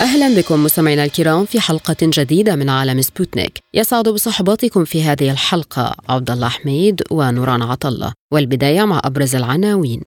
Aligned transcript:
أهلا 0.00 0.36
بكم 0.36 0.64
مستمعينا 0.64 1.04
الكرام 1.04 1.44
في 1.44 1.60
حلقة 1.60 1.96
جديدة 2.02 2.56
من 2.56 2.68
عالم 2.68 3.02
سبوتنيك. 3.02 3.58
يسعد 3.74 4.08
بصحبتكم 4.08 4.84
في 4.84 5.02
هذه 5.02 5.30
الحلقة 5.30 5.94
عبد 6.08 6.30
الله 6.30 6.48
حميد 6.48 7.02
ونوران 7.10 7.62
عطلة 7.62 8.12
والبداية 8.32 8.84
مع 8.84 9.00
أبرز 9.04 9.34
العناوين. 9.34 10.02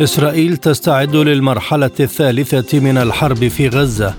إسرائيل 0.00 0.56
تستعد 0.56 1.16
للمرحلة 1.16 1.90
الثالثة 2.00 2.80
من 2.80 2.98
الحرب 2.98 3.48
في 3.48 3.68
غزة. 3.68 4.14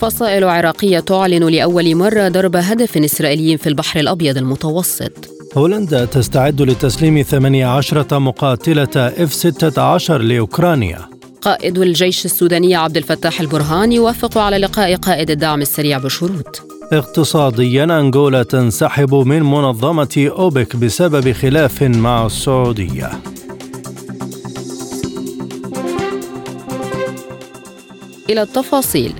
فصائل 0.00 0.44
عراقية 0.44 1.00
تعلن 1.00 1.48
لأول 1.48 1.94
مرة 1.94 2.28
ضرب 2.28 2.56
هدف 2.56 2.96
إسرائيلي 2.98 3.58
في 3.58 3.68
البحر 3.68 4.00
الأبيض 4.00 4.38
المتوسط. 4.38 5.33
هولندا 5.56 6.04
تستعد 6.04 6.62
لتسليم 6.62 7.22
18 7.22 8.18
مقاتلة 8.18 9.10
F-16 9.10 10.10
لأوكرانيا. 10.10 10.98
قائد 11.42 11.78
الجيش 11.78 12.24
السوداني 12.24 12.74
عبد 12.74 12.96
الفتاح 12.96 13.40
البرهان 13.40 13.92
يوافق 13.92 14.38
على 14.38 14.58
لقاء 14.58 14.96
قائد 14.96 15.30
الدعم 15.30 15.60
السريع 15.60 15.98
بشروط. 15.98 16.62
اقتصاديا 16.92 17.84
أنغولا 17.84 18.42
تنسحب 18.42 19.14
من 19.14 19.42
منظمة 19.42 20.28
أوبك 20.38 20.76
بسبب 20.76 21.32
خلاف 21.32 21.82
مع 21.82 22.26
السعودية. 22.26 23.10
إلى 28.30 28.42
التفاصيل. 28.42 29.14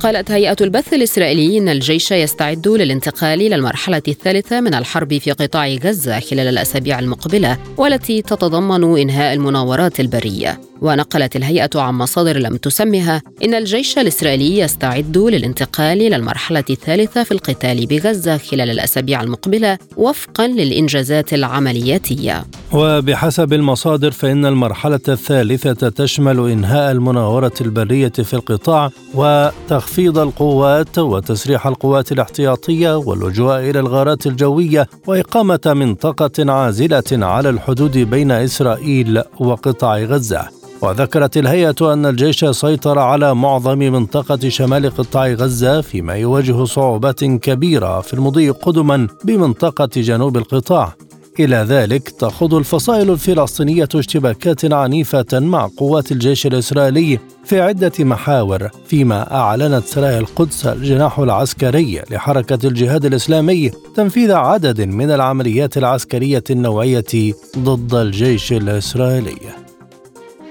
قالت 0.00 0.30
هيئة 0.30 0.56
البث 0.60 0.94
الإسرائيلي 0.94 1.58
إن 1.58 1.68
الجيش 1.68 2.10
يستعد 2.10 2.68
للانتقال 2.68 3.40
إلى 3.40 3.54
المرحلة 3.54 4.02
الثالثة 4.08 4.60
من 4.60 4.74
الحرب 4.74 5.18
في 5.18 5.32
قطاع 5.32 5.68
غزة 5.68 6.20
خلال 6.20 6.46
الأسابيع 6.48 6.98
المقبلة 6.98 7.58
والتي 7.76 8.22
تتضمن 8.22 8.98
إنهاء 8.98 9.34
المناورات 9.34 10.00
البرية. 10.00 10.60
ونقلت 10.82 11.36
الهيئة 11.36 11.70
عن 11.74 11.94
مصادر 11.94 12.38
لم 12.38 12.56
تسمها 12.56 13.22
إن 13.44 13.54
الجيش 13.54 13.98
الإسرائيلي 13.98 14.58
يستعد 14.58 15.18
للانتقال 15.18 16.02
إلى 16.02 16.16
المرحلة 16.16 16.64
الثالثة 16.70 17.22
في 17.24 17.32
القتال 17.32 17.86
بغزة 17.86 18.36
خلال 18.36 18.70
الأسابيع 18.70 19.22
المقبلة 19.22 19.78
وفقا 19.96 20.46
للإنجازات 20.46 21.34
العملياتية. 21.34 22.44
وبحسب 22.72 23.52
المصادر 23.52 24.10
فإن 24.10 24.46
المرحلة 24.46 25.00
الثالثة 25.08 25.88
تشمل 25.88 26.50
إنهاء 26.50 26.92
المناورة 26.92 27.54
البرية 27.60 28.08
في 28.08 28.34
القطاع 28.34 28.90
وتخفيض 29.14 30.18
القوات 30.18 30.98
وتسريح 30.98 31.66
القوات 31.66 32.12
الاحتياطية 32.12 32.96
واللجوء 32.96 33.58
إلى 33.58 33.80
الغارات 33.80 34.26
الجوية 34.26 34.88
وإقامة 35.06 35.60
منطقة 35.66 36.52
عازلة 36.52 37.26
على 37.26 37.50
الحدود 37.50 37.98
بين 37.98 38.30
إسرائيل 38.30 39.22
وقطاع 39.40 39.98
غزة. 39.98 40.56
وذكرت 40.82 41.36
الهيئة 41.36 41.92
أن 41.92 42.06
الجيش 42.06 42.44
سيطر 42.44 42.98
على 42.98 43.34
معظم 43.34 43.78
منطقة 43.78 44.48
شمال 44.48 44.90
قطاع 44.90 45.26
غزة 45.26 45.80
فيما 45.80 46.14
يواجه 46.14 46.64
صعوبات 46.64 47.24
كبيرة 47.24 48.00
في 48.00 48.14
المضي 48.14 48.50
قدما 48.50 49.08
بمنطقة 49.24 49.88
جنوب 49.96 50.36
القطاع. 50.36 50.94
إلى 51.40 51.56
ذلك 51.56 52.08
تخوض 52.08 52.54
الفصائل 52.54 53.10
الفلسطينية 53.10 53.88
اشتباكات 53.94 54.72
عنيفة 54.72 55.26
مع 55.32 55.70
قوات 55.76 56.12
الجيش 56.12 56.46
الإسرائيلي 56.46 57.18
في 57.44 57.60
عدة 57.60 57.92
محاور 58.00 58.68
فيما 58.86 59.34
أعلنت 59.34 59.84
سرايا 59.84 60.18
القدس 60.18 60.66
الجناح 60.66 61.18
العسكري 61.18 62.02
لحركة 62.10 62.68
الجهاد 62.68 63.04
الإسلامي 63.04 63.70
تنفيذ 63.94 64.32
عدد 64.32 64.80
من 64.80 65.10
العمليات 65.10 65.78
العسكرية 65.78 66.44
النوعية 66.50 67.34
ضد 67.58 67.94
الجيش 67.94 68.52
الإسرائيلي. 68.52 69.65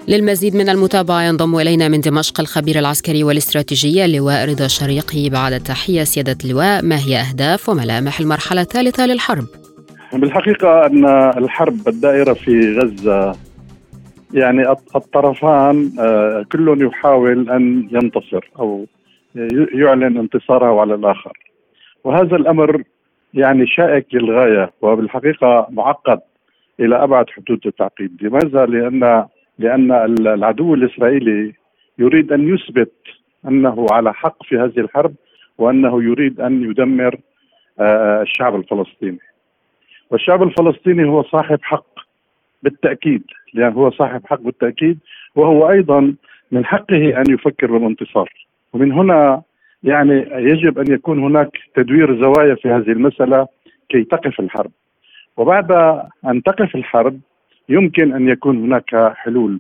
للمزيد 0.08 0.56
من 0.56 0.70
المتابعة 0.70 1.22
ينضم 1.24 1.56
إلينا 1.56 1.88
من 1.88 2.00
دمشق 2.00 2.40
الخبير 2.40 2.80
العسكري 2.80 3.24
والاستراتيجية 3.24 4.06
اللواء 4.06 4.50
رضا 4.50 4.68
شريقي 4.68 5.30
بعد 5.30 5.54
التحية 5.54 6.04
سيادة 6.04 6.38
اللواء 6.46 6.86
ما 6.86 6.96
هي 6.96 7.18
أهداف 7.18 7.70
وملامح 7.70 8.20
المرحلة 8.20 8.62
الثالثة 8.62 9.06
للحرب؟ 9.06 9.46
بالحقيقة 10.14 10.86
أن 10.86 11.06
الحرب 11.38 11.88
الدائرة 11.88 12.34
في 12.34 12.80
غزة 12.80 13.36
يعني 14.34 14.70
الطرفان 14.96 15.92
كل 16.52 16.78
يحاول 16.82 17.50
أن 17.50 17.90
ينتصر 17.92 18.50
أو 18.60 18.86
يعلن 19.74 20.18
انتصاره 20.18 20.82
على 20.82 20.96
الآخر 20.96 21.38
وهذا 22.04 22.36
الأمر 22.36 22.84
يعني 23.34 23.68
شائك 23.68 24.06
للغاية 24.14 24.72
وبالحقيقة 24.82 25.68
معقد 25.70 26.20
إلى 26.80 27.04
أبعد 27.04 27.26
حدود 27.30 27.60
التعقيد 27.66 28.12
لماذا؟ 28.22 28.66
لأن 28.66 29.26
لأن 29.60 29.92
العدو 30.28 30.74
الإسرائيلي 30.74 31.54
يريد 32.00 32.32
أن 32.32 32.54
يثبت 32.54 32.94
أنه 33.48 33.86
على 33.92 34.14
حق 34.14 34.44
في 34.44 34.58
هذه 34.58 34.80
الحرب 34.80 35.14
وأنه 35.58 36.04
يريد 36.04 36.40
أن 36.40 36.64
يدمر 36.70 37.20
الشعب 38.22 38.56
الفلسطيني. 38.56 39.20
والشعب 40.12 40.44
الفلسطيني 40.44 41.10
هو 41.10 41.24
صاحب 41.24 41.60
حق 41.62 42.00
بالتأكيد 42.64 43.24
لأن 43.54 43.74
هو 43.74 43.92
صاحب 43.92 44.22
حق 44.26 44.42
بالتأكيد 44.42 45.00
وهو 45.36 45.70
أيضا 45.70 46.16
من 46.52 46.66
حقه 46.66 47.18
أن 47.18 47.24
يفكر 47.30 47.72
بالانتصار. 47.72 48.30
ومن 48.74 48.92
هنا 48.92 49.42
يعني 49.84 50.28
يجب 50.32 50.80
أن 50.80 50.94
يكون 50.94 51.24
هناك 51.24 51.58
تدوير 51.76 52.22
زوايا 52.22 52.56
في 52.56 52.70
هذه 52.70 52.92
المسألة 52.92 53.48
كي 53.90 54.04
تقف 54.04 54.40
الحرب. 54.40 54.72
وبعد 55.38 55.72
أن 56.26 56.44
تقف 56.44 56.76
الحرب 56.76 57.20
يمكن 57.70 58.14
أن 58.14 58.30
يكون 58.30 58.58
هناك 58.58 59.14
حلول 59.16 59.59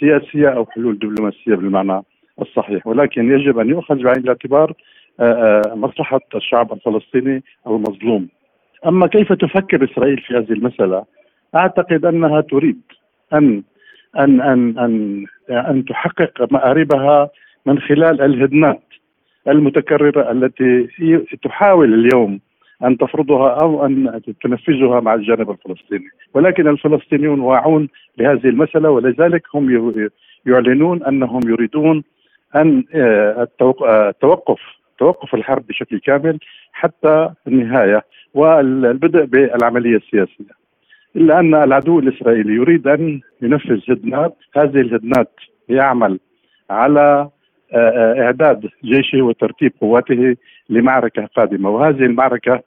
سياسية 0.00 0.48
أو 0.48 0.66
حلول 0.66 0.98
دبلوماسية 0.98 1.54
بالمعنى 1.54 2.02
الصحيح 2.42 2.86
ولكن 2.86 3.30
يجب 3.32 3.58
أن 3.58 3.68
يؤخذ 3.68 4.02
بعين 4.02 4.18
الاعتبار 4.18 4.72
مصلحة 5.74 6.20
الشعب 6.34 6.72
الفلسطيني 6.72 7.42
المظلوم. 7.66 8.28
أما 8.86 9.06
كيف 9.06 9.32
تفكر 9.32 9.84
إسرائيل 9.84 10.18
في 10.18 10.34
هذه 10.34 10.52
المسألة؟ 10.52 11.04
أعتقد 11.54 12.04
أنها 12.04 12.40
تريد 12.40 12.80
ان 13.32 13.62
ان 14.18 14.40
ان 14.40 14.78
ان 14.78 15.26
أن 15.50 15.84
تحقق 15.84 16.52
مآربها 16.52 17.30
من 17.66 17.78
خلال 17.78 18.20
الهدنات 18.22 18.82
المتكررة 19.48 20.30
التي 20.30 20.88
تحاول 21.42 21.94
اليوم 21.94 22.40
أن 22.84 22.98
تفرضها 22.98 23.50
أو 23.62 23.86
أن 23.86 24.20
تنفذها 24.42 25.00
مع 25.00 25.14
الجانب 25.14 25.50
الفلسطيني، 25.50 26.08
ولكن 26.34 26.68
الفلسطينيون 26.68 27.40
واعون 27.40 27.88
لهذه 28.18 28.48
المسألة 28.48 28.90
ولذلك 28.90 29.42
هم 29.54 29.92
يعلنون 30.46 31.02
أنهم 31.02 31.40
يريدون 31.46 32.04
أن 32.56 32.84
التوقف 32.94 34.60
توقف 34.98 35.34
الحرب 35.34 35.66
بشكل 35.66 35.98
كامل 35.98 36.38
حتى 36.72 37.30
النهاية 37.48 38.02
والبدء 38.34 39.24
بالعملية 39.24 39.96
السياسية. 39.96 40.66
إلا 41.16 41.40
أن 41.40 41.54
العدو 41.54 41.98
الإسرائيلي 41.98 42.54
يريد 42.54 42.86
أن 42.88 43.20
ينفذ 43.42 43.80
هدنات، 43.88 44.36
هذه 44.56 44.80
الهدنات 44.80 45.32
يعمل 45.68 46.18
على 46.70 47.28
إعداد 48.18 48.68
جيشه 48.84 49.22
وترتيب 49.22 49.72
قواته 49.80 50.36
لمعركة 50.70 51.28
قادمة 51.36 51.70
وهذه 51.70 52.02
المعركة 52.02 52.62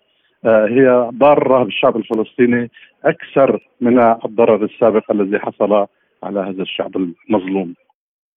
هي 0.46 1.10
ضاره 1.14 1.64
بالشعب 1.64 1.98
الفلسطيني 1.98 2.72
أكثر 3.06 3.60
من 3.82 4.00
الضرر 4.00 4.66
السابق 4.66 5.12
الذي 5.12 5.40
حصل 5.40 5.88
على 6.24 6.40
هذا 6.40 6.62
الشعب 6.62 6.92
المظلوم. 7.30 7.74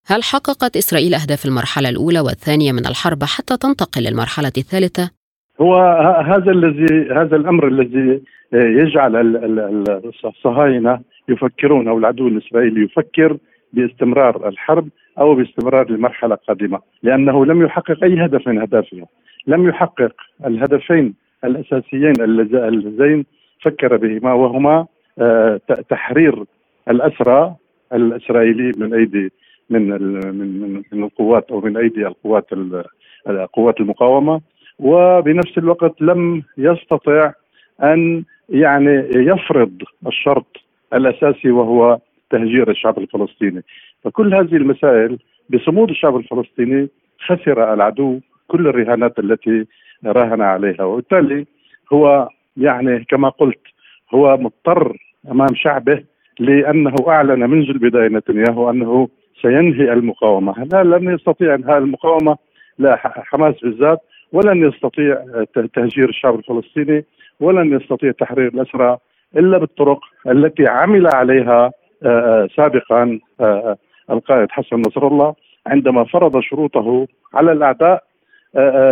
هل 0.07 0.23
حققت 0.23 0.77
إسرائيل 0.77 1.15
أهداف 1.15 1.45
المرحلة 1.47 1.89
الأولى 1.89 2.21
والثانية 2.21 2.73
من 2.73 2.87
الحرب 2.87 3.23
حتى 3.23 3.57
تنتقل 3.57 4.03
للمرحلة 4.03 4.53
الثالثة؟ 4.57 5.11
هو 5.61 5.77
هذا 6.27 6.51
الذي 6.51 7.11
هذا 7.11 7.37
الأمر 7.37 7.69
الذي 7.69 8.23
يجعل 8.55 9.17
الصهاينة 10.25 11.01
يفكرون 11.29 11.89
أو 11.89 11.99
العدو 11.99 12.29
الإسرائيلي 12.29 12.85
يفكر 12.85 13.37
باستمرار 13.73 14.49
الحرب 14.49 14.89
أو 15.19 15.35
باستمرار 15.35 15.87
المرحله 15.87 16.35
القادمه 16.35 16.81
لأنه 17.03 17.47
لم 17.47 17.63
يحقق 17.63 18.05
أي 18.05 18.25
هدف 18.25 18.49
من 18.49 18.61
اهدافها 18.61 19.07
لم 19.47 19.69
يحقق 19.69 20.13
الهدفين 20.47 21.15
الأساسيين 21.45 22.13
اللذين 22.21 23.25
فكر 23.63 23.97
بهما 23.97 24.33
وهما 24.33 24.87
تحرير 25.89 26.45
الأسرى 26.89 27.55
الإسرائيلي 27.93 28.73
من 28.77 28.95
ايدي 28.95 29.33
من 29.71 29.89
من 30.37 30.83
من 30.93 31.05
القوات 31.05 31.51
أو 31.51 31.61
من 31.61 31.77
أيدي 31.77 32.07
القوات 32.07 32.51
قوات 33.53 33.81
المقاومة. 33.81 34.41
وبنفس 34.79 35.59
الوقت 35.59 36.03
لم 36.03 36.43
يستطع 36.59 37.33
أن 37.83 38.25
يعني 38.49 39.09
يفرض 39.15 39.83
الشرط 40.07 40.57
الأساسي 40.95 41.51
وهو 41.51 41.99
تهجير 42.31 42.71
الشعب 42.71 42.99
الفلسطيني. 42.99 43.63
فكل 44.05 44.35
هذه 44.35 44.57
المسائل 44.57 45.19
بصمود 45.51 45.91
الشعب 45.91 46.17
الفلسطيني 46.17 46.89
خسر 47.27 47.75
العدو 47.75 48.21
كل 48.49 48.67
الرهانات 48.69 49.19
التي 49.19 49.67
راهن 50.05 50.43
عليها. 50.43 50.85
وبالتالي 50.85 51.47
هو 51.93 52.29
يعني 52.57 53.05
كما 53.05 53.29
قلت 53.29 53.61
هو 54.15 54.37
مضطر 54.37 54.97
أمام 55.31 55.55
شعبه 55.55 56.05
لأنه 56.39 56.95
أعلن 57.09 57.51
منذ 57.51 57.69
البداية 57.71 58.09
نتنياهو 58.09 58.71
أنه 58.71 59.09
سينهي 59.43 59.93
المقاومة، 59.93 60.65
لا 60.73 60.85
لن 60.85 61.15
يستطيع 61.15 61.55
انهاء 61.55 61.79
المقاومة 61.79 62.37
لا 62.79 62.97
حماس 63.03 63.55
بالذات 63.63 63.99
ولن 64.33 64.69
يستطيع 64.69 65.25
تهجير 65.75 66.09
الشعب 66.09 66.35
الفلسطيني 66.35 67.05
ولن 67.41 67.81
يستطيع 67.81 68.13
تحرير 68.13 68.49
الأسرى 68.49 68.99
إلا 69.37 69.59
بالطرق 69.59 70.01
التي 70.27 70.67
عمل 70.67 71.07
عليها 71.15 71.73
سابقا 72.57 73.19
القائد 74.11 74.51
حسن 74.51 74.77
نصر 74.77 75.07
الله 75.07 75.35
عندما 75.67 76.05
فرض 76.05 76.41
شروطه 76.41 77.07
على 77.35 77.53
الأعداء 77.53 78.05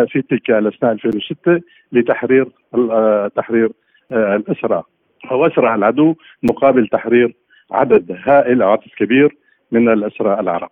في 0.08 0.22
تلك 0.30 0.50
الأثناء 0.50 0.92
2006 0.92 1.60
لتحرير 1.92 2.48
تحرير 3.36 3.72
الأسرى 4.12 4.82
أو 5.30 5.46
أسرى 5.46 5.74
العدو 5.74 6.14
مقابل 6.42 6.88
تحرير 6.88 7.36
عدد 7.72 8.16
هائل 8.26 8.62
أو 8.62 8.70
عدد 8.70 8.88
كبير 8.98 9.36
من 9.72 9.88
الأسرى 9.88 10.40
العرب. 10.40 10.70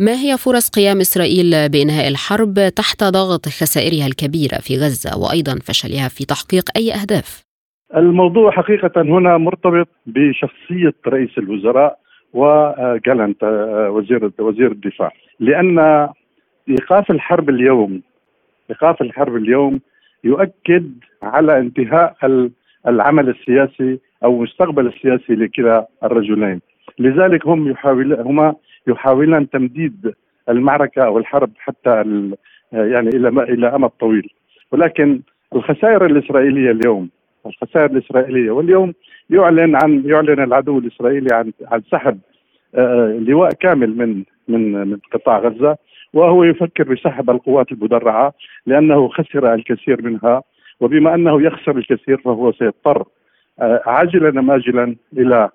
ما 0.00 0.12
هي 0.12 0.36
فرص 0.36 0.70
قيام 0.70 1.00
إسرائيل 1.00 1.68
بإنهاء 1.68 2.08
الحرب 2.08 2.54
تحت 2.76 3.04
ضغط 3.04 3.46
خسائرها 3.46 4.06
الكبيرة 4.06 4.58
في 4.58 4.76
غزة 4.76 5.18
وأيضا 5.18 5.54
فشلها 5.66 6.08
في 6.08 6.24
تحقيق 6.24 6.64
أي 6.76 6.92
أهداف؟ 6.92 7.44
الموضوع 7.96 8.50
حقيقة 8.50 9.02
هنا 9.02 9.38
مرتبط 9.38 9.88
بشخصية 10.06 10.94
رئيس 11.06 11.38
الوزراء 11.38 11.98
وجالنت 12.32 13.44
وزير 13.90 14.30
وزير 14.38 14.72
الدفاع 14.72 15.12
لأن 15.40 15.78
إيقاف 16.68 17.10
الحرب 17.10 17.50
اليوم 17.50 18.02
ايقاف 18.70 19.02
الحرب 19.02 19.36
اليوم 19.36 19.80
يؤكد 20.24 20.92
على 21.22 21.58
انتهاء 21.58 22.16
العمل 22.86 23.28
السياسي 23.28 23.98
أو 24.24 24.36
المستقبل 24.36 24.86
السياسي 24.86 25.34
لكلا 25.34 25.88
الرجلين. 26.04 26.60
لذلك 26.98 27.46
هم 27.46 27.68
يحاول 27.68 28.20
هما 28.20 28.54
يحاولان 28.86 29.50
تمديد 29.50 30.14
المعركة 30.48 31.02
أو 31.02 31.18
الحرب 31.18 31.50
حتى 31.58 32.04
يعني 32.72 33.08
إلى 33.08 33.28
إلى 33.28 33.66
أمد 33.66 33.90
طويل. 33.90 34.28
ولكن 34.72 35.20
الخسائر 35.54 36.06
الإسرائيلية 36.06 36.70
اليوم 36.70 37.08
الخسائر 37.46 37.90
الإسرائيلية 37.90 38.50
واليوم 38.50 38.94
يعلن 39.30 39.76
عن 39.76 40.02
يعلن 40.06 40.42
العدو 40.42 40.78
الإسرائيلي 40.78 41.34
عن 41.34 41.52
عن 41.72 41.82
سحب 41.92 42.18
آه، 42.74 43.18
لواء 43.20 43.50
كامل 43.52 43.96
من 43.96 44.24
من 44.48 44.72
من 44.72 44.98
قطاع 45.12 45.38
غزة. 45.38 45.76
وهو 46.14 46.44
يفكر 46.44 46.94
بسحب 46.94 47.30
القوات 47.30 47.72
المدرعة 47.72 48.32
لأنه 48.66 49.08
خسر 49.08 49.54
الكثير 49.54 50.02
منها 50.02 50.42
وبما 50.80 51.14
أنه 51.14 51.42
يخسر 51.42 51.78
الكثير 51.78 52.20
فهو 52.24 52.52
سيضطر 52.52 53.04
آه، 53.60 53.82
عاجلا 53.86 54.28
أم 54.28 54.50
اجلا 54.50 54.96
إلى 55.18 55.48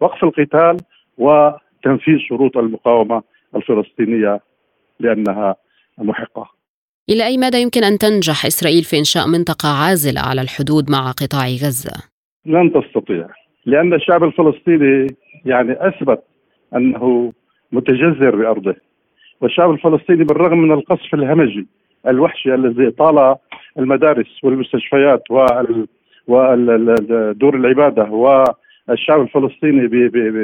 وقف 0.00 0.24
القتال 0.24 0.76
وتنفيذ 1.18 2.18
شروط 2.18 2.56
المقاومة 2.56 3.22
الفلسطينية 3.56 4.40
لأنها 5.00 5.56
محقة. 5.98 6.50
إلى 7.10 7.26
أي 7.26 7.38
مدى 7.38 7.58
يمكن 7.58 7.84
أن 7.84 7.98
تنجح 7.98 8.46
إسرائيل 8.46 8.82
في 8.84 8.98
إنشاء 8.98 9.28
منطقة 9.28 9.68
عازلة 9.68 10.20
على 10.20 10.40
الحدود 10.40 10.90
مع 10.90 11.10
قطاع 11.10 11.46
غزة؟ 11.46 12.10
لن 12.46 12.72
تستطيع 12.72 13.28
لأن 13.66 13.94
الشعب 13.94 14.24
الفلسطيني 14.24 15.06
يعني 15.44 15.88
أثبت 15.88 16.22
أنه 16.76 17.32
متجذر 17.72 18.36
بأرضه 18.36 18.74
والشعب 19.40 19.70
الفلسطيني 19.70 20.24
بالرغم 20.24 20.58
من 20.58 20.72
القصف 20.72 21.14
الهمجي 21.14 21.66
الوحشي 22.08 22.54
الذي 22.54 22.90
طال 22.90 23.36
المدارس 23.78 24.44
والمستشفيات 24.44 25.22
ودور 26.28 27.56
العبادة 27.56 28.04
والشعب 28.04 29.20
الفلسطيني 29.20 29.86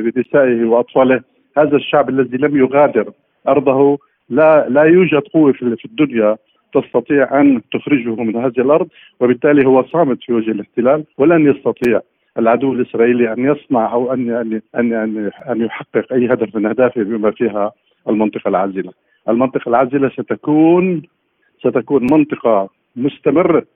بنسائه 0.03 0.65
وأطفاله 0.65 1.21
هذا 1.59 1.77
الشعب 1.77 2.09
الذي 2.09 2.37
لم 2.37 2.57
يغادر 2.57 3.13
أرضه 3.49 3.99
لا 4.29 4.69
لا 4.69 4.83
يوجد 4.83 5.23
قوة 5.35 5.53
في 5.53 5.85
الدنيا 5.85 6.37
تستطيع 6.75 7.41
أن 7.41 7.61
تخرجه 7.73 8.15
من 8.23 8.37
هذه 8.37 8.59
الأرض 8.61 8.89
وبالتالي 9.21 9.67
هو 9.67 9.85
صامت 9.85 10.19
في 10.23 10.33
وجه 10.33 10.51
الاحتلال 10.51 11.05
ولن 11.19 11.51
يستطيع 11.51 12.01
العدو 12.39 12.73
الإسرائيلي 12.73 13.33
أن 13.33 13.45
يصنع 13.45 13.93
أو 13.93 14.13
ان 14.13 14.31
ان 14.31 14.61
ان 14.75 15.31
أن, 15.51 15.61
يحقق 15.61 16.13
أي 16.13 16.27
هدف 16.27 16.57
من 16.57 16.67
أهدافه 16.67 17.03
بما 17.03 17.31
فيها 17.31 17.73
المنطقة 18.09 18.49
العازلة. 18.49 18.93
المنطقة 19.29 19.69
العازلة 19.69 20.09
ستكون 20.09 21.03
ستكون 21.61 22.07
منطقة 22.13 22.69
مستمرة 22.97 23.67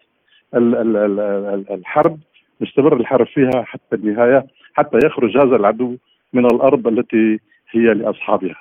الحرب 1.74 2.18
مستمر 2.60 2.96
الحرب 2.96 3.26
فيها 3.26 3.62
حتى 3.64 3.96
النهاية 3.96 4.46
حتى 4.74 4.98
يخرج 5.04 5.36
هذا 5.36 5.56
العدو 5.56 5.96
من 6.32 6.46
الأرض 6.46 6.86
التي 6.86 7.40
هي 7.70 7.94
لأصحابها. 7.94 8.56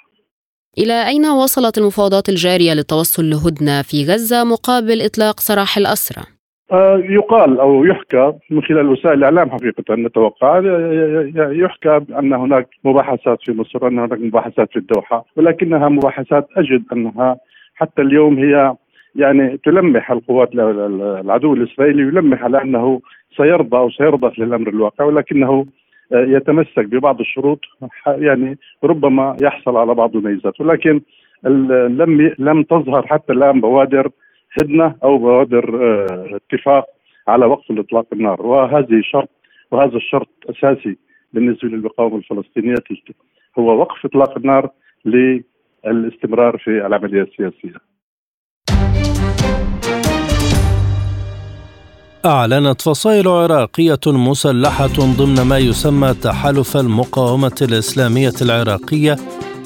إلى 0.78 1.08
أين 1.08 1.26
وصلت 1.26 1.78
المفاوضات 1.78 2.30
الجارية 2.30 2.74
للتوصل 2.74 3.30
لهدنة 3.30 3.82
في 3.82 4.06
غزة 4.06 4.44
مقابل 4.44 5.02
إطلاق 5.02 5.40
سراح 5.40 5.78
الأسرى؟ 5.78 6.39
آه، 6.72 6.98
يقال 6.98 7.60
أو 7.60 7.86
يحكى 7.86 8.34
من 8.50 8.64
خلال 8.64 8.90
وسائل 8.90 9.18
الإعلام 9.18 9.50
حقيقة 9.50 9.96
نتوقع. 9.96 10.62
يحكى 11.36 12.02
أن 12.20 12.34
هناك 12.34 12.68
مباحثات 12.84 13.40
في 13.42 13.54
مصر 13.54 13.88
أن 13.88 14.00
هناك 14.00 14.20
مباحثات 14.20 14.70
في 14.72 14.80
الدوحة 14.80 15.26
ولكنها 15.36 15.90
مباحثات 15.90 16.48
أجد 16.58 16.84
أنها 16.94 17.38
حتى 17.76 18.02
اليوم 18.02 18.40
هي 18.40 18.76
يعني 19.16 19.58
تلمح 19.58 20.12
القوات 20.12 20.50
العدو 20.56 21.54
الإسرائيلي 21.54 22.02
يلمح 22.02 22.44
على 22.44 22.62
أنه 22.62 23.02
سيرضى 23.38 23.78
أو 23.78 23.90
سيرضى 23.90 24.32
للأمر 24.38 24.70
الواقع 24.70 25.06
ولكنه 25.06 25.66
آه، 26.14 26.26
يتمسك 26.26 26.86
ببعض 26.86 27.20
الشروط 27.20 27.60
يعني 28.08 28.58
ربما 28.84 29.38
يحصل 29.42 29.78
على 29.78 29.94
بعض 29.94 30.16
الميزات. 30.16 30.62
ولكن 30.62 31.02
لم 31.44 32.34
لم 32.40 32.64
تظهر 32.64 33.08
حتى 33.08 33.34
الآن 33.34 33.62
بوادر 33.62 34.10
هدنه 34.62 34.96
أو 35.04 35.18
بوادر 35.18 35.66
آه، 35.84 36.36
اتفاق 36.36 36.86
على 37.28 37.46
وقف 37.46 37.72
الإطلاق 37.72 38.06
النار 38.14 38.42
وهذه 38.42 39.02
شرط 39.02 39.30
وهذا 39.72 39.98
الشرط 39.98 40.30
أساسي 40.50 40.98
بالنسبة 41.34 41.68
للمقاومه 41.68 42.18
الفلسطينية 42.18 42.76
هو 43.60 43.80
وقف 43.80 44.06
إطلاق 44.06 44.38
النار 44.38 44.70
للاستمرار 45.06 46.58
في 46.58 46.86
العملية 46.86 47.22
السياسية. 47.22 47.90
أعلنت 52.26 52.82
فصائل 52.82 53.28
عراقية 53.28 54.00
مسلحة 54.08 54.96
ضمن 55.20 55.42
ما 55.50 55.58
يسمى 55.58 56.14
تحالف 56.14 56.78
المقاومة 56.78 57.56
الإسلامية 57.62 58.34
العراقية 58.42 59.16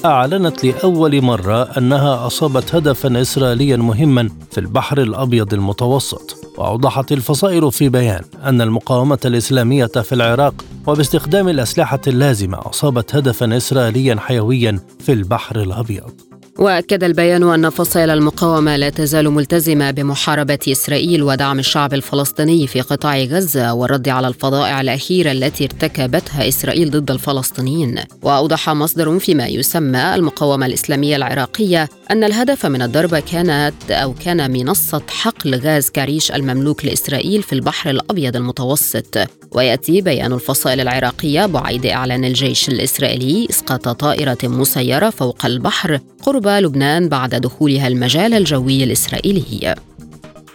أعلنت 0.04 0.64
لأول 0.64 1.22
مرة 1.22 1.62
أنها 1.62 2.26
أصابت 2.26 2.74
هدفا 2.74 3.20
إسرائيليا 3.20 3.76
مهما 3.76 4.28
في 4.50 4.58
البحر 4.58 5.02
الأبيض 5.02 5.54
المتوسط. 5.54 6.36
وأوضحت 6.58 7.12
الفصائل 7.12 7.72
في 7.72 7.88
بيان 7.88 8.22
أن 8.44 8.60
المقاومة 8.60 9.18
الإسلامية 9.24 9.86
في 9.86 10.14
العراق 10.14 10.64
وباستخدام 10.86 11.48
الأسلحة 11.48 12.00
اللازمة 12.06 12.58
أصابت 12.58 13.16
هدفا 13.16 13.56
إسرائيليا 13.56 14.16
حيويا 14.18 14.80
في 15.00 15.12
البحر 15.12 15.60
الأبيض. 15.60 16.23
وأكد 16.58 17.04
البيان 17.04 17.42
أن 17.42 17.70
فصائل 17.70 18.10
المقاومة 18.10 18.76
لا 18.76 18.90
تزال 18.90 19.30
ملتزمة 19.30 19.90
بمحاربة 19.90 20.58
إسرائيل 20.68 21.22
ودعم 21.22 21.58
الشعب 21.58 21.94
الفلسطيني 21.94 22.66
في 22.66 22.80
قطاع 22.80 23.18
غزة 23.18 23.74
والرد 23.74 24.08
على 24.08 24.28
الفظائع 24.28 24.80
الأخيرة 24.80 25.32
التي 25.32 25.64
ارتكبتها 25.64 26.48
إسرائيل 26.48 26.90
ضد 26.90 27.10
الفلسطينيين. 27.10 28.00
وأوضح 28.22 28.70
مصدر 28.70 29.18
فيما 29.18 29.46
يسمى 29.46 30.14
المقاومة 30.14 30.66
الإسلامية 30.66 31.16
العراقية 31.16 31.88
أن 32.10 32.24
الهدف 32.24 32.66
من 32.66 32.82
الضربة 32.82 33.20
كانت 33.20 33.90
أو 33.90 34.14
كان 34.24 34.50
منصة 34.50 35.02
حقل 35.08 35.60
غاز 35.60 35.90
كاريش 35.90 36.32
المملوك 36.32 36.84
لإسرائيل 36.84 37.42
في 37.42 37.52
البحر 37.52 37.90
الأبيض 37.90 38.36
المتوسط. 38.36 39.18
ويأتي 39.52 40.00
بيان 40.00 40.32
الفصائل 40.32 40.80
العراقية 40.80 41.46
بعيد 41.46 41.86
إعلان 41.86 42.24
الجيش 42.24 42.68
الإسرائيلي 42.68 43.46
إسقاط 43.50 43.88
طائرة 43.88 44.38
مسيرة 44.44 45.10
فوق 45.10 45.46
البحر 45.46 46.00
قرب 46.22 46.43
لبنان 46.48 47.08
بعد 47.08 47.34
دخولها 47.34 47.88
المجال 47.88 48.34
الجوي 48.34 48.84
الإسرائيلي. 48.84 49.74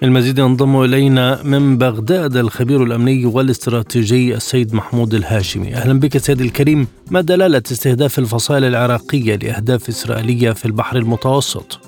المزيد 0.04 0.40
ينضم 0.40 0.84
إلينا 0.84 1.44
من 1.44 1.78
بغداد 1.78 2.36
الخبير 2.36 2.84
الأمني 2.84 3.26
والاستراتيجي 3.26 4.36
السيد 4.36 4.74
محمود 4.74 5.14
الهاشمي، 5.14 5.76
أهلا 5.76 6.00
بك 6.00 6.18
سيدي 6.18 6.44
الكريم، 6.44 6.88
ما 7.12 7.22
دلالة 7.22 7.64
استهداف 7.72 8.20
الفصائل 8.20 8.64
العراقية 8.64 9.36
لأهداف 9.36 9.90
إسرائيلية 9.90 10.52
في 10.52 10.66
البحر 10.66 10.98
المتوسط؟ 10.98 11.80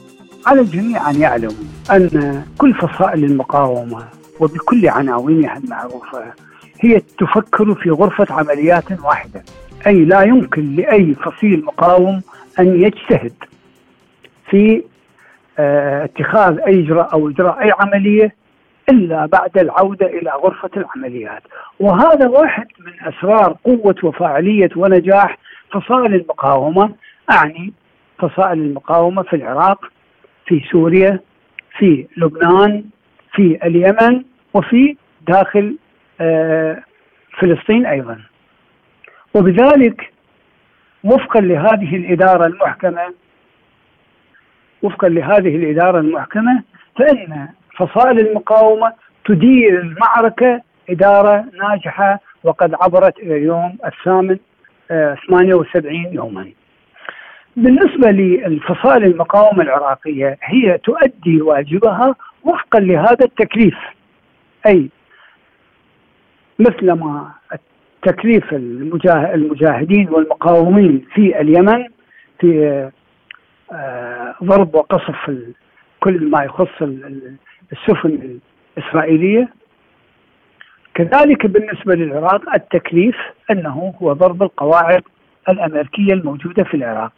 على 0.46 0.62
الجميع 0.62 1.10
أن 1.10 1.22
يعلموا 1.22 1.54
أن 1.92 2.44
كل 2.58 2.74
فصائل 2.74 3.24
المقاومة 3.24 4.08
وبكل 4.40 4.88
عناوينها 4.90 5.58
المعروفة 5.58 6.24
هي 6.80 7.02
تفكر 7.20 7.76
في 7.76 7.90
غرفة 7.90 8.28
عمليات 8.30 8.92
واحدة 9.04 9.44
أي 9.88 10.06
لا 10.06 10.22
يمكن 10.22 10.76
لأي 10.76 11.16
فصيل 11.26 11.66
مقاوم 11.66 12.22
أن 12.60 12.82
يجتهد 12.82 13.34
في 14.52 14.84
آه، 15.60 16.04
اتخاذ 16.04 16.60
أي 16.60 16.80
إجراء 16.80 17.14
أو 17.14 17.30
إجراء 17.30 17.62
أي 17.62 17.72
عملية 17.80 18.36
إلا 18.90 19.26
بعد 19.26 19.58
العودة 19.58 20.06
إلى 20.06 20.32
غرفة 20.32 20.70
العمليات. 20.78 21.44
وهذا 21.80 22.28
واحد 22.28 22.68
من 22.80 22.94
أسرار 23.14 23.58
قوة 23.64 23.96
وفاعلية 24.04 24.70
ونجاح 24.76 25.38
فصائل 25.72 26.16
المقاومة 26.16 26.96
أعني 27.32 27.74
فصائل 28.20 28.60
المقاومة 28.60 29.24
في 29.24 29.36
العراق 29.36 29.86
في 30.46 30.62
سوريا 30.72 31.20
في 31.78 32.08
لبنان 32.18 32.84
في 33.34 33.60
اليمن 33.64 34.24
وفي 34.54 34.96
داخل 35.28 35.78
آه، 36.22 36.84
فلسطين 37.40 37.86
أيضا. 37.86 38.20
وبذلك 39.34 40.12
وفقا 41.04 41.42
لهذه 41.42 41.96
الإدارة 41.96 42.46
المحكمة 42.46 43.14
وفقا 44.84 45.10
لهذه 45.10 45.56
الإدارة 45.56 46.00
المحكمة 46.00 46.64
فإن 47.00 47.48
فصائل 47.78 48.20
المقاومة 48.20 48.94
تدير 49.26 49.82
المعركة 49.82 50.62
إدارة 50.90 51.46
ناجحة 51.54 52.20
وقد 52.44 52.74
عبرت 52.82 53.20
إلى 53.20 53.38
اليوم 53.38 53.78
الثامن 53.86 54.38
78 55.28 56.06
آه، 56.06 56.14
يوما. 56.14 56.52
بالنسبة 57.56 58.12
للفصائل 58.12 59.04
المقاومة 59.04 59.64
العراقية 59.64 60.38
هي 60.44 60.78
تؤدي 60.78 61.42
واجبها 61.42 62.16
وفقا 62.44 62.80
لهذا 62.80 63.26
التكليف. 63.26 63.76
أي 64.68 64.90
مثلما 66.60 67.32
تكليف 68.04 68.54
المجاهدين 68.54 70.10
والمقاومين 70.10 71.06
في 71.14 71.42
اليمن 71.42 71.86
في 72.40 72.90
ضرب 74.44 74.76
وقصف 74.76 75.32
كل 76.00 76.30
ما 76.30 76.44
يخص 76.44 76.82
السفن 77.72 78.40
الإسرائيلية. 78.78 79.50
كذلك 80.94 81.46
بالنسبة 81.46 81.96
للعراق 81.96 82.54
التكليف 82.54 83.16
أنه 83.52 83.94
هو 84.02 84.14
ضرب 84.14 84.44
القواعد 84.44 85.04
الأمريكية 85.50 86.14
الموجودة 86.14 86.64
في 86.64 86.74
العراق. 86.74 87.14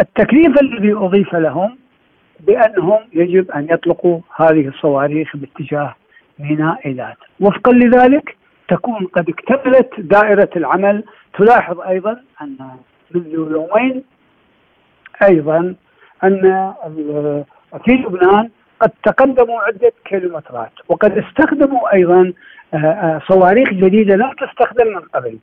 التكليف 0.00 0.60
الذي 0.62 0.92
أضيف 0.92 1.34
لهم 1.34 1.78
بأنهم 2.40 2.98
يجب 3.12 3.50
أن 3.50 3.66
يطلقوا 3.70 4.20
هذه 4.36 4.68
الصواريخ 4.68 5.36
باتجاه 5.36 5.94
ميناء 6.38 6.86
إيلات. 6.86 7.16
وفقا 7.40 7.72
لذلك 7.72 8.36
تكون 8.68 9.06
قد 9.06 9.28
اكتملت 9.28 10.00
دائرة 10.00 10.50
العمل. 10.56 11.04
تلاحظ 11.38 11.80
أيضا 11.80 12.20
أن 12.42 12.56
منذ 13.14 13.26
يومين 13.28 14.04
أيضا 15.22 15.74
أن 16.24 16.72
في 17.84 17.92
لبنان 17.92 18.50
قد 18.80 18.90
تقدموا 19.02 19.60
عدة 19.60 19.92
كيلومترات 20.04 20.72
وقد 20.88 21.18
استخدموا 21.18 21.94
أيضا 21.94 22.32
آه، 22.74 22.76
آه، 22.76 23.20
صواريخ 23.28 23.68
جديدة 23.68 24.16
لم 24.16 24.30
تستخدم 24.30 24.86
من 24.86 25.00
قبل. 25.00 25.38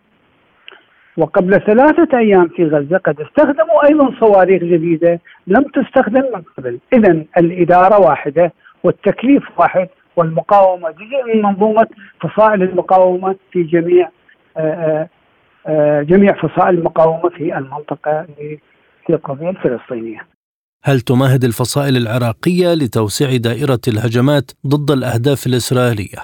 وقبل 1.17 1.61
ثلاثة 1.61 2.17
أيام 2.17 2.47
في 2.47 2.65
غزة 2.65 2.97
قد 2.97 3.21
استخدموا 3.21 3.87
أيضا 3.89 4.13
صواريخ 4.19 4.63
جديدة 4.63 5.19
لم 5.47 5.63
تستخدم 5.63 6.21
من 6.21 6.41
قبل. 6.57 6.79
إذا 6.93 7.23
الإدارة 7.37 7.99
واحدة 7.99 8.53
والتكليف 8.83 9.43
واحد 9.57 9.87
والمقاومة 10.15 10.89
جزء 10.91 11.35
من 11.35 11.41
منظومة 11.41 11.87
فصائل 12.21 12.63
المقاومة 12.63 13.35
في 13.51 13.63
جميع 13.63 14.09
آه، 14.57 15.07
جميع 16.01 16.33
فصائل 16.33 16.77
المقاومة 16.77 17.29
في 17.29 17.57
المنطقة 17.57 18.25
في 19.05 19.13
القضية 19.13 19.50
الفلسطينية. 19.50 20.27
هل 20.84 21.00
تمهد 21.00 21.43
الفصائل 21.43 21.98
العراقية 21.98 22.74
لتوسيع 22.74 23.29
دائرة 23.38 23.79
الهجمات 23.88 24.51
ضد 24.67 24.91
الأهداف 24.91 25.48
الإسرائيلية؟ 25.48 26.20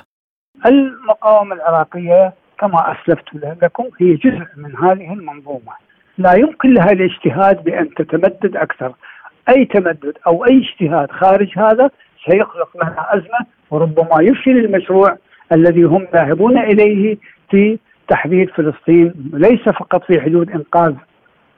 المقاومة 0.66 1.56
العراقية 1.56 2.34
كما 2.60 2.92
أسلفت 2.92 3.26
لكم 3.64 3.84
هي 4.02 4.16
جزء 4.16 4.48
من 4.58 4.76
هذه 4.76 5.14
المنظومة. 5.14 5.74
لا 6.18 6.34
يمكن 6.34 6.74
لها 6.74 6.92
الاجتهاد 6.92 7.64
بأن 7.64 7.94
تتمدد 7.94 8.56
أكثر. 8.56 8.94
أي 9.50 9.66
تمدد 9.66 10.14
أو 10.28 10.46
أي 10.46 10.62
اجتهاد 10.62 11.12
خارج 11.12 11.50
هذا 11.58 11.90
سيخلق 12.26 12.78
لها 12.78 13.08
أزمة 13.10 13.46
وربما 13.72 14.22
يفشل 14.22 14.58
المشروع 14.58 15.18
الذي 15.52 15.84
هم 15.84 16.08
ذاهبون 16.14 16.58
إليه 16.58 17.18
في 17.50 17.80
تحرير 18.08 18.54
فلسطين 18.56 19.14
ليس 19.34 19.62
فقط 19.62 20.04
في 20.04 20.22
حدود 20.22 20.52
إنقاذ 20.52 20.94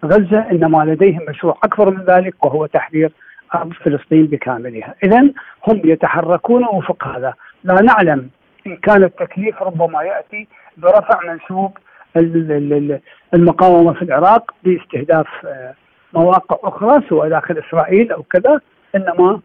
غزة 0.06 0.52
إنما 0.52 0.84
لديهم 0.86 1.26
مشروع 1.30 1.58
أكبر 1.64 1.90
من 1.90 2.04
ذلك 2.04 2.46
وهو 2.46 2.66
تحرير 2.66 3.12
أرض 3.56 3.74
فلسطين 3.74 4.26
بكاملها. 4.26 4.96
إذا 5.04 5.20
هم 5.68 5.82
يتحركون 5.84 6.64
وفق 6.66 7.08
هذا. 7.08 7.34
لا 7.64 7.82
نعلم 7.82 8.30
إن 8.68 8.76
كان 8.76 9.04
التكليف 9.04 9.62
ربما 9.62 10.04
يأتي 10.04 10.48
برفع 10.78 11.20
منسوب 11.32 11.78
المقاومة 13.34 13.94
في 13.94 14.02
العراق 14.02 14.52
باستهداف 14.64 15.28
آه، 15.46 15.74
مواقع 16.14 16.58
أخرى 16.64 17.02
سواء 17.10 17.30
داخل 17.30 17.58
إسرائيل 17.58 18.12
أو 18.12 18.24
كذا. 18.24 18.62
إنما 18.96 19.40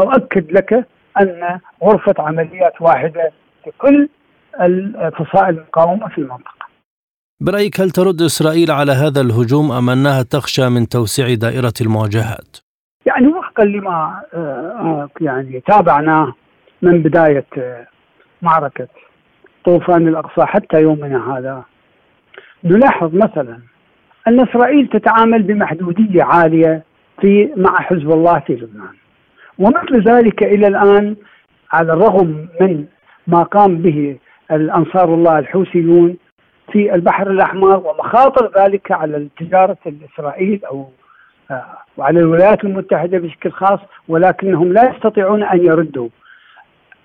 أؤكد 0.00 0.52
لك 0.52 0.86
أن 1.20 1.60
غرفة 1.84 2.14
عمليات 2.18 2.82
واحدة 2.82 3.32
لكل 3.66 4.08
فصائل 5.10 5.48
المقاومة 5.48 6.08
في 6.08 6.18
المنطقة. 6.18 6.63
برأيك 7.40 7.80
هل 7.80 7.90
ترد 7.90 8.22
إسرائيل 8.22 8.70
على 8.70 8.92
هذا 8.92 9.20
الهجوم 9.20 9.72
أم 9.72 9.90
أنها 9.90 10.22
تخشى 10.22 10.68
من 10.68 10.88
توسيع 10.88 11.34
دائرة 11.34 11.72
المواجهات؟ 11.80 12.56
يعني 13.06 13.26
وفقا 13.26 13.64
لما 13.64 14.22
آه، 14.34 14.38
آه، 14.38 15.08
يعني 15.20 15.62
تابعناه 15.66 16.34
من 16.82 17.02
بداية 17.02 17.46
آه، 17.58 17.86
معركة 18.42 18.88
طوفان 19.64 20.08
الأقصى 20.08 20.46
حتى 20.46 20.80
يومنا 20.80 21.38
هذا 21.38 21.64
نلاحظ 22.64 23.14
مثلا 23.14 23.58
أن 24.28 24.40
إسرائيل 24.40 24.88
تتعامل 24.88 25.42
بمحدودية 25.42 26.22
عالية 26.22 26.82
في 27.20 27.50
مع 27.56 27.80
حزب 27.80 28.10
الله 28.12 28.38
في 28.46 28.52
لبنان 28.52 28.94
ومثل 29.58 30.08
ذلك 30.08 30.42
إلى 30.42 30.66
الآن 30.66 31.16
على 31.72 31.92
الرغم 31.92 32.48
من 32.60 32.84
ما 33.26 33.42
قام 33.42 33.76
به 33.76 34.16
الأنصار 34.50 35.14
الله 35.14 35.38
الحوثيون 35.38 36.16
في 36.72 36.94
البحر 36.94 37.30
الأحمر 37.30 37.76
ومخاطر 37.76 38.62
ذلك 38.62 38.92
على 38.92 39.16
التجارة 39.16 39.76
الإسرائيل 39.86 40.64
أو 40.64 40.88
آه، 41.50 41.64
وعلى 41.96 42.20
الولايات 42.20 42.64
المتحدة 42.64 43.18
بشكل 43.18 43.50
خاص 43.50 43.80
ولكنهم 44.08 44.72
لا 44.72 44.90
يستطيعون 44.90 45.42
أن 45.42 45.64
يردوا. 45.64 46.08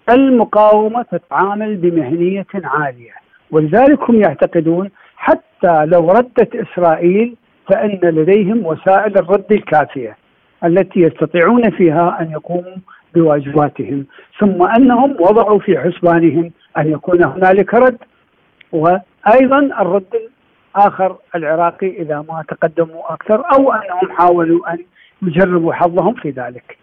المقاومة 0.10 1.02
تتعامل 1.02 1.76
بمهنية 1.76 2.46
عالية 2.64 3.14
ولذلك 3.52 4.10
هم 4.10 4.22
يعتقدون 4.22 4.90
حتى 5.18 5.86
لو 5.86 6.12
ردت 6.12 6.56
إسرائيل 6.56 7.36
فإن 7.68 8.00
لديهم 8.04 8.66
وسائل 8.66 9.18
الرد 9.18 9.52
الكافية 9.52 10.18
التي 10.64 11.00
يستطيعون 11.00 11.70
فيها 11.70 12.18
أن 12.22 12.32
يقوموا 12.32 12.78
بواجباتهم 13.16 14.06
ثم 14.40 14.64
أنهم 14.64 15.12
وضعوا 15.20 15.60
في 15.60 15.80
حسبانهم 15.80 16.52
أن 16.78 16.92
يكون 16.92 17.24
هنالك 17.24 17.74
رد. 17.74 17.98
وأيضا 18.72 19.60
الرد 19.60 20.30
الآخر 20.76 21.18
العراقي 21.36 21.88
إذا 21.88 22.26
ما 22.30 22.44
تقدموا 22.48 23.14
أكثر 23.14 23.54
أو 23.54 23.74
أنهم 23.74 24.12
حاولوا 24.18 24.74
أن 24.74 24.86
يجربوا 25.22 25.74
حظهم 25.74 26.14
في 26.14 26.30
ذلك. 26.30 26.78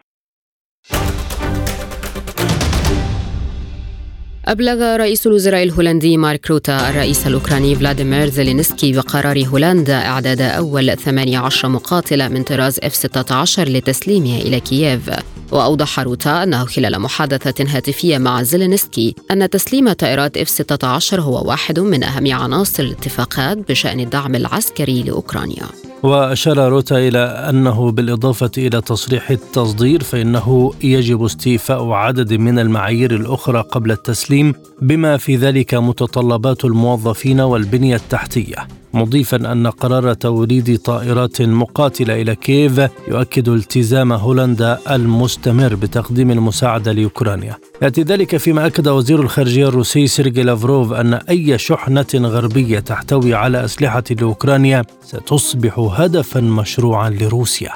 أبلغ 4.48 4.96
رئيس 4.96 5.26
الوزراء 5.26 5.62
الهولندي 5.62 6.16
مارك 6.16 6.50
روتا 6.50 6.90
الرئيس 6.90 7.26
الأوكراني 7.26 7.74
فلاديمير 7.74 8.28
زيلينسكي 8.28 8.92
بقرار 8.92 9.46
هولندا 9.46 9.94
إعداد 9.94 10.40
أول 10.40 10.96
18 10.96 11.68
مقاتلة 11.68 12.28
من 12.28 12.42
طراز 12.42 12.78
F-16 12.78 13.58
لتسليمها 13.58 14.38
إلى 14.38 14.60
كييف. 14.60 15.10
وأوضح 15.52 16.00
روتا 16.00 16.42
أنه 16.42 16.64
خلال 16.64 16.98
محادثة 17.00 17.76
هاتفية 17.76 18.18
مع 18.18 18.42
زيلينسكي 18.42 19.14
أن 19.30 19.50
تسليم 19.50 19.92
طائرات 19.92 20.38
F-16 20.38 21.14
هو 21.14 21.48
واحد 21.48 21.80
من 21.80 22.04
أهم 22.04 22.32
عناصر 22.32 22.82
الاتفاقات 22.82 23.58
بشأن 23.68 24.00
الدعم 24.00 24.34
العسكري 24.34 25.02
لأوكرانيا. 25.02 25.66
وأشار 26.02 26.58
روتا 26.68 26.98
إلى 26.98 27.18
أنه 27.18 27.90
بالإضافة 27.90 28.50
إلى 28.58 28.80
تصريح 28.80 29.30
التصدير 29.30 30.02
فإنه 30.02 30.72
يجب 30.82 31.24
استيفاء 31.24 31.90
عدد 31.90 32.32
من 32.32 32.58
المعايير 32.58 33.14
الأخرى 33.14 33.64
قبل 33.72 33.90
التسليم. 33.90 34.35
بما 34.82 35.16
في 35.16 35.36
ذلك 35.36 35.74
متطلبات 35.74 36.64
الموظفين 36.64 37.40
والبنية 37.40 37.96
التحتية. 37.96 38.56
مضيفا 38.94 39.52
أن 39.52 39.66
قرار 39.66 40.14
توريد 40.14 40.78
طائرات 40.78 41.42
مقاتلة 41.42 42.22
إلى 42.22 42.34
كييف 42.34 42.80
يؤكد 43.08 43.48
التزام 43.48 44.12
هولندا 44.12 44.78
المستمر 44.90 45.74
بتقديم 45.74 46.30
المساعدة 46.30 46.92
لأوكرانيا. 46.92 47.56
يأتي 47.82 48.02
ذلك 48.02 48.36
فيما 48.36 48.66
أكد 48.66 48.88
وزير 48.88 49.20
الخارجية 49.20 49.68
الروسي 49.68 50.06
سيرجي 50.06 50.42
لافروف 50.42 50.92
أن 50.92 51.14
أي 51.14 51.58
شحنة 51.58 52.06
غربية 52.14 52.78
تحتوي 52.78 53.34
على 53.34 53.64
أسلحة 53.64 54.04
لأوكرانيا 54.10 54.84
ستصبح 55.02 55.78
هدفا 55.78 56.40
مشروعا 56.40 57.10
لروسيا. 57.10 57.72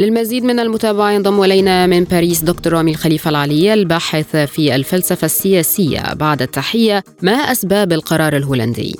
للمزيد 0.00 0.44
من 0.44 0.60
المتابعة 0.60 1.10
ينضم 1.10 1.42
إلينا 1.42 1.86
من 1.86 2.04
باريس 2.04 2.44
دكتور 2.44 2.72
رامي 2.72 2.90
الخليفة 2.90 3.30
العلي 3.30 3.74
الباحث 3.74 4.36
في 4.36 4.74
الفلسفة 4.74 5.24
السياسية 5.24 6.14
بعد 6.14 6.42
التحية 6.42 7.02
ما 7.22 7.32
أسباب 7.32 7.92
القرار 7.92 8.36
الهولندي؟ 8.36 8.96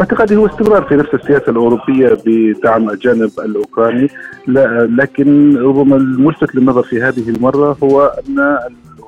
اعتقادي 0.00 0.36
هو 0.36 0.46
استمرار 0.46 0.82
في 0.82 0.94
نفس 0.94 1.14
السياسة 1.14 1.50
الأوروبية 1.50 2.18
بدعم 2.26 2.90
الجانب 2.90 3.30
الأوكراني 3.38 4.08
لكن 4.98 5.56
ربما 5.56 5.96
الملفت 5.96 6.54
للنظر 6.54 6.82
في 6.82 7.02
هذه 7.02 7.28
المرة 7.28 7.76
هو 7.82 8.12
أن 8.28 8.58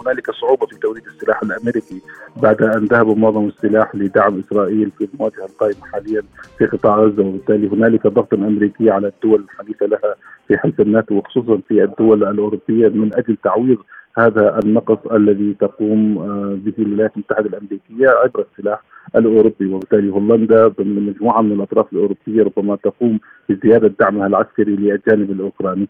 هنالك 0.01 0.31
صعوبة 0.31 0.67
في 0.67 0.77
توريد 0.77 1.07
السلاح 1.07 1.43
الأمريكي 1.43 2.01
بعد 2.43 2.63
أن 2.63 2.85
ذهب 2.85 3.17
معظم 3.17 3.49
السلاح 3.49 3.95
لدعم 3.95 4.43
إسرائيل 4.47 4.91
في 4.99 5.09
المواجهه 5.15 5.45
القائمة 5.45 5.87
حاليا 5.93 6.23
في 6.59 6.67
قطاع 6.67 6.97
غزة 6.97 7.23
وبالتالي 7.23 7.69
هنالك 7.69 8.07
ضغط 8.07 8.35
أمريكي 8.35 8.91
على 8.91 9.09
الدول 9.09 9.45
الحليفه 9.45 9.87
لها 9.87 10.15
في 10.49 10.59
حلف 10.59 10.81
الناتو 10.81 11.15
وخصوصا 11.15 11.61
في 11.69 11.85
الدول 11.85 12.25
الأوروبية 12.25 12.89
من 12.89 13.11
أجل 13.15 13.37
تعويض 13.45 13.79
هذا 14.19 14.59
النقص 14.65 15.13
الذي 15.13 15.57
تقوم 15.61 16.19
آه، 16.19 16.59
به 16.65 16.75
الولايات 16.79 17.13
المتحدة 17.17 17.49
الأمريكية 17.49 18.09
عبر 18.09 18.47
السلاح 18.53 18.83
الأوروبي 19.17 19.67
وبالتالي 19.67 20.13
هولندا 20.13 20.69
ضمن 20.69 21.07
مجموعة 21.07 21.41
من 21.43 21.53
الأطراف 21.53 21.93
الأوروبية 21.93 22.43
ربما 22.43 22.77
تقوم 22.77 23.21
بزيادة 23.49 23.95
دعمها 24.01 24.27
العسكري 24.27 24.77
للجانب 24.77 25.31
الأوكراني. 25.31 25.89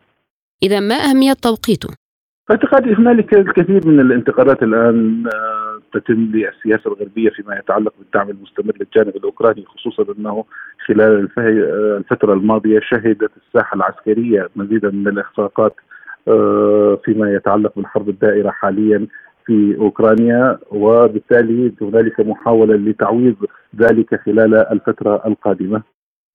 إذا 0.63 0.81
ما 0.81 0.95
أهمية 0.95 1.33
توقيته؟ 1.33 1.89
اعتقادي 2.51 2.95
هنالك 2.95 3.35
الكثير 3.35 3.87
من 3.87 4.01
الانتقادات 4.01 4.63
الآن 4.63 5.25
آه، 5.35 5.99
تتم 5.99 6.15
للسياسة 6.15 6.91
الغربية 6.91 7.31
فيما 7.31 7.57
يتعلق 7.57 7.93
بالدعم 7.99 8.31
المستمر 8.31 8.73
للجانب 8.81 9.17
الأوكراني 9.17 9.65
خصوصا 9.67 10.07
أنه 10.19 10.45
خلال 10.87 11.29
آه، 11.39 11.97
الفترة 11.97 12.33
الماضية 12.33 12.81
شهدت 12.81 13.31
الساحة 13.47 13.77
العسكرية 13.77 14.49
مزيدا 14.57 14.91
من 14.91 15.09
الإخفاقات 15.09 15.75
آه، 16.29 16.99
فيما 17.05 17.33
يتعلق 17.33 17.73
بالحرب 17.77 18.09
الدائرة 18.09 18.51
حاليا 18.51 19.07
في 19.47 19.77
أوكرانيا 19.79 20.59
وبالتالي 20.71 21.73
هنالك 21.83 22.21
محاولة 22.21 22.75
لتعويض 22.75 23.37
ذلك 23.77 24.21
خلال 24.27 24.55
الفترة 24.55 25.23
القادمة. 25.27 25.83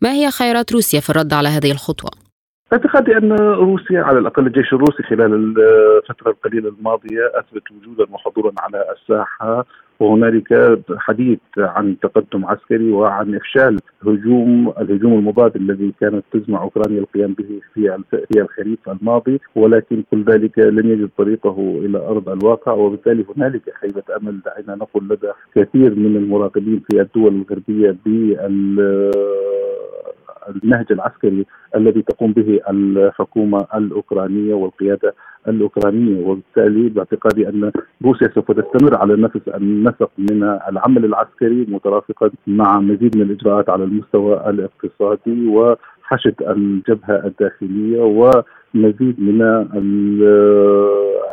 ما 0.01 0.11
هي 0.11 0.31
خيارات 0.31 0.73
روسيا 0.73 0.99
في 0.99 1.09
الرد 1.09 1.33
على 1.33 1.49
هذه 1.49 1.71
الخطوة؟ 1.71 2.24
اعتقادي 2.73 3.17
أن 3.17 3.31
روسيا 3.33 4.01
على 4.01 4.19
الأقل 4.19 4.47
الجيش 4.47 4.73
الروسي 4.73 5.03
خلال 5.03 5.33
الفترة 5.33 6.31
القليلة 6.31 6.69
الماضية 6.69 7.31
أثبت 7.33 7.63
وجودا 7.71 8.05
وحضورا 8.13 8.51
على 8.59 8.85
الساحة 8.91 9.65
وهنالك 9.99 10.79
حديث 10.97 11.39
عن 11.57 11.99
تقدم 11.99 12.45
عسكري 12.45 12.91
وعن 12.91 13.35
إفشال 13.35 13.79
هجوم 14.07 14.73
الهجوم 14.81 15.13
المضاد 15.13 15.55
الذي 15.55 15.93
كانت 16.01 16.23
تجمع 16.33 16.61
أوكرانيا 16.61 16.99
القيام 16.99 17.33
به 17.33 17.59
في 17.73 17.97
في 18.11 18.41
الخريف 18.41 18.79
الماضي 18.89 19.39
ولكن 19.55 20.03
كل 20.11 20.23
ذلك 20.23 20.59
لم 20.59 20.91
يجد 20.91 21.09
طريقه 21.17 21.79
إلى 21.85 21.97
أرض 21.97 22.29
الواقع 22.29 22.71
وبالتالي 22.71 23.25
هنالك 23.37 23.61
خيبه 23.81 24.03
أمل 24.21 24.39
دعينا 24.45 24.75
نقول 24.75 25.03
لدى 25.09 25.31
كثير 25.55 25.95
من 25.95 26.15
المراقبين 26.17 26.81
في 26.91 27.01
الدول 27.01 27.35
الغربية 27.35 27.95
بال 28.05 29.11
النهج 30.49 30.85
العسكري 30.91 31.45
الذي 31.75 32.01
تقوم 32.01 32.31
به 32.31 32.59
الحكومة 32.69 33.65
الأوكرانية 33.75 34.53
والقيادة 34.53 35.13
الأوكرانية 35.47 36.27
وبالتالي 36.27 36.89
باعتقادي 36.89 37.49
أن 37.49 37.71
روسيا 38.05 38.29
سوف 38.35 38.51
تستمر 38.51 38.97
على 38.97 39.15
نفس 39.15 39.47
النسق 39.47 40.09
من 40.17 40.59
العمل 40.69 41.05
العسكري 41.05 41.65
مترافقا 41.69 42.31
مع 42.47 42.79
مزيد 42.79 43.17
من 43.17 43.23
الإجراءات 43.23 43.69
على 43.69 43.83
المستوى 43.83 44.49
الاقتصادي 44.49 45.47
وحشد 45.47 46.35
الجبهة 46.41 47.25
الداخلية 47.25 48.01
ومزيد 48.01 49.19
من 49.19 49.41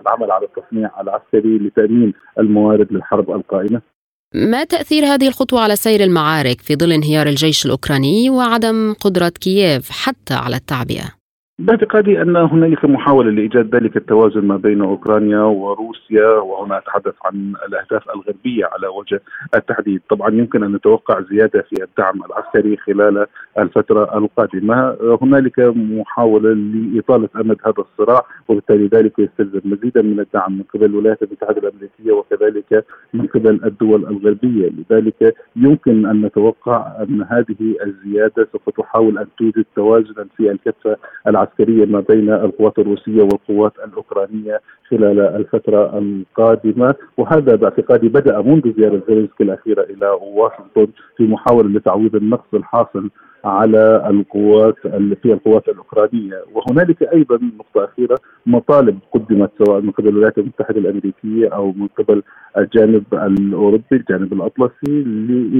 العمل 0.01 0.31
على 0.31 0.47
التصنيع 0.47 0.91
العسكري 1.01 1.59
لتأمين 1.59 2.13
الموارد 2.39 2.93
للحرب 2.93 3.31
القائمة. 3.31 3.92
ما 4.35 4.65
تأثير 4.65 5.07
هذه 5.07 5.29
الخطوة 5.29 5.61
على 5.61 5.77
سير 5.77 6.05
المعارك 6.05 6.61
في 6.61 6.77
ظل 6.77 6.93
انهيار 6.93 7.27
الجيش 7.27 7.65
الأوكراني 7.67 8.31
وعدم 8.31 8.95
قدرة 9.01 9.29
كييف 9.29 9.91
حتى 9.91 10.35
على 10.35 10.57
التعبئة؟ 10.57 11.22
باعتقادي 11.63 12.23
أن 12.23 12.37
هنالك 12.37 12.85
محاولة 12.85 13.31
لإيجاد 13.31 13.75
ذلك 13.75 13.97
التوازن 13.97 14.45
ما 14.45 14.57
بين 14.57 14.81
أوكرانيا 14.81 15.41
وروسيا 15.41 16.27
وهنا 16.27 16.79
أتحدث 16.79 17.15
عن 17.25 17.53
الأهداف 17.69 18.11
الغربية 18.11 18.65
على 18.73 18.87
وجه 18.87 19.21
التحديد، 19.55 20.01
طبعا 20.11 20.31
يمكن 20.31 20.63
أن 20.63 20.73
نتوقع 20.73 21.21
زيادة 21.21 21.63
في 21.63 21.85
الدعم 21.85 22.21
العسكري 22.25 22.77
خلال 22.77 23.27
الفترة 23.59 24.19
القادمة، 24.19 24.97
هنالك 25.23 25.59
محاولة 25.77 26.53
لإطالة 26.53 27.29
أمد 27.37 27.57
هذا 27.65 27.75
الصراع 27.79 28.27
وبالتالي 28.49 28.87
ذلك 28.87 29.19
يستلزم 29.19 29.61
مزيدا 29.65 30.03
من 30.03 30.21
الدعم 30.21 30.53
من 30.53 30.63
قبل 30.75 30.85
الولايات 30.85 31.23
المتحدة 31.23 31.59
الأمريكية 31.69 32.13
وكذلك 32.13 32.85
من 33.15 33.27
قبل 33.27 33.61
الدول 33.65 34.07
الغربية، 34.07 34.71
لذلك 34.71 35.35
يمكن 35.57 36.07
أن 36.07 36.23
نتوقع 36.23 36.93
أن 37.03 37.23
هذه 37.23 37.77
الزيادة 37.87 38.49
سوف 38.53 38.71
تحاول 38.77 39.19
أن 39.19 39.27
توجد 39.39 39.65
توازنا 39.77 40.27
في 40.37 40.51
الكفة 40.51 40.97
العسكرية. 41.27 41.52
العسكريه 41.61 41.85
ما 41.87 42.01
بين 42.01 42.31
القوات 42.33 42.79
الروسية 42.79 43.23
والقوات 43.23 43.73
الأوكرانية 43.85 44.61
خلال 44.91 45.21
الفترة 45.21 45.99
القادمة 45.99 46.95
وهذا 47.17 47.57
باعتقادي 47.57 48.09
بدأ 48.09 48.41
منذ 48.43 48.73
زيارة 48.77 49.03
زيلينسكي 49.09 49.45
الأخيرة 49.45 49.83
إلى 49.83 50.07
واشنطن 50.23 50.87
في 51.17 51.23
محاولة 51.27 51.69
لتعويض 51.69 52.17
النقص 52.17 52.55
الحاصل 52.55 53.11
على 53.45 54.07
القوات 54.11 54.75
في 55.23 55.33
القوات 55.33 55.69
الأوكرانية. 55.69 56.45
وهنالك 56.55 57.03
أيضا 57.03 57.41
نقطة 57.59 57.85
أخيرة 57.85 58.19
مطالب 58.47 58.99
قدمت 59.13 59.51
سواء 59.67 59.81
من 59.81 59.91
قبل 59.91 60.09
الولايات 60.09 60.39
المتحدة 60.39 60.81
الأمريكية 60.81 61.49
أو 61.49 61.73
من 61.73 61.87
قبل 61.99 62.23
الجانب 62.59 63.05
الأوروبي 63.13 63.85
الجانب 63.93 64.33
الأطلسي 64.33 65.03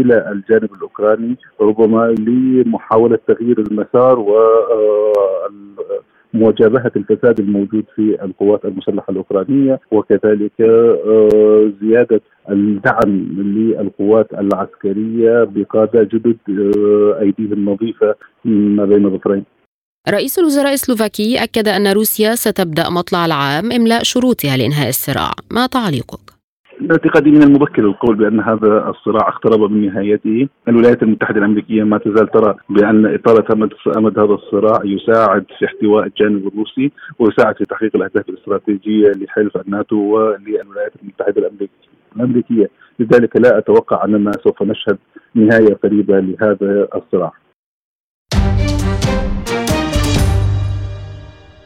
إلى 0.01 0.31
الجانب 0.33 0.75
الأوكراني 0.75 1.37
ربما 1.61 2.15
لمحاولة 2.19 3.19
تغيير 3.29 3.59
المسار 3.59 4.19
و 4.19 4.37
آه، 4.37 5.49
مواجهة 6.35 6.93
الفساد 6.97 7.41
الموجود 7.41 7.85
في 7.97 8.25
القوات 8.25 8.65
المسلحة 8.65 9.11
الأوكرانية 9.11 9.81
وكذلك 9.91 10.61
آه، 10.61 11.73
زيادة 11.83 12.21
الدعم 12.51 13.11
للقوات 13.57 14.33
العسكرية 14.33 15.45
بقاده 15.45 16.03
جدد 16.03 16.39
آه، 16.49 17.21
أيديهم 17.21 17.65
نظيفة 17.71 18.15
ما 18.45 18.85
بين 18.85 19.07
الظفرين. 19.07 19.45
رئيس 20.09 20.39
الوزراء 20.39 20.73
السلوفاكي 20.73 21.43
أكد 21.43 21.69
أن 21.69 21.93
روسيا 21.93 22.35
ستبدأ 22.35 22.91
مطلع 22.91 23.27
العام 23.27 23.73
إملاء 23.73 24.03
شروطها 24.03 24.57
لإنهاء 24.57 24.89
الصراع، 24.89 25.33
ما 25.51 25.67
تعليقك؟ 25.67 26.32
باعتقادي 26.87 27.31
من 27.31 27.43
المبكر 27.43 27.85
القول 27.85 28.17
بأن 28.17 28.41
هذا 28.41 28.89
الصراع 28.89 29.29
اقترب 29.29 29.71
من 29.71 29.87
نهايته، 29.87 30.49
الولايات 30.69 31.03
المتحدة 31.03 31.39
الأمريكية 31.39 31.83
ما 31.83 31.99
تزال 31.99 32.29
ترى 32.29 32.55
بأن 32.71 33.07
إطالة 33.07 33.45
امد 33.97 34.19
هذا 34.19 34.35
الصراع 34.35 34.81
يساعد 34.85 35.45
في 35.59 35.65
احتواء 35.65 36.07
الجانب 36.07 36.47
الروسي 36.47 36.93
ويساعد 37.19 37.57
في 37.57 37.65
تحقيق 37.65 37.97
الأهداف 37.97 38.29
الاستراتيجية 38.29 39.11
لحلف 39.11 39.57
الناتو 39.57 39.97
وللولايات 39.97 40.93
المتحدة 41.03 41.51
الأمريكية، 42.17 42.71
لذلك 42.99 43.37
لا 43.37 43.59
أتوقع 43.59 44.05
اننا 44.05 44.33
سوف 44.45 44.63
نشهد 44.63 44.99
نهاية 45.35 45.75
قريبة 45.75 46.21
لهذا 46.21 46.89
الصراع. 46.95 47.33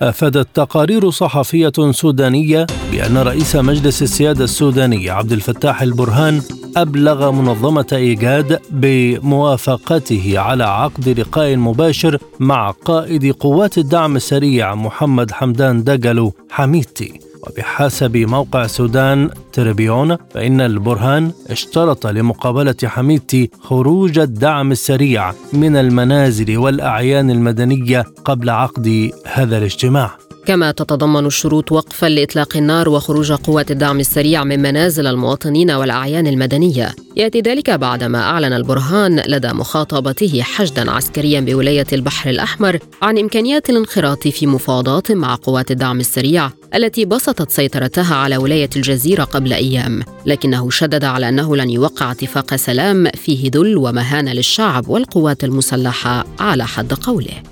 أفادت 0.02 0.48
تقارير 0.54 1.10
صحفية 1.10 1.72
سودانية 1.90 2.66
بأن 2.92 3.18
رئيس 3.18 3.56
مجلس 3.56 4.02
السيادة 4.02 4.44
السوداني 4.44 5.10
عبد 5.10 5.32
الفتاح 5.32 5.82
البرهان 5.82 6.42
أبلغ 6.76 7.30
منظمة 7.30 7.86
إيجاد 7.92 8.60
بموافقته 8.70 10.38
على 10.38 10.64
عقد 10.64 11.08
لقاء 11.08 11.56
مباشر 11.56 12.18
مع 12.40 12.70
قائد 12.70 13.32
قوات 13.32 13.78
الدعم 13.78 14.16
السريع 14.16 14.74
محمد 14.74 15.30
حمدان 15.30 15.84
دقلو 15.84 16.32
حميدتي. 16.50 17.20
وبحسب 17.46 18.16
موقع 18.16 18.66
سودان 18.66 19.30
تريبيون 19.52 20.16
فإن 20.34 20.60
البرهان 20.60 21.32
اشترط 21.50 22.06
لمقابلة 22.06 22.76
حميدتي 22.84 23.50
خروج 23.60 24.18
الدعم 24.18 24.72
السريع 24.72 25.32
من 25.52 25.76
المنازل 25.76 26.56
والأعيان 26.56 27.30
المدنية 27.30 28.04
قبل 28.24 28.50
عقد 28.50 29.10
هذا 29.26 29.58
الاجتماع. 29.58 30.16
كما 30.46 30.70
تتضمن 30.70 31.26
الشروط 31.26 31.72
وقفا 31.72 32.06
لإطلاق 32.06 32.56
النار 32.56 32.88
وخروج 32.88 33.32
قوات 33.32 33.70
الدعم 33.70 34.00
السريع 34.00 34.44
من 34.44 34.62
منازل 34.62 35.06
المواطنين 35.06 35.70
والأعيان 35.70 36.26
المدنية. 36.26 36.94
يأتي 37.16 37.40
ذلك 37.40 37.70
بعدما 37.70 38.18
أعلن 38.18 38.52
البرهان 38.52 39.22
لدى 39.26 39.48
مخاطبته 39.48 40.42
حشدا 40.42 40.90
عسكريا 40.90 41.40
بولاية 41.40 41.86
البحر 41.92 42.30
الأحمر 42.30 42.78
عن 43.02 43.18
إمكانيات 43.18 43.70
الانخراط 43.70 44.28
في 44.28 44.46
مفاوضات 44.46 45.12
مع 45.12 45.34
قوات 45.34 45.70
الدعم 45.70 46.00
السريع 46.00 46.50
التي 46.74 47.04
بسطت 47.04 47.50
سيطرتها 47.50 48.14
على 48.14 48.36
ولاية 48.36 48.70
الجزيرة 48.76 49.24
قبل 49.24 49.52
أيام 49.52 50.02
لكنه 50.26 50.70
شدد 50.70 51.04
على 51.04 51.28
أنه 51.28 51.56
لن 51.56 51.70
يوقع 51.70 52.12
اتفاق 52.12 52.56
سلام 52.56 53.10
فيه 53.10 53.50
ذل 53.54 53.76
ومهانه 53.76 54.32
للشعب 54.32 54.88
والقوات 54.88 55.44
المسلحة 55.44 56.24
على 56.40 56.66
حد 56.66 56.94
قوله. 56.94 57.42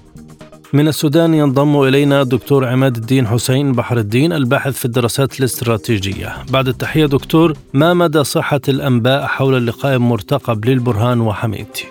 من 0.72 0.88
السودان 0.88 1.35
ينضم 1.35 1.83
إلينا 1.83 2.22
الدكتور 2.22 2.64
عماد 2.64 2.96
الدين 2.96 3.27
حسين 3.27 3.72
بحر 3.72 3.98
الدين 3.98 4.33
الباحث 4.33 4.72
في 4.72 4.85
الدراسات 4.85 5.40
الاستراتيجية. 5.40 6.37
بعد 6.50 6.68
التحية 6.68 7.07
دكتور 7.07 7.57
ما 7.72 7.94
مدى 7.94 8.24
صحة 8.24 8.61
الأنباء 8.68 9.27
حول 9.27 9.57
اللقاء 9.57 9.96
المرتقب 9.96 10.64
للبرهان 10.64 11.20
وحميدتي 11.20 11.85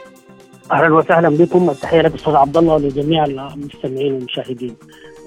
أهلا 0.71 0.95
وسهلا 0.95 1.29
بكم. 1.29 1.69
التحية 1.69 2.01
لك 2.01 2.13
أستاذ 2.13 2.35
عبد 2.35 2.57
الله 2.57 2.73
ولجميع 2.73 3.25
المستمعين 3.25 4.13
والمشاهدين. 4.13 4.75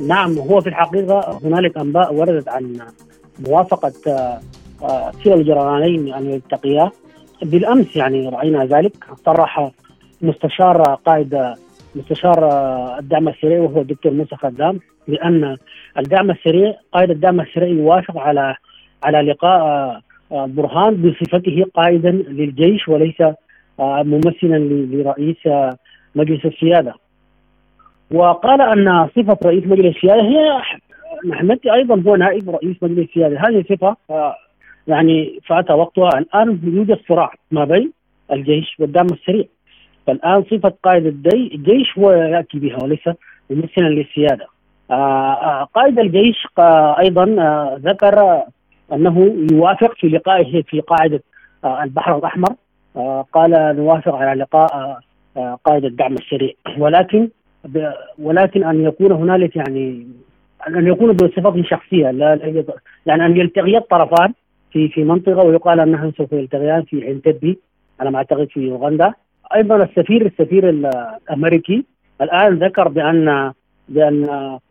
نعم 0.09 0.39
هو 0.39 0.61
في 0.61 0.69
الحقيقة 0.69 1.41
هنالك 1.45 1.79
أنباء 1.79 2.15
وردت 2.15 2.49
عن 2.49 2.79
موافقة 3.49 3.93
كلا 5.25 5.35
الجرانين 5.35 6.15
ان 6.15 6.31
يلتقيا 6.31 6.91
بالأمس 7.43 7.97
يعني 7.97 8.29
رأينا 8.29 8.65
ذلك. 8.65 8.93
صرح 9.27 9.71
مستشار 10.23 10.83
قائد 11.07 11.55
مستشار 11.95 12.39
الدعم 12.99 13.29
السريع 13.29 13.61
وهو 13.61 13.81
الدكتور 13.81 14.13
موسى 14.13 14.37
خدام 14.37 14.81
بأن 15.09 15.57
الدعم 15.99 16.31
السريع 16.31 16.75
قائد 16.93 17.11
الدعم 17.11 17.41
السريع 17.41 17.69
يوافق 17.69 18.19
على 18.19 18.57
على 19.05 19.21
لقاء 19.21 20.01
برهان 20.31 20.95
بصفته 20.95 21.65
قائدا 21.75 22.11
للجيش 22.11 22.89
وليس 22.89 23.23
ممثلا 23.79 24.59
لرئيس 24.59 25.37
مجلس 26.15 26.45
السيادة. 26.45 26.95
وقال 28.11 28.61
أن 28.61 29.09
صفة 29.17 29.39
رئيس 29.47 29.65
مجلس 29.67 29.97
السيادة 29.97 30.23
هي 30.23 30.63
محمد 31.25 31.61
أيضا 31.67 32.03
هو 32.07 32.17
نائب 32.17 32.51
رئيس 32.51 32.77
مجلس 32.83 33.09
السيادة، 33.09 33.41
هذه 33.41 33.65
صفة 33.71 33.97
يعني 34.87 35.41
فات 35.47 35.71
وقتها 35.71 36.19
الآن 36.19 36.61
يوجد 36.65 36.99
صراع 37.09 37.33
ما 37.51 37.65
بين 37.65 37.93
الجيش 38.33 38.77
والدعم 38.79 39.07
السريع. 39.07 39.45
فالآن 40.07 40.43
صفة 40.43 40.73
قائد 40.83 41.07
الجيش 41.35 41.99
هو 41.99 42.13
يأتي 42.13 42.59
بها 42.59 42.77
وليس 42.83 43.09
ممثلا 43.51 43.89
للسيادة. 43.89 44.47
قائد 45.75 45.99
الجيش 45.99 46.47
أيضا 46.99 47.25
ذكر 47.77 48.43
أنه 48.93 49.47
يوافق 49.53 49.95
في 49.95 50.09
لقائه 50.09 50.63
في 50.63 50.81
قاعدة 50.81 51.23
البحر 51.65 52.19
الأحمر 52.19 52.49
قال 53.33 53.77
نوافق 53.77 54.15
على 54.15 54.41
لقاء 54.41 54.99
قائد 55.65 55.85
الدعم 55.85 56.13
السريع. 56.13 56.53
ولكن 56.79 57.29
ولكن 58.19 58.65
أن 58.65 58.85
يكون 58.85 59.13
هنالك 59.13 59.57
يعني 59.57 60.07
أن 60.69 60.87
يكون 60.87 61.13
بصفته 61.13 61.63
شخصية 61.63 62.11
لا 62.11 62.65
يعني 63.07 63.27
أن 63.27 63.37
يلتقي 63.37 63.77
الطرفان 63.77 64.33
في 64.73 64.89
في 64.89 65.05
منطقة 65.05 65.45
ويقال 65.45 65.81
انهم 65.81 66.13
سوف 66.19 66.33
يلتقيان 66.33 66.83
في 66.83 67.05
عين 67.05 67.23
تبي. 67.23 67.59
على 68.01 68.11
ما 68.11 68.19
أعتقد 68.19 68.49
في 68.51 68.71
اوغندا 68.71 69.13
أيضا 69.55 69.77
السفير 69.77 70.27
السفير 70.27 70.69
الأمريكي 70.69 71.85
الآن 72.21 72.55
ذكر 72.55 72.89
بأن 72.89 73.53
بأن 73.89 74.27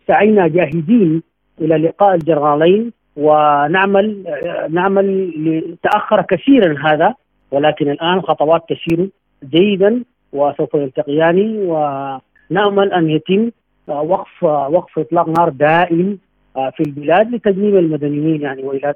سعينا 0.07 0.47
جاهزين 0.47 1.23
إلى 1.61 1.77
لقاء 1.77 2.15
الجنرالين 2.15 2.91
ونعمل 3.15 4.23
نعمل 4.69 5.77
تاخر 5.83 6.21
كثيرا 6.21 6.75
هذا. 6.83 7.13
ولكن 7.55 7.91
الآن 7.91 8.21
خطوات 8.21 8.61
تسير 8.69 9.09
جيدا 9.43 10.03
وسوف 10.33 10.73
يلتقيان 10.73 11.37
ونأمل 11.57 12.93
أن 12.93 13.09
يتم 13.09 13.51
وقف 13.87 14.43
وقف 14.43 14.99
إطلاق 14.99 15.29
نار 15.29 15.49
دائم 15.49 16.17
في 16.53 16.83
البلاد 16.87 17.35
لتجنيب 17.35 17.75
المدنيين 17.75 18.41
يعني 18.41 18.63
وإلى 18.63 18.93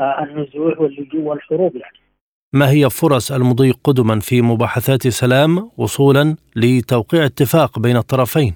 النزوح 0.00 0.80
واللجوء 0.80 1.22
والحروب 1.22 1.76
يعني. 1.76 1.98
ما 2.52 2.70
هي 2.70 2.90
فرص 2.90 3.32
المضي 3.32 3.70
قدما 3.84 4.20
في 4.20 4.42
مباحثات 4.42 5.02
سلام 5.08 5.70
وصولا 5.78 6.36
لتوقيع 6.56 7.24
اتفاق 7.24 7.78
بين 7.78 7.96
الطرفين؟ 7.96 8.54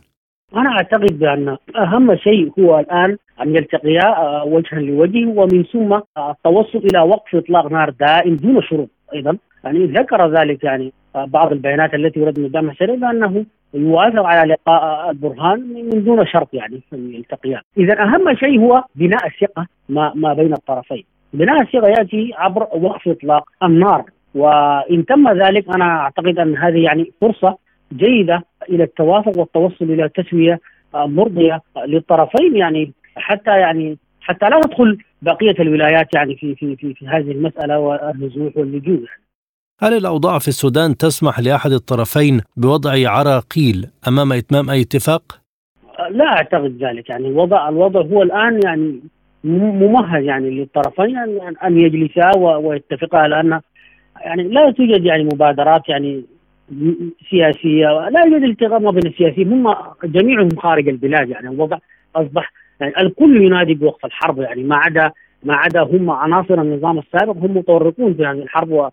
أنا 0.57 0.71
أعتقد 0.71 1.19
بأن 1.19 1.57
أهم 1.77 2.17
شيء 2.17 2.53
هو 2.59 2.79
الآن 2.79 3.17
أن 3.43 3.57
يلتقيا 3.57 4.43
وجها 4.43 4.79
لوجه 4.79 5.27
ومن 5.27 5.65
ثم 5.73 6.01
التوصل 6.19 6.79
إلى 6.79 7.01
وقف 7.01 7.37
إطلاق 7.37 7.73
نار 7.73 7.91
دائم 7.91 8.37
دون 8.37 8.63
شروط 8.63 8.89
أيضا. 9.15 9.37
يعني 9.65 9.85
ذكر 9.87 10.41
ذلك 10.41 10.65
يعني 10.65 10.93
بعض 11.15 11.53
البيانات 11.53 11.95
التي 11.95 12.21
وردت 12.21 12.39
من 12.39 12.45
الدعم 12.45 12.71
السريع 12.71 12.95
بأنه 12.95 13.45
يوافق 13.75 14.23
على 14.27 14.53
لقاء 14.53 15.11
البرهان 15.11 15.61
من 15.93 16.05
دون 16.05 16.27
شرط 16.27 16.55
يعني 16.55 16.81
ان 16.93 17.15
يلتقيان، 17.15 17.61
إذا 17.79 18.03
أهم 18.03 18.35
شيء 18.35 18.61
هو 18.61 18.85
بناء 18.95 19.27
الثقة 19.27 19.67
ما 19.89 20.13
ما 20.15 20.35
بين 20.35 20.53
الطرفين، 20.53 21.05
بناء 21.33 21.63
الثقة 21.63 21.89
يأتي 21.89 22.33
عبر 22.37 22.63
وقف 22.63 23.09
إطلاق 23.09 23.49
النار. 23.63 24.05
وإن 24.35 25.05
تم 25.07 25.29
ذلك 25.29 25.75
أنا 25.75 25.85
أعتقد 25.85 26.39
أن 26.39 26.57
هذه 26.57 26.83
يعني 26.83 27.13
فرصة 27.21 27.59
جيدة 27.93 28.43
إلى 28.71 28.85
التوافق 28.85 29.39
والتوصل 29.39 29.85
إلى 29.85 30.09
تسوية 30.09 30.61
مرضية 30.95 31.61
للطرفين 31.87 32.57
يعني 32.57 32.93
حتى 33.17 33.51
يعني 33.51 33.99
حتى 34.21 34.47
لا 34.47 34.61
تدخل 34.61 34.99
بقية 35.23 35.55
الولايات 35.61 36.15
يعني 36.15 36.37
في 36.37 36.55
في 36.55 36.77
في, 36.77 36.95
في 36.95 37.07
هذه 37.07 37.31
المسألة 37.31 37.79
والنزوح 37.79 38.57
واللجوء 38.57 38.97
يعني. 38.97 39.23
هل 39.81 39.97
الأوضاع 39.97 40.39
في 40.39 40.49
السودان 40.49 40.97
تسمح 40.97 41.41
لأحد 41.41 41.73
الطرفين 41.73 42.41
بوضع 42.57 43.11
عراقيل 43.11 43.87
أمام 44.09 44.33
إتمام 44.33 44.71
أي 44.71 44.81
اتفاق؟ 44.81 45.41
لا 46.11 46.25
أعتقد 46.25 46.85
ذلك 46.85 47.11
يعني 47.11 47.29
الوضع 47.29 47.69
الوضع 47.69 48.01
هو 48.01 48.23
الآن 48.23 48.61
يعني 48.65 49.01
ممهد 49.45 50.25
يعني 50.25 50.51
للطرفين 50.51 51.17
أن 51.65 51.79
يجلسا 51.79 52.37
ويتفقا 52.37 53.29
لأن 53.29 53.61
يعني 54.21 54.43
لا 54.43 54.71
توجد 54.71 55.05
يعني 55.05 55.25
مبادرات 55.25 55.89
يعني 55.89 56.25
سياسية 57.31 58.09
لا 58.09 58.25
يوجد 58.27 58.43
التقاء 58.43 58.81
ما 58.81 58.91
بين 58.91 59.07
السياسيين 59.07 59.53
هم 59.53 59.75
جميعهم 60.05 60.49
خارج 60.59 60.89
البلاد 60.89 61.29
يعني 61.29 61.49
الوضع 61.49 61.79
أصبح 62.17 62.53
يعني 62.81 63.01
الكل 63.01 63.45
ينادي 63.45 63.75
بوقف 63.75 64.05
الحرب 64.05 64.39
يعني 64.39 64.63
ما 64.63 64.77
عدا 64.77 65.11
ما 65.43 65.55
عدا 65.55 65.83
هم 65.83 66.11
عناصر 66.11 66.63
النظام 66.63 66.99
السابق 66.99 67.37
هم 67.37 67.57
متورطون 67.57 68.15
في 68.15 68.27
هذه 68.27 68.43
الحرب 68.43 68.71
و 68.71 68.89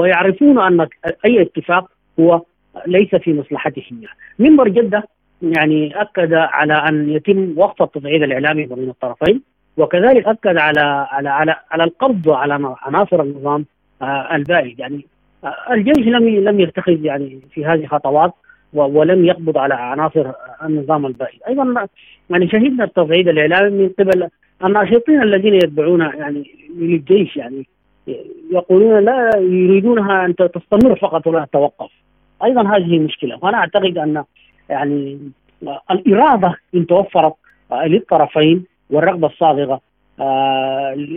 ويعرفون 0.00 0.58
أن 0.58 0.88
أي 1.24 1.42
اتفاق 1.42 1.90
هو 2.20 2.42
ليس 2.86 3.14
في 3.14 3.32
مصلحتهم. 3.32 4.00
منبر 4.38 4.68
جدة 4.68 5.08
يعني 5.42 6.00
أكد 6.00 6.32
على 6.32 6.74
أن 6.74 7.10
يتم 7.10 7.54
وقف 7.56 7.82
التصعيد 7.82 8.22
الإعلامي 8.22 8.66
بين 8.66 8.88
الطرفين 8.90 9.42
وكذلك 9.76 10.26
أكد 10.26 10.56
على 10.56 11.06
على 11.10 11.28
على 11.28 11.56
على 11.70 11.84
القبض 11.84 12.28
على 12.28 12.74
عناصر 12.82 13.22
النظام 13.22 13.64
البائد 14.32 14.80
يعني 14.80 15.06
الجيش 15.70 16.06
لم 16.06 16.28
لم 16.28 16.60
يتخذ 16.60 17.04
يعني 17.04 17.40
في 17.50 17.66
هذه 17.66 17.86
خطوات 17.86 18.34
ولم 18.72 19.24
يقبض 19.24 19.58
على 19.58 19.74
عناصر 19.74 20.32
النظام 20.64 21.06
البائد. 21.06 21.40
أيضا 21.48 21.86
يعني 22.30 22.48
شهدنا 22.48 22.84
التصعيد 22.84 23.28
الإعلامي 23.28 23.82
من 23.82 23.88
قبل 23.98 24.28
الناشطين 24.64 25.22
الذين 25.22 25.54
يتبعون 25.54 26.00
يعني 26.00 26.50
للجيش 26.78 27.36
يعني 27.36 27.66
يقولون 28.50 29.04
لا 29.04 29.30
يريدونها 29.36 30.24
أن 30.24 30.36
تستمر 30.36 30.96
فقط 30.96 31.26
ولا 31.26 31.44
تتوقف. 31.44 31.90
أيضا 32.44 32.76
هذه 32.76 32.98
مشكلة. 32.98 33.38
وأنا 33.42 33.56
أعتقد 33.56 33.98
أن 33.98 34.24
يعني 34.70 35.18
الإرادة 35.90 36.54
إن 36.74 36.86
توفرت 36.86 37.34
للطرفين 37.72 38.64
والرغبة 38.90 39.26
الصادقه 39.26 39.80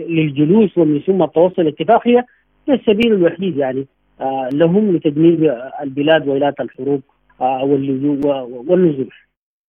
للجلوس 0.08 0.78
ومن 0.78 1.00
ثم 1.00 1.22
التوصل 1.22 1.62
لاتفاق 1.62 2.08
هي 2.08 2.24
السبيل 2.68 3.12
الوحيد 3.12 3.56
يعني 3.56 3.86
لهم 4.52 4.96
لتجنيب 4.96 5.54
البلاد 5.82 6.28
ولاة 6.28 6.54
الحروب 6.60 7.00
والنزول. 7.40 9.10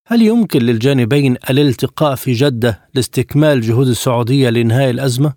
هل 0.07 0.23
يمكن 0.23 0.59
للجانبين 0.59 1.37
الالتقاء 1.51 2.15
في 2.15 2.33
جدة 2.33 2.79
لاستكمال 2.95 3.61
جهود 3.61 3.87
السعودية 3.87 4.51
لإنهاء 4.51 4.91
الأزمة؟ 4.91 5.33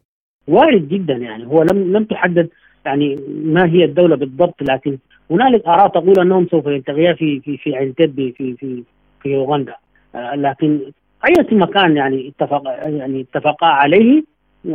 وارد 0.48 0.90
جدا 0.90 1.14
يعني. 1.14 1.46
هو 1.48 1.64
لم 1.64 1.98
لم 1.98 2.04
تحدد 2.04 2.50
يعني 2.86 3.16
ما 3.44 3.66
هي 3.66 3.86
الدولة 3.86 4.16
بالضبط 4.16 4.62
لكن 4.62 4.98
هنالك 5.32 5.66
آراء 5.66 5.88
تقول 5.88 6.20
أنهم 6.20 6.48
سوف 6.52 6.66
يلتقيا 6.66 7.14
في 7.14 7.40
في 7.40 7.58
في 7.58 7.76
عين 7.76 7.96
تبي 7.96 8.32
في 8.32 8.56
في 8.56 8.84
في 9.24 9.36
أوغندا. 9.36 9.76
آه 10.16 10.36
لكن 10.36 10.80
أي 11.26 11.34
مكان 11.52 11.98
يعني 11.98 12.34
اتفق 12.40 12.64
يعني 12.86 13.22
اتفقا 13.22 13.68
عليه 13.68 14.24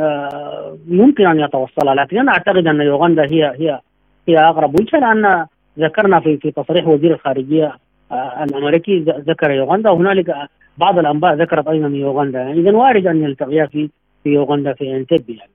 آه 0.00 0.78
يمكن 0.88 1.26
أن 1.26 1.40
يتوصلا 1.40 1.94
لكن 1.94 2.18
أنا 2.18 2.32
أعتقد 2.32 2.66
أن 2.66 2.80
أوغندا 2.80 3.22
هي 3.22 3.54
هي 3.58 3.80
هي 4.28 4.38
أقرب 4.38 4.80
وجهة 4.80 4.98
لأن 4.98 5.46
ذكرنا 5.78 6.20
في 6.20 6.36
في 6.36 6.50
تصريح 6.50 6.88
وزير 6.88 7.14
الخارجية 7.14 7.76
آه 8.12 8.44
الأمريكي 8.44 8.98
ذكر 9.28 9.60
اوغندا 9.60 9.90
وهنالك 9.90 10.48
بعض 10.78 10.98
الأنباء 10.98 11.34
ذكرت 11.34 11.68
أيضا 11.68 11.88
يوغندا. 11.88 12.38
يعني 12.38 12.60
اذا 12.60 12.72
وارد 12.72 13.06
أن 13.06 13.22
يلتقيا 13.22 13.66
في 13.66 13.90
في 14.24 14.30
يوغندا 14.30 14.72
في 14.72 14.96
انتبه 14.96 15.34
يعني 15.38 15.50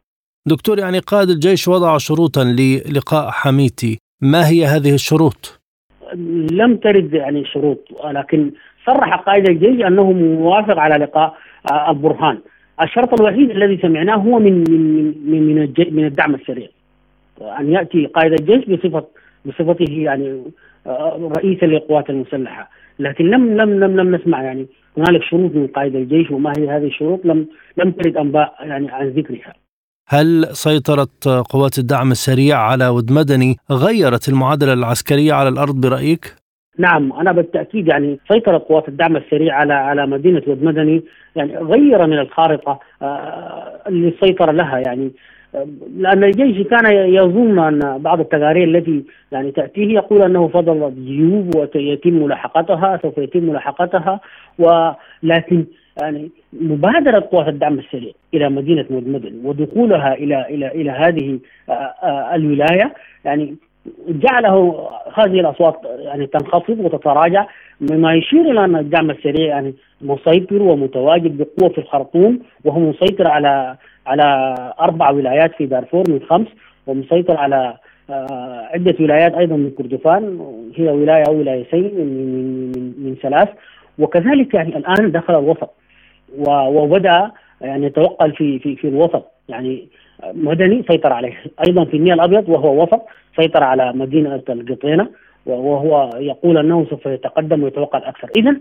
دكتور 0.48 0.80
يعني 0.80 1.00
قائد 1.00 1.30
الجيش 1.30 1.68
وضع 1.68 1.98
شروطا 1.98 2.44
للقاء 2.44 3.30
حميتي. 3.32 4.00
ما 4.22 4.48
هي 4.48 4.66
هذه 4.66 4.94
الشروط؟ 4.94 5.60
لم 6.52 6.76
ترد 6.76 7.14
يعني 7.14 7.46
شروط 7.46 7.88
ولكن 8.04 8.52
صرح 8.86 9.16
قائد 9.16 9.50
الجيش 9.50 9.86
أنه 9.86 10.12
موافق 10.12 10.78
على 10.80 11.06
لقاء 11.06 11.38
آه، 11.72 11.92
البرهان. 11.92 12.40
الشرط 12.82 13.22
الوحيد 13.22 13.50
الذي 13.50 13.80
سمعناه 13.82 14.16
هو 14.16 14.40
من 14.40 14.64
من 14.70 15.14
من 15.32 15.56
من, 15.56 15.74
من 15.92 16.06
الدعم 16.06 16.36
السريع. 16.36 16.68
ان 17.60 17.72
يأتي 17.72 18.06
قائد 18.06 18.34
الجيش 18.34 18.66
بصفة 18.66 19.06
بصفته 19.46 19.92
يعني 19.92 20.44
آه، 20.88 21.32
رئيسا 21.38 21.66
للقوات 21.66 22.10
المسلحة. 22.10 22.70
لكن 23.00 23.26
لم 23.26 23.62
لم 23.62 23.84
لم 23.84 24.00
لم 24.00 24.16
نسمع 24.16 24.44
يعني 24.44 24.68
هنالك 24.98 25.24
شروط 25.24 25.56
من 25.56 25.68
قائد 25.68 25.96
الجيش 25.96 26.32
وما 26.32 26.54
هي 26.58 26.70
هذه 26.70 26.86
الشروط 26.86 27.26
لم 27.26 27.48
لم 27.78 27.92
ترد 27.92 28.18
أنباء 28.18 28.56
يعني 28.60 28.92
عن 28.92 29.10
ذكرها. 29.10 29.54
هل 30.08 30.46
سيطرة 30.52 31.08
قوات 31.50 31.78
الدعم 31.78 32.12
السريع 32.12 32.58
على 32.58 32.88
ود 32.88 33.12
مدني 33.12 33.56
غيرت 33.72 34.30
المعادلة 34.30 34.74
العسكرية 34.74 35.34
على 35.34 35.50
الأرض 35.50 35.82
برأيك؟ 35.82 36.36
نعم 36.78 37.14
أنا 37.14 37.32
بالتأكيد 37.32 37.88
يعني 37.88 38.20
سيطرت 38.32 38.62
قوات 38.62 38.88
الدعم 38.88 39.16
السريع 39.16 39.56
على 39.56 39.74
على 39.74 40.08
مدينة 40.08 40.42
ود 40.48 40.64
مدني 40.64 41.04
يعني 41.36 41.58
غير 41.58 42.08
من 42.08 42.20
الخارطة 42.20 42.80
آه، 43.02 43.82
اللي 43.88 44.14
سيطر 44.24 44.52
لها 44.52 44.80
يعني. 44.80 45.12
آه، 45.56 45.68
لأن 45.98 46.24
الجيش 46.24 46.68
كان 46.68 46.94
يظن 46.94 47.60
أن 47.60 47.98
بعض 48.02 48.20
التقارير 48.20 48.68
التي 48.68 49.04
يعني 49.32 49.52
تأتيه 49.52 49.94
يقول 49.94 50.22
أنه 50.22 50.48
فضلت 50.48 50.94
جيوب 50.94 51.56
ويتم 51.56 52.14
ملاحقتها 52.14 53.00
سوف 53.02 53.18
يتم 53.18 53.44
ملاحقتها 53.44 54.20
ولكن 54.60 55.66
يعني 56.02 56.32
مبادرة 56.54 57.28
قوات 57.32 57.48
الدعم 57.48 57.80
السريع 57.80 58.12
إلى 58.34 58.50
مدينة 58.50 58.86
مدمدن 58.90 59.42
ودخولها 59.44 60.14
إلى 60.14 60.46
إلى 60.50 60.68
إلى 60.68 60.92
هذه 60.92 61.40
آه، 61.70 62.36
الولاية 62.36 62.94
يعني 63.26 63.56
جعله 64.08 64.90
هذه 65.14 65.40
الأصوات 65.40 65.82
يعني 66.00 66.28
تنخفض 66.28 66.80
وتتراجع 66.80 67.48
مما 67.82 68.14
يشير 68.14 68.52
إلى 68.52 68.66
أن 68.66 68.76
الدعم 68.76 69.12
السريع 69.12 69.48
يعني 69.48 69.74
مسيطر 70.04 70.62
ومتواجد 70.62 71.38
بقوة 71.38 71.70
في 71.70 71.78
الخرطوم 71.78 72.40
وهو 72.66 72.80
مسيطر 72.80 73.28
على 73.28 73.76
على 74.08 74.56
أربع 74.80 75.10
ولايات 75.10 75.56
في 75.56 75.66
دارفور 75.66 76.04
من 76.10 76.20
خمس 76.30 76.48
ومسيطر 76.88 77.38
على 77.38 77.78
آه، 78.10 78.70
عدة 78.74 78.96
ولايات 79.00 79.34
أيضا 79.34 79.56
من 79.56 79.72
كردفان 79.72 80.40
هي 80.76 80.90
ولاية 80.90 81.24
أو 81.28 81.40
ولايتين 81.40 81.92
من 81.96 82.08
من 82.08 82.72
من, 82.72 82.94
من 82.98 83.16
ثلاث 83.22 83.50
وكذلك 84.00 84.54
يعني 84.54 84.78
الآن 84.78 85.12
دخل 85.12 85.40
الوسط 85.40 85.70
وبدأ 86.48 87.32
يعني 87.62 87.86
يتوقل 87.86 88.32
في 88.32 88.60
في 88.60 88.76
في 88.76 88.88
الوسط. 88.88 89.26
يعني 89.50 89.88
مدني 90.34 90.84
سيطر 90.92 91.14
عليه. 91.14 91.44
أيضا 91.68 91.86
في 91.86 91.98
النيل 91.98 92.14
الأبيض 92.14 92.50
وهو 92.50 92.84
وسط 92.84 93.02
سيطر 93.40 93.64
على 93.64 93.94
مدينة 93.94 94.42
القطينه 94.50 95.08
وهو 95.46 96.10
يقول 96.16 96.58
أنه 96.58 96.86
سوف 96.90 97.06
يتقدم 97.06 97.64
ويتوقع 97.64 98.10
أكثر 98.10 98.30
اذا 98.38 98.58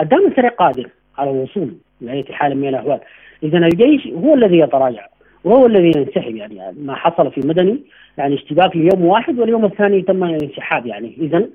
الدعم 0.00 0.26
السريع 0.26 0.50
قادر 0.50 0.88
على 1.18 1.30
الوصول 1.30 1.74
لاي 2.00 2.24
حال 2.30 2.56
من 2.56 2.68
الأحوال. 2.68 3.00
اذا 3.42 3.58
الجيش 3.58 4.06
هو 4.06 4.34
الذي 4.34 4.58
يتراجع 4.58 5.06
وهو 5.44 5.66
الذي 5.66 5.92
ينسحب 5.96 6.36
يعني 6.36 6.74
ما 6.78 6.94
حصل 6.94 7.30
في 7.30 7.40
مدني 7.44 7.80
يعني 8.18 8.34
اشتباك 8.34 8.76
ليوم 8.76 9.04
واحد 9.04 9.38
واليوم 9.38 9.64
الثاني 9.64 10.02
تم 10.02 10.24
الانسحاب 10.24 10.86
يعني. 10.86 11.16
اذا 11.18 11.46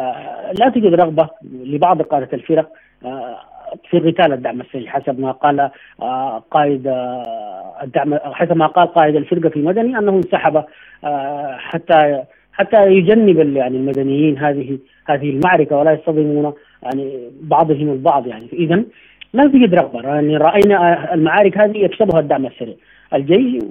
آه، 0.00 0.52
لا 0.60 0.68
توجد 0.68 0.94
رغبة 0.94 1.28
لبعض 1.42 2.02
قادة 2.02 2.28
الفرق 2.32 2.72
آه، 3.04 3.38
في 3.90 3.98
قتال 3.98 4.32
الدعم 4.32 4.60
السريع 4.60 4.90
حسب 4.90 5.20
ما 5.20 5.32
قال 5.32 5.70
آه، 6.02 6.42
قائد 6.50 6.94
الدعم 7.82 8.14
حسب 8.14 8.56
ما 8.56 8.66
قال 8.66 8.86
قائد 8.86 9.16
الفرقة 9.16 9.48
في 9.48 9.62
مدني 9.62 9.98
أنه 9.98 10.12
انسحب 10.12 10.64
حتى 11.58 12.22
حتى 12.58 12.86
يجنب 12.86 13.56
يعني 13.56 13.76
المدنيين 13.76 14.38
هذه 14.38 14.78
هذه 15.06 15.30
المعركة 15.30 15.76
ولا 15.76 15.92
يصطدمون 15.92 16.52
يعني 16.82 17.18
بعضهم 17.40 17.92
البعض 17.92 18.26
يعني. 18.26 18.46
اذا 18.52 18.84
لا 19.32 19.42
توجد 19.42 19.74
رغبة. 19.74 20.00
يعني 20.02 20.36
رأينا 20.36 21.14
المعارك 21.14 21.58
هذه 21.58 21.78
يكسبها 21.78 22.20
الدعم 22.20 22.46
السريع. 22.46 22.74
الجيش 23.14 23.62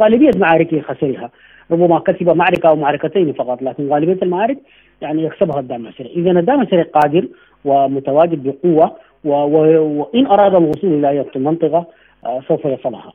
غالبيه 0.00 0.30
معاركه 0.36 0.80
خسرها. 0.80 1.30
ربما 1.70 1.98
كسب 1.98 2.36
معركة 2.36 2.68
أو 2.68 2.76
معركتين 2.76 3.32
فقط 3.32 3.62
لكن 3.62 3.88
غالبيه 3.88 4.18
المعارك 4.22 4.58
يعني 5.00 5.24
يكسبها 5.24 5.60
الدعم 5.60 5.86
السريع. 5.86 6.12
اذا 6.12 6.30
الدعم 6.30 6.60
السريع 6.62 6.82
قادر 6.82 7.28
ومتواجد 7.64 8.42
بقوة 8.42 8.96
وإن 9.24 10.26
أراد 10.26 10.54
الوصول 10.54 10.94
إلى 10.94 11.08
أي 11.08 11.26
المنطقة 11.36 11.86
آه، 12.26 12.40
سوف 12.48 12.64
يصلها. 12.64 13.12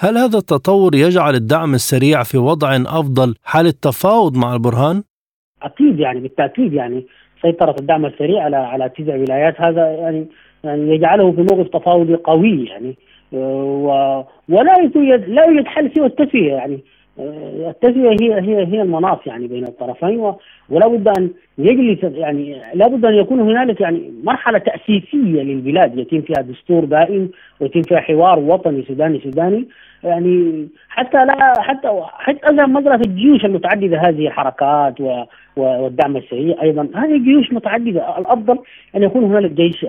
هل 0.00 0.18
هذا 0.18 0.38
التطور 0.38 0.94
يجعل 0.94 1.34
الدعم 1.34 1.74
السريع 1.74 2.22
في 2.22 2.38
وضع 2.38 2.76
أفضل 2.76 3.34
حال 3.44 3.66
التفاوض 3.66 4.36
مع 4.36 4.54
البرهان؟ 4.54 5.02
أكيد 5.62 6.00
يعني 6.00 6.20
بالتأكيد 6.20 6.72
يعني. 6.72 7.06
سيطرة 7.42 7.76
الدعم 7.80 8.06
السريع 8.06 8.44
على 8.44 8.56
على 8.56 8.88
تسع 8.88 9.14
ولايات 9.14 9.60
هذا 9.60 9.86
يعني 9.86 10.26
يعني 10.64 10.94
يجعله 10.94 11.32
في 11.32 11.40
موقف 11.40 11.68
تفاوضي 11.68 12.14
قوي 12.14 12.64
يعني. 12.64 12.96
آه، 13.34 14.28
ولا 14.48 14.78
يوجد 14.78 15.28
لا 15.28 15.44
يوجد 15.44 15.66
حل 15.66 15.90
سوى 15.96 16.06
التسوية 16.06 16.52
يعني. 16.52 16.80
التسوية 17.68 18.16
هي 18.20 18.34
هي 18.34 18.66
هي 18.66 18.82
المناص 18.82 19.18
يعني 19.26 19.46
بين 19.46 19.64
الطرفين 19.64 20.32
ولا 20.68 20.88
بد 20.88 21.08
أن 21.08 21.30
يجلس 21.58 21.98
يعني 22.02 22.62
لا 22.74 22.88
بد 22.88 23.04
أن 23.04 23.14
يكون 23.14 23.40
هنالك 23.40 23.80
يعني 23.80 24.12
مرحلة 24.24 24.58
تأسيسية 24.58 25.42
للبلاد. 25.42 25.98
يتم 25.98 26.20
فيها 26.20 26.42
دستور 26.42 26.84
دائم 26.84 27.30
ويتم 27.60 27.82
فيها 27.82 28.00
حوار 28.00 28.38
وطني 28.38 28.84
سوداني 28.88 29.20
سوداني. 29.20 29.68
يعني 30.04 30.68
حتى 30.88 31.24
لا 31.24 31.60
حتى 31.60 32.02
حتى 32.12 32.46
اذا 32.46 32.66
مجرى 32.66 32.94
الجيوش 32.94 33.44
المتعددة 33.44 33.98
هذه 33.98 34.26
الحركات 34.26 34.94
والدعم 35.56 36.16
السريع 36.16 36.62
أيضا. 36.62 36.88
هذه 36.94 37.18
جيوش 37.18 37.52
متعدده 37.52 38.18
الأفضل 38.18 38.58
أن 38.96 39.02
يكون 39.02 39.24
هنالك 39.24 39.50
جيش 39.50 39.86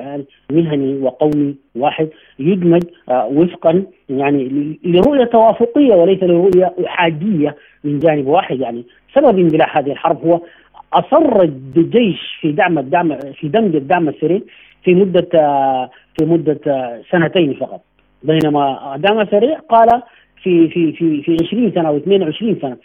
مهني 0.52 0.98
وقومي 1.02 1.56
واحد 1.76 2.10
يدمج 2.40 2.84
آه، 3.10 3.26
وفقا 3.26 3.84
يعني 4.10 4.80
لرؤية 4.84 5.24
توافقية 5.24 5.96
وليس 5.96 6.24
لرؤية 6.24 6.74
إحادية 6.86 7.56
من 7.84 8.00
جانب 8.00 8.28
واحد. 8.28 8.60
يعني 8.60 8.86
سبب 9.16 9.40
اندلاع 9.40 9.80
هذه 9.80 9.92
الحرب 9.92 10.26
هو 10.26 10.42
أصر 10.94 11.42
الجيش 11.42 12.38
في 12.42 12.52
دعم 12.52 12.80
الدعم 12.80 13.20
في 13.20 13.48
دمج 13.48 13.76
الدعم 13.76 14.10
السريع 14.10 14.42
في 14.84 14.96
مدة 14.96 15.28
آه، 15.34 15.90
في 16.20 16.26
مدة 16.26 16.60
آه، 16.68 17.02
سنتين 17.12 17.54
فقط. 17.54 17.82
بينما 18.24 18.96
الدعم 18.96 19.20
السريع 19.20 19.60
قال 19.60 20.02
في 20.44 20.70
في 20.70 20.92
في 20.92 21.22
في 21.22 21.38
20 21.48 21.72
سنة 21.72 21.88
أو 21.88 21.98
22 21.98 22.60
سنة. 22.62 22.78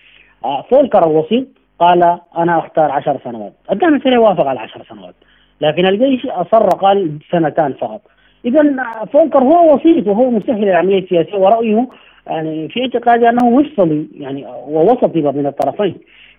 فولكر 0.71 1.07
الوسيط 1.07 1.47
قال 1.79 2.19
أنا 2.39 2.59
أختار 2.59 2.91
10 2.91 3.21
سنوات. 3.25 3.53
الدعم 3.73 3.95
السريع 3.95 4.19
وافق 4.19 4.47
على 4.47 4.61
10 4.61 4.83
سنوات. 4.89 5.15
لكن 5.61 5.87
الجيش 5.87 6.27
أصر 6.27 6.69
قال 6.69 7.19
سنتان 7.31 7.73
فقط. 7.73 8.01
اذا 8.45 8.77
فولكر 9.13 9.39
هو 9.39 9.75
وسيط 9.75 10.07
وهو 10.07 10.31
مسهل 10.31 10.69
العملية 10.69 10.99
السياسية 10.99 11.37
ورأيه 11.37 11.89
يعني 12.27 12.69
في 12.69 12.81
اعتقادي 12.81 13.29
أنه 13.29 13.51
مفصلي 13.51 14.07
يعني 14.19 14.47
ووسطي 14.47 15.21
بين 15.21 15.47
الطرفين. 15.47 15.95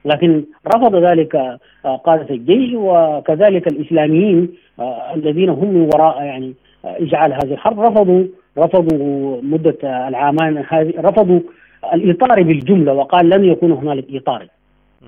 لكن 0.06 0.44
رفض 0.76 0.96
ذلك 0.96 1.36
آه، 1.36 1.96
قادة 1.96 2.36
الجيش 2.36 2.74
وكذلك 2.74 3.68
الإسلاميين 3.68 4.54
آه، 4.80 5.14
الذين 5.16 5.50
هم 5.50 5.68
من 5.68 5.90
وراء 5.94 6.24
يعني 6.24 6.54
آه، 6.86 6.98
إجعال 7.00 7.34
هذه 7.34 7.54
الحرب 7.54 7.80
رفضوا 7.80 8.24
رفضوا 8.58 9.42
مدة 9.42 9.78
العامان 9.84 10.64
هذه 10.70 10.94
رفضوا 10.98 11.40
الإطار 11.94 12.44
بالجملة 12.44 12.94
وقال 12.94 13.30
لن 13.30 13.46
يكون 13.46 13.72
هنالك 13.72 14.06
إطار. 14.12 14.48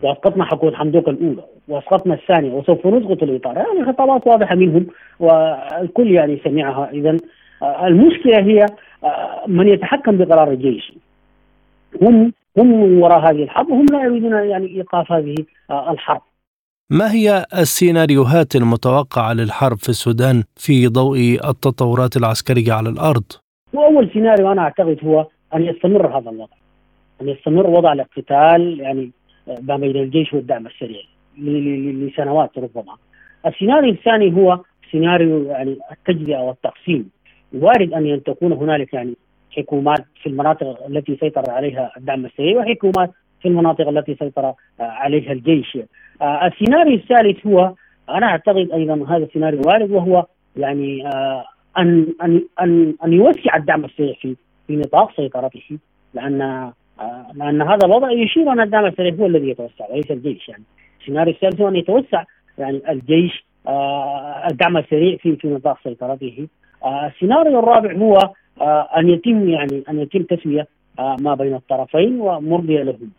وأسقطنا 0.04 0.46
حكومه 0.46 0.76
حمدوك 0.76 1.10
الأولى 1.10 1.44
وأسقطنا 1.68 2.14
الثانية 2.14 2.54
وسوف 2.54 2.88
نسقط 2.88 3.24
الإطار. 3.24 3.56
يعني 3.56 3.86
خطابات 3.86 4.28
واضحة 4.28 4.56
منهم 4.56 4.88
والكل 5.20 6.12
يعني 6.12 6.42
سمعها. 6.44 6.90
اذا 6.94 7.18
آه، 7.62 7.88
المشكلة 7.88 8.40
هي 8.40 8.66
آه، 9.04 9.44
من 9.48 9.68
يتحكم 9.68 10.18
بقرار 10.18 10.52
الجيش. 10.52 10.94
هم 12.02 12.34
هم 12.58 13.00
وراء 13.02 13.20
هذه 13.20 13.44
الحرب 13.44 13.70
وهم 13.70 13.86
لا 13.92 14.04
يريدون 14.04 14.34
يعني 14.34 14.68
إيقاف 14.68 15.12
هذه 15.12 15.36
آه، 15.70 15.92
الحرب. 15.92 16.22
ما 16.90 17.12
هي 17.14 17.46
السيناريوهات 17.54 18.56
المتوقعة 18.56 19.34
للحرب 19.34 19.78
في 19.78 19.90
السودان 19.90 20.44
في 20.56 20.88
ضوء 20.88 21.18
التطورات 21.50 22.18
العسكرية 22.18 22.74
على 22.74 22.90
الأرض؟ 22.90 23.24
وأول 23.74 24.10
سيناريو 24.14 24.52
أنا 24.52 24.62
أعتقد 24.62 24.98
هو 25.04 25.28
أن 25.56 25.62
يستمر 25.62 26.18
هذا 26.18 26.30
الوضع 26.30 26.56
أن 27.22 27.30
يستمر 27.30 27.68
وضع 27.68 27.94
الاقتتال 27.94 28.80
يعني 28.80 29.12
ما 29.62 29.78
بين 29.78 29.96
الجيش 29.96 30.34
والدعم 30.34 30.68
السريع 30.68 31.02
لسنوات 31.38 32.58
ربما 32.58 32.96
السيناريو 33.46 33.94
الثاني 33.94 34.34
هو 34.34 34.60
سيناريو 34.92 35.44
يعني 35.44 35.78
التجزئة 35.92 36.40
والتقسيم 36.40 37.10
وارد 37.54 37.94
أن 37.94 38.24
تكون 38.24 38.54
هنالك 38.54 38.94
يعني 38.94 39.14
حكومات 39.52 40.06
في 40.24 40.30
المناطق 40.30 40.86
التي 40.90 41.18
سيطر 41.20 41.52
عليها 41.52 41.92
الدعم 41.98 42.26
السريع 42.26 42.58
وحكومات 42.58 43.12
في 43.42 43.48
المناطق 43.48 43.88
التي 43.88 44.16
سيطر 44.20 44.54
عليها 44.80 45.32
الجيش. 45.32 45.78
السيناريو 46.22 46.96
الثالث 46.96 47.48
هو 47.48 47.74
أنا 48.10 48.26
أعتقد 48.26 48.72
أيضا 48.72 49.06
هذا 49.10 49.26
السيناريو 49.26 49.62
وارد 49.66 49.92
وهو 49.92 50.26
يعني 50.58 51.08
آه، 51.08 51.46
أن 51.78 52.08
أن 52.24 52.42
أن 52.62 52.94
أن 53.04 53.14
يوسع 53.14 53.56
الدعم 53.56 53.86
السريع 53.86 54.14
في 54.14 54.36
في 54.68 54.76
نطاق 54.76 55.16
سيطرته 55.16 55.78
لأن 56.14 56.42
آه، 56.42 57.26
لأن 57.34 57.62
هذا 57.62 57.86
الوضع 57.86 58.12
يشير 58.12 58.52
أن 58.52 58.60
الدعم 58.60 58.86
السريع 58.86 59.14
هو 59.14 59.26
الذي 59.26 59.50
يتوسع 59.50 59.86
وليس 59.90 60.12
الجيش 60.12 60.50
يعني. 60.50 60.64
السيناريو 61.02 61.34
الثالث 61.34 61.62
هو 61.62 61.68
أن 61.68 61.76
يتوسع 61.76 62.24
يعني 62.58 62.82
الجيش 62.90 63.46
الدعم 64.52 64.78
السريع 64.78 65.18
في 65.18 65.36
في 65.36 65.48
نطاق 65.48 65.78
سيطرته. 65.84 66.48
السيناريو 66.86 67.60
الرابع 67.60 67.94
هو 67.94 68.20
أن 68.98 69.10
يتم 69.10 69.50
يعني 69.50 69.84
أن 69.90 70.00
يتم 70.00 70.24
تسوية 70.24 70.68
ما 71.00 71.36
بين 71.36 71.56
الطرفين 71.56 72.22
ومرضيه 72.22 72.84
لهم. 72.84 73.12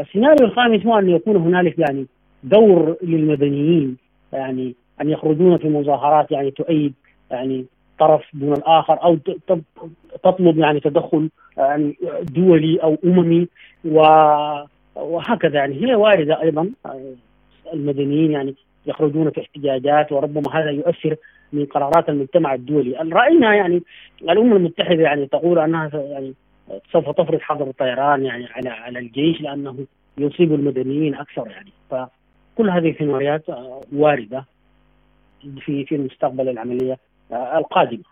السيناريو 0.00 0.46
الخامس 0.46 0.86
هو 0.86 0.98
أن 0.98 1.10
يكون 1.10 1.36
هنالك 1.36 1.78
يعني 1.78 2.06
دور 2.44 2.96
للمدنيين 3.02 3.96
يعني 4.32 4.74
أن 5.00 5.10
يخرجون 5.10 5.58
في 5.58 5.68
مظاهرات 5.68 6.30
يعني 6.30 6.50
تؤيد 6.50 6.94
يعني 7.30 7.66
طرف 7.98 8.22
دون 8.34 8.52
الآخر 8.52 9.02
أو 9.02 9.18
تطلب 10.24 10.58
يعني 10.58 10.80
تدخل 10.80 11.30
يعني 11.56 11.96
دولي 12.22 12.78
أو 12.82 12.98
أممي 13.04 13.48
وهكذا 14.96 15.54
يعني. 15.54 15.86
هي 15.86 15.94
واردة 15.94 16.42
أيضا 16.42 16.70
المدنيين 17.72 18.30
يعني 18.30 18.54
يخرجون 18.86 19.30
في 19.30 19.40
احتجاجات 19.40 20.12
وربما 20.12 20.42
هذا 20.52 20.70
يؤثر 20.70 21.16
من 21.52 21.64
قرارات 21.64 22.08
المجتمع 22.08 22.54
الدولي. 22.54 22.96
رأينا 23.12 23.54
يعني 23.54 23.82
الأمم 24.22 24.56
المتحدة 24.56 25.02
يعني 25.02 25.26
تقول 25.26 25.58
أنها 25.58 25.90
يعني 25.94 26.34
سوف 26.92 27.10
تفرض 27.10 27.40
حظر 27.40 27.70
الطيران 27.70 28.24
يعني 28.24 28.46
على 28.46 28.68
على 28.68 28.98
الجيش 28.98 29.40
لأنه 29.40 29.86
يصيب 30.18 30.54
المدنيين 30.54 31.14
أكثر 31.14 31.46
يعني 31.50 31.72
فكل 31.90 32.70
هذه 32.70 32.90
السيناريوهات 32.90 33.44
واردة 33.92 34.44
في 35.60 35.84
في 35.84 35.94
المستقبل 35.94 36.48
العملية 36.48 36.98
القادمة. 37.32 38.04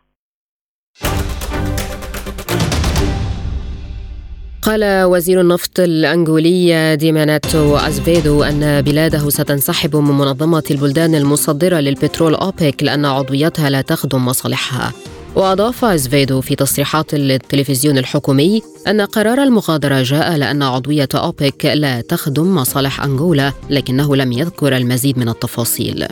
قال 4.63 5.05
وزير 5.05 5.41
النفط 5.41 5.81
الأنغولي 5.81 6.97
ديماناتو 6.97 7.77
أزفيدو 7.77 8.43
أن 8.43 8.83
بلاده 8.83 9.19
ستنسحب 9.19 9.97
من 9.97 10.15
منظمة 10.15 10.63
البلدان 10.71 11.15
المصدرة 11.15 11.77
للبترول 11.77 12.35
أوبك 12.35 12.83
لأن 12.83 13.05
عضويتها 13.05 13.71
لا 13.71 13.81
تخدم 13.81 14.27
مصالحها 14.27 14.93
وأضاف 15.37 15.85
أزفيدو 15.85 16.41
في 16.41 16.55
تصريحات 16.55 17.15
للتلفزيون 17.15 17.99
الحكومي 17.99 18.63
أن 18.89 19.01
قرار 19.01 19.43
المغادرة 19.43 20.03
جاء 20.03 20.37
لأن 20.37 20.63
عضوية 20.63 21.09
أوبك 21.15 21.65
لا 21.65 22.01
تخدم 22.01 22.55
مصالح 22.55 23.03
أنغولا 23.03 23.53
لكنه 23.71 24.17
لم 24.17 24.33
يذكر 24.33 24.77
المزيد 24.77 25.19
من 25.19 25.29
التفاصيل. 25.29 26.07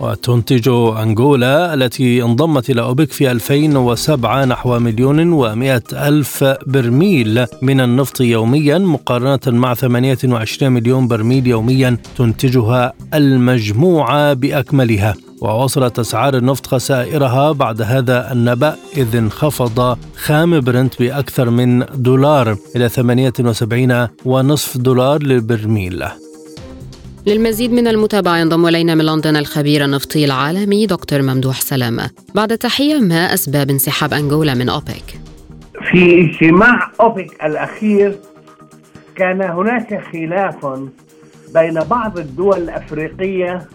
وتنتج 0.00 0.68
أنغولا 1.02 1.74
التي 1.74 2.22
انضمت 2.22 2.70
إلى 2.70 2.82
أوبك 2.82 3.12
في 3.12 3.30
2007 3.30 4.44
نحو 4.44 4.78
مليون 4.78 5.32
ومائة 5.32 5.82
ألف 5.92 6.44
برميل. 6.66 7.46
من 7.62 7.80
النفط 7.80 8.20
يوميا 8.20 8.78
مقارنة 8.78 9.40
مع 9.46 9.74
28 9.74 10.72
مليون 10.72 11.08
برميل 11.08 11.46
يوميا 11.46 11.96
تنتجها 12.18 12.92
المجموعة 13.14 14.32
بأكملها. 14.32 15.14
ووصلت 15.40 15.98
أسعار 15.98 16.36
النفط 16.36 16.66
خسائرها 16.66 17.52
بعد 17.52 17.82
هذا 17.82 18.32
النبأ 18.32 18.76
إذ 18.96 19.16
انخفض 19.16 19.98
خام 20.16 20.60
برنت 20.60 21.02
بأكثر 21.02 21.50
من 21.50 21.84
دولار 21.94 22.56
إلى 22.76 22.88
78 22.88 24.08
ونصف 24.24 24.78
دولار 24.78 25.22
للبرميل 25.22 26.04
للمزيد 27.26 27.72
من 27.72 27.88
المتابعة 27.88 28.38
ينضم 28.38 28.66
إلينا 28.66 28.94
من 28.94 29.04
لندن 29.04 29.36
الخبير 29.36 29.84
النفطي 29.84 30.24
العالمي 30.24 30.86
دكتور 30.86 31.22
ممدوح 31.22 31.60
سلامة 31.60 32.10
بعد 32.34 32.58
تحية 32.58 33.00
ما 33.00 33.34
أسباب 33.34 33.70
انسحاب 33.70 34.14
أنغولا 34.14 34.54
من 34.54 34.68
أوبك؟ 34.68 35.20
في 35.90 36.20
اجتماع 36.20 36.90
أوبك 37.00 37.44
الأخير 37.44 38.18
كان 39.16 39.42
هناك 39.42 40.02
خلاف 40.12 40.66
بين 41.54 41.80
بعض 41.80 42.18
الدول 42.18 42.58
الأفريقية 42.58 43.68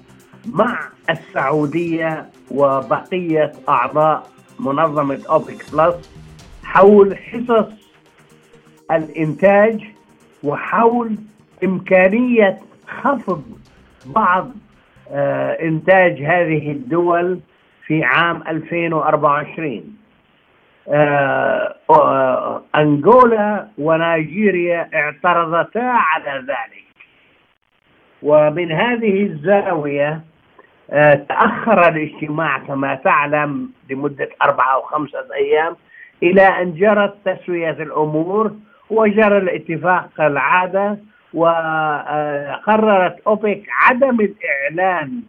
مع 0.46 0.91
السعودية 1.12 2.26
وبقية 2.52 3.52
أعضاء 3.70 4.28
منظمة 4.60 5.20
أوبك 5.30 5.66
بلس 5.74 6.12
حول 6.64 7.18
حصص 7.18 7.68
الإنتاج 8.92 9.84
وحول 10.44 11.16
إمكانية 11.64 12.58
خفض 12.88 13.44
بعض 14.06 14.52
آه، 15.12 15.52
إنتاج 15.62 16.22
هذه 16.22 16.72
الدول 16.72 17.40
في 17.86 18.04
عام 18.04 18.44
2024 18.48 19.98
آه، 20.88 21.76
آه، 21.90 22.64
أنغولا 22.76 23.68
ونيجيريا 23.78 24.90
اعترضتا 24.94 25.80
على 25.80 26.40
ذلك. 26.40 26.82
ومن 28.24 28.72
هذه 28.72 29.24
الزاوية 29.24 30.22
تأخر 31.30 31.88
الاجتماع 31.88 32.58
كما 32.58 32.96
تعلم 32.96 33.70
لمدة 33.90 34.30
أربعة 34.42 34.74
أو 34.74 34.82
خمسة 34.82 35.26
أيام 35.36 35.76
إلى 36.24 36.42
أن 36.42 36.74
جرت 36.74 37.16
تسوية 37.26 37.70
الأمور 37.72 38.52
وجرى 38.90 39.38
الاتفاق 39.38 40.10
كالعادة 40.18 40.98
وقررت 41.34 43.16
أوبك 43.28 43.64
عدم 43.72 44.18
الإعلان 44.20 45.22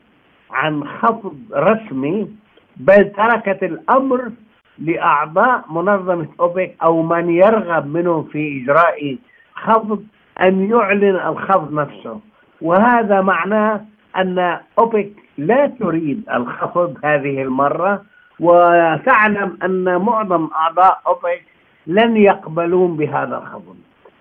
عن 0.51 0.85
خفض 0.85 1.37
رسمي 1.53 2.29
بل 2.77 3.13
تركت 3.13 3.63
الأمر 3.63 4.31
لأعضاء 4.79 5.65
منظمة 5.71 6.29
أوبك 6.41 6.75
أو 6.83 7.03
من 7.03 7.31
يرغب 7.31 7.87
منهم 7.87 8.25
في 8.25 8.63
إجراء 8.63 9.17
خفض 9.55 10.03
أن 10.41 10.71
يعلن 10.71 11.17
الخفض 11.17 11.73
نفسه. 11.75 12.21
وهذا 12.61 13.21
معناه 13.21 13.81
أن 14.17 14.59
أوبك 14.79 15.13
لا 15.39 15.67
تريد 15.67 16.25
الخفض 16.35 16.99
هذه 17.05 17.43
المرة 17.43 18.03
وتعلم 18.41 19.59
أن 19.65 19.97
معظم 19.97 20.49
أعضاء 20.55 21.01
أوبك 21.07 21.43
لن 21.87 22.17
يقبلون 22.17 22.97
بهذا 22.97 23.39
الخفض. 23.39 23.77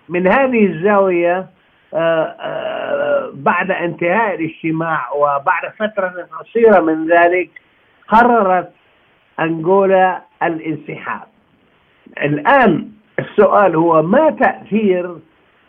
من 0.09 0.27
هذه 0.27 0.65
الزاوية 0.65 1.45
آه، 1.93 2.35
آه، 2.39 3.31
بعد 3.33 3.71
انتهاء 3.71 4.35
الاجتماع 4.35 5.11
وبعد 5.13 5.71
فترة 5.79 6.27
قصيرة 6.39 6.79
من 6.79 7.07
ذلك 7.07 7.49
قررت 8.07 8.71
أنغولا 9.39 10.21
الانسحاب. 10.43 11.27
الآن 12.23 12.91
السؤال 13.19 13.75
هو 13.75 14.01
ما 14.01 14.29
تأثير 14.29 15.15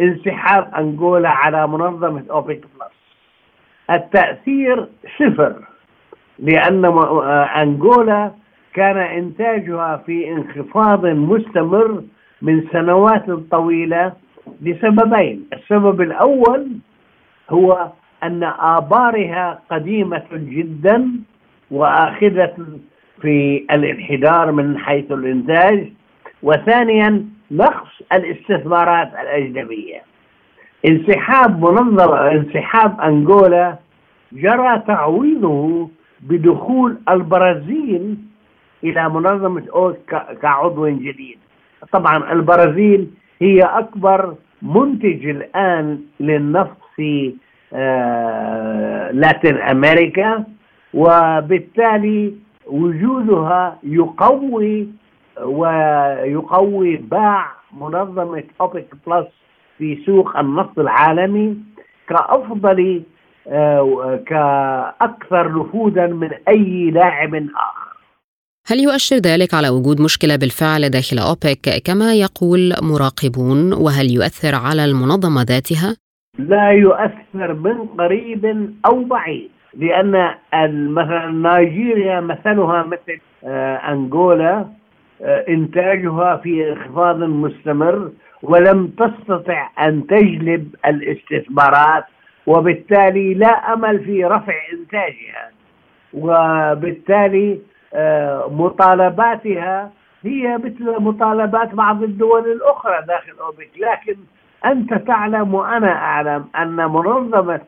انسحاب 0.01 0.75
أنغولا 0.79 1.29
على 1.29 1.67
منظمة 1.67 2.25
أوبك؟ 2.31 2.61
التأثير 3.93 4.87
صفر 5.19 5.55
لأن 6.39 6.85
آه، 6.85 7.63
أنغولا 7.63 8.31
كان 8.75 8.97
إنتاجها 8.97 9.97
في 10.07 10.29
انخفاض 10.33 11.07
مستمر 11.07 12.03
من 12.43 12.65
سنوات 12.73 13.31
طويلة 13.51 14.13
لسببين. 14.63 15.49
السبب 15.53 16.01
الأول 16.01 16.69
هو 17.51 17.93
أن 18.23 18.45
آبارها 18.59 19.61
قديمة 19.71 20.27
جدا 20.33 21.11
وآخذة 21.71 22.57
في 23.21 23.67
الانحدار 23.71 24.53
من 24.53 24.79
حيث 24.79 25.13
الإنتاج 25.13 25.93
وثانيا 26.43 27.25
نقص 27.51 28.03
الاستثمارات 28.13 29.13
الأجنبية. 29.13 30.12
انسحاب 30.87 31.65
منظمة 31.65 32.31
انسحاب 32.31 33.01
أنغولا 33.01 33.77
جرى 34.33 34.79
تعويضه 34.87 35.89
بدخول 36.21 36.99
البرازيل 37.09 38.17
إلى 38.85 39.09
منظمة 39.09 39.63
أوك 39.75 40.15
كعضو 40.43 40.89
جديد. 40.89 41.39
طبعا 41.93 42.33
البرازيل 42.33 43.11
هي 43.41 43.61
أكبر 43.61 44.35
منتج 44.63 45.27
الآن 45.27 46.01
للنفط 46.21 46.77
في 46.97 47.35
آه، 47.75 49.11
لاتين 49.11 49.57
أمريكا 49.57 50.45
وبالتالي 50.95 52.35
وجودها 52.67 53.79
يقوي 53.83 54.89
ويقوي 55.43 56.97
باع 56.97 57.47
منظمة 57.81 58.43
أوبك 58.61 58.87
بلس 59.07 59.27
في 59.83 59.99
سوق 60.07 60.37
النفط 60.37 60.79
العالمي 60.79 61.57
كأفضل 62.09 63.03
آه، 63.49 64.21
كأكثر 64.27 65.59
نفوذا 65.59 66.07
من 66.07 66.31
أي 66.49 66.91
لاعب 66.91 67.35
آخر 67.35 67.93
هل 68.67 68.81
يؤشر 68.81 69.17
ذلك 69.17 69.55
على 69.55 69.69
وجود 69.69 70.01
مشكلة 70.01 70.37
بالفعل 70.37 70.89
داخل 70.89 71.19
أوبك 71.19 71.83
كما 71.85 72.15
يقول 72.15 72.73
مراقبون 72.83 73.73
وهل 73.73 74.11
يؤثر 74.11 74.55
على 74.55 74.85
المنظمة 74.85 75.43
ذاتها؟ 75.43 75.97
لا 76.39 76.71
يؤثر 76.71 77.53
من 77.53 77.87
قريب 77.99 78.75
أو 78.87 79.05
بعيد 79.05 79.51
لأن 79.75 80.35
مثلا 80.89 81.27
نيجيريا 81.31 82.21
مثلها 82.21 82.83
مثل 82.83 83.21
آه، 83.45 83.77
أنغولا 83.77 84.67
آه، 85.23 85.45
إنتاجها 85.49 86.37
في 86.37 86.73
انخفاض 86.73 87.19
مستمر 87.19 88.11
ولم 88.43 88.87
تستطع 88.87 89.69
أن 89.81 90.07
تجلب 90.07 90.75
الاستثمارات 90.87 92.05
وبالتالي 92.47 93.35
لا 93.35 93.73
أمل 93.73 94.05
في 94.05 94.25
رفع 94.25 94.55
إنتاجها. 94.73 95.51
وبالتالي 96.15 97.59
آه، 97.95 98.49
مطالباتها 98.51 99.91
هي 100.25 100.59
مثل 100.59 101.03
مطالبات 101.03 101.75
بعض 101.75 102.03
الدول 102.03 102.53
الأخرى 102.53 103.03
داخل 103.07 103.33
أوبك. 103.41 103.71
لكن 103.77 104.17
أنت 104.67 104.95
تعلم 104.95 105.55
وأنا 105.55 105.93
أعلم 105.93 106.45
أن 106.57 106.77
منظمة 106.77 107.61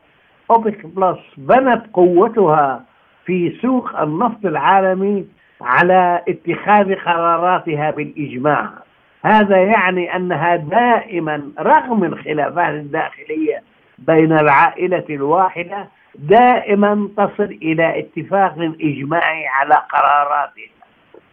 أوبك 0.51 0.87
بلس 0.87 1.19
بنت 1.37 1.83
قوتها 1.93 2.85
في 3.25 3.59
سوق 3.63 4.01
النفط 4.01 4.45
العالمي 4.45 5.27
على 5.61 6.23
اتخاذ 6.29 6.95
قراراتها 6.95 7.91
بالإجماع. 7.91 8.84
هذا 9.25 9.57
يعني 9.57 10.17
أنها 10.17 10.57
دائما 10.57 11.43
رغم 11.59 12.05
الخلافات 12.05 12.75
الداخلية 12.75 13.63
بين 13.99 14.33
العائلة 14.33 15.05
الواحدة 15.11 15.89
دائما 16.15 17.09
تصل 17.17 17.59
إلى 17.63 17.99
اتفاق 17.99 18.55
إجماعي 18.81 19.47
على 19.47 19.75
قراراتها. 19.75 20.75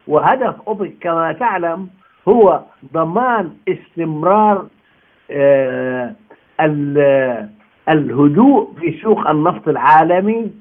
وهدف 0.08 0.56
أوبك 0.68 0.94
كما 1.02 1.32
تعلم 1.32 1.90
هو 2.28 2.62
ضمان 2.94 3.54
استمرار 3.68 4.68
آه 5.32 6.16
الهدوء 7.90 8.74
في 8.80 9.00
سوق 9.02 9.30
النفط 9.30 9.68
العالمي 9.68 10.52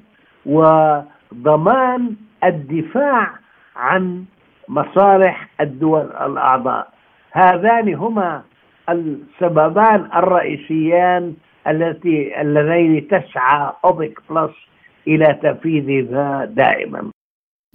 وضمان 0.45 2.15
الدفاع 2.43 3.27
عن 3.75 4.25
مصالح 4.67 5.47
الدول 5.61 6.01
الأعضاء. 6.01 6.87
هذان 7.31 7.93
هما 7.93 8.43
السببان 8.89 10.09
الرئيسيان 10.15 11.33
التي 11.67 12.41
اللذين 12.41 13.07
تسعى 13.07 13.71
أوبك 13.85 14.19
بلس 14.29 14.51
إلى 15.07 15.39
تنفيذها 15.43 16.45
دائما 16.45 17.11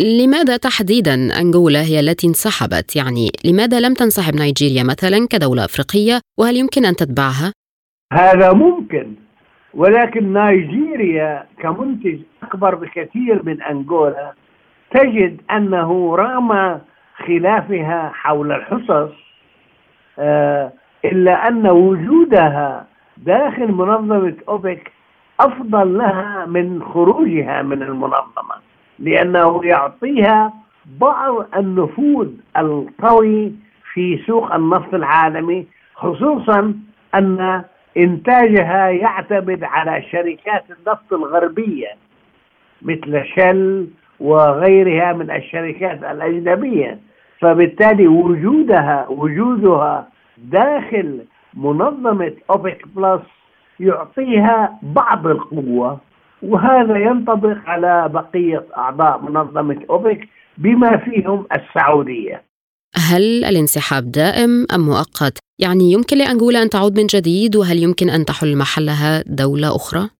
لماذا 0.00 0.56
تحديدا 0.56 1.14
أنغولا 1.14 1.82
هي 1.82 2.00
التي 2.00 2.26
انسحبت؟ 2.26 2.96
يعني 2.96 3.30
لماذا 3.44 3.80
لم 3.80 3.94
تنسحب 3.94 4.34
نيجيريا 4.34 4.82
مثلا 4.82 5.26
كدولة 5.30 5.64
أفريقية 5.64 6.20
وهل 6.38 6.56
يمكن 6.56 6.84
أن 6.84 6.96
تتبعها؟ 6.96 7.52
هذا 8.12 8.52
ممكن 8.52 9.14
ولكن 9.74 10.32
نيجيريا 10.32 11.46
كمنتج 11.62 12.18
أكبر 12.42 12.74
بكثير 12.74 13.42
من 13.44 13.62
أنغولا 13.62 14.32
تجد 14.90 15.40
أنه 15.50 16.16
رغم 16.16 16.80
خلافها 17.26 18.10
حول 18.14 18.52
الحصص 18.52 19.25
إلا 21.04 21.48
أن 21.48 21.66
وجودها 21.66 22.86
داخل 23.16 23.72
منظمة 23.72 24.34
أوبك 24.48 24.92
أفضل 25.40 25.98
لها 25.98 26.46
من 26.46 26.82
خروجها 26.82 27.62
من 27.62 27.82
المنظمة 27.82 28.54
لأنه 28.98 29.64
يعطيها 29.64 30.52
بعض 31.00 31.46
النفوذ 31.56 32.28
القوي 32.56 33.52
في 33.92 34.18
سوق 34.26 34.54
النفط 34.54 34.94
العالمي 34.94 35.66
خصوصا 35.94 36.74
أن 37.14 37.62
إنتاجها 37.96 38.88
يعتمد 38.88 39.64
على 39.64 40.02
شركات 40.02 40.64
النفط 40.70 41.12
الغربية 41.12 41.88
مثل 42.82 43.24
شل 43.24 43.86
وغيرها 44.20 45.12
من 45.12 45.30
الشركات 45.30 46.04
الأجنبية. 46.04 46.98
فبالتالي 47.40 48.08
وجودها 48.08 49.06
وجودها 49.08 50.08
داخل 50.38 51.24
منظمة 51.54 52.32
أوبك 52.50 52.88
بلس 52.96 53.22
يعطيها 53.80 54.78
بعض 54.82 55.26
القوة 55.26 56.00
وهذا 56.42 56.98
ينطبق 56.98 57.56
على 57.66 58.08
بقية 58.08 58.66
أعضاء 58.76 59.22
منظمة 59.22 59.80
أوبك 59.90 60.28
بما 60.58 60.96
فيهم 60.96 61.46
السعودية 61.56 62.42
هل 63.10 63.44
الانسحاب 63.44 64.12
دائم 64.12 64.66
أم 64.74 64.80
مؤقت؟ 64.80 65.38
يعني 65.58 65.92
يمكن 65.92 66.16
لأنغولا 66.18 66.62
أن 66.62 66.70
تعود 66.70 66.98
من 66.98 67.06
جديد 67.06 67.56
وهل 67.56 67.82
يمكن 67.82 68.10
أن 68.10 68.24
تحل 68.24 68.58
محلها 68.58 69.22
دولة 69.26 69.76
أخرى؟ 69.76 70.10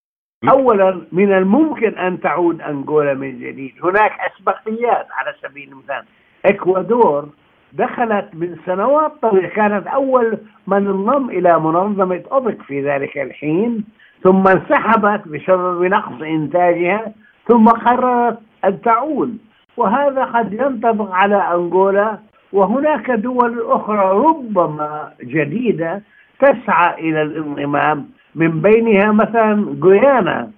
أولا 0.49 1.07
من 1.12 1.33
الممكن 1.33 1.99
أن 1.99 2.21
تعود 2.21 2.61
أنغولا 2.61 3.14
من 3.14 3.41
جديد 3.41 3.73
هناك 3.83 4.12
أسبقيات 4.21 5.07
على 5.11 5.35
سبيل 5.43 5.69
المثال 5.69 6.05
إكوادور 6.49 7.29
دخلت 7.73 8.29
من 8.35 8.57
سنوات 8.67 9.13
طويلة. 9.23 9.49
كانت 9.49 9.87
أول 9.87 10.39
من 10.67 10.87
انضم 10.87 11.31
إلى 11.31 11.61
منظمة 11.61 12.23
أوبك 12.33 12.63
في 12.63 12.83
ذلك 12.83 13.19
الحين 13.19 13.85
ثم 14.23 14.49
انسحبت 14.49 15.29
بسبب 15.29 15.85
نقص 15.85 16.23
إنتاجها 16.23 17.13
ثم 17.49 17.65
قررت 17.69 18.39
أن 18.65 18.81
تعود. 18.81 19.39
وهذا 19.77 20.25
قد 20.25 20.53
ينطبق 20.53 21.11
على 21.15 21.37
أنغولا 21.37 22.19
وهناك 22.53 23.11
دول 23.11 23.63
أخرى 23.67 24.11
ربما 24.11 25.13
جديدة 25.23 26.03
تسعى 26.41 26.95
إلى 27.11 27.23
الانضمام. 27.23 28.09
من 28.35 28.61
بينها 28.61 29.13
مثلا 29.13 29.77
غيانا 29.83 30.51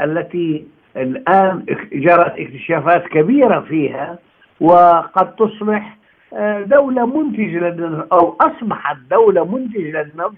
التي 0.00 0.66
الآن 0.96 1.64
جرت 1.92 2.34
اكتشافات 2.38 3.06
كبيرة 3.06 3.60
فيها. 3.60 4.18
وقد 4.60 5.36
تصبح 5.36 5.96
آه، 6.34 6.60
دولة 6.62 7.06
منتجة 7.06 7.58
للنفط 7.58 8.14
أو 8.14 8.36
أصبحت 8.40 8.96
دولة 9.10 9.44
منتجة 9.44 10.02
للنفط 10.02 10.34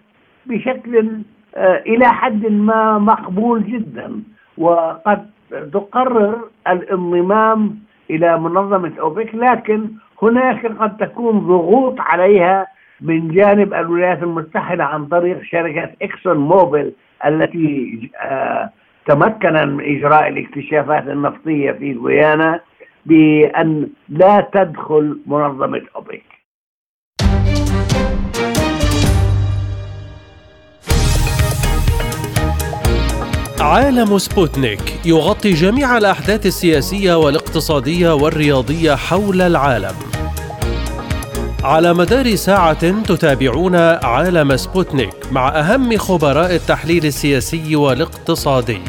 بشكل 0.46 1.18
آه، 1.56 1.82
إلى 1.86 2.06
حد 2.06 2.46
ما 2.46 2.98
مقبول 2.98 3.64
جدا. 3.64 4.22
وقد 4.58 5.26
تقرر 5.72 6.48
الانضمام 6.68 7.78
إلى 8.10 8.38
منظمة 8.38 8.92
أوبك 9.00 9.34
لكن 9.34 9.88
هناك 10.22 10.66
قد 10.66 10.96
تكون 10.96 11.38
ضغوط 11.38 12.00
عليها 12.00 12.66
من 13.00 13.28
جانب 13.28 13.74
الولايات 13.74 14.22
المتحدة 14.22 14.84
عن 14.84 15.06
طريق 15.06 15.42
شركة 15.42 15.90
إكسون 16.02 16.36
موبيل 16.36 16.92
التي 17.26 18.10
آه، 18.22 18.70
تمكن 19.06 19.52
من 19.52 19.96
إجراء 19.96 20.28
الاكتشافات 20.28 21.08
النفطية 21.08 21.72
في 21.72 21.98
غيانا 22.04 22.60
بأن 23.06 23.88
لا 24.08 24.48
تدخل 24.54 25.20
منظمة 25.26 25.82
أوبك. 25.96 26.22
عالم 33.60 34.18
سبوتنيك 34.18 35.00
يغطي 35.04 35.52
جميع 35.52 35.98
الأحداث 35.98 36.46
السياسية 36.46 37.14
والاقتصادية 37.14 38.14
والرياضية 38.14 38.94
حول 38.94 39.42
العالم. 39.42 39.94
على 41.64 41.94
مدار 41.94 42.34
ساعة 42.34 43.02
تتابعون 43.02 43.76
عالم 44.04 44.56
سبوتنيك 44.56 45.32
مع 45.32 45.48
أهم 45.48 45.96
خبراء 45.96 46.54
التحليل 46.54 47.06
السياسي 47.06 47.76
والاقتصادي. 47.76 48.80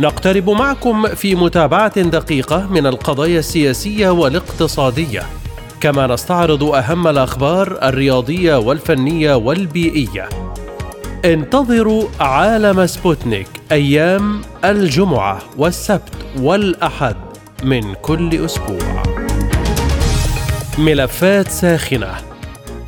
نقترب 0.00 0.50
معكم 0.50 1.06
في 1.08 1.34
متابعة 1.34 2.00
دقيقة 2.00 2.66
من 2.70 2.86
القضايا 2.86 3.38
السياسية 3.38 4.10
والاقتصادية. 4.10 5.22
كما 5.80 6.06
نستعرض 6.06 6.64
أهم 6.64 7.06
الأخبار 7.06 7.78
الرياضية 7.82 8.58
والفنية 8.58 9.34
والبيئية. 9.34 10.28
انتظروا 11.24 12.04
عالم 12.20 12.86
سبوتنيك 12.86 13.48
أيام 13.72 14.40
الجمعة 14.64 15.38
والسبت 15.56 16.12
والأحد 16.38 17.16
من 17.64 17.94
كل 17.94 18.44
أسبوع. 18.44 19.02
ملفات 20.78 21.48
ساخنة. 21.48 22.14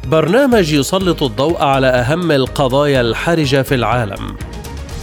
برنامج 0.06 0.72
يسلط 0.72 1.22
الضوء 1.22 1.62
على 1.62 1.86
أهم 1.86 2.32
القضايا 2.32 3.00
الحرجة 3.00 3.62
في 3.62 3.74
العالم. 3.74 4.36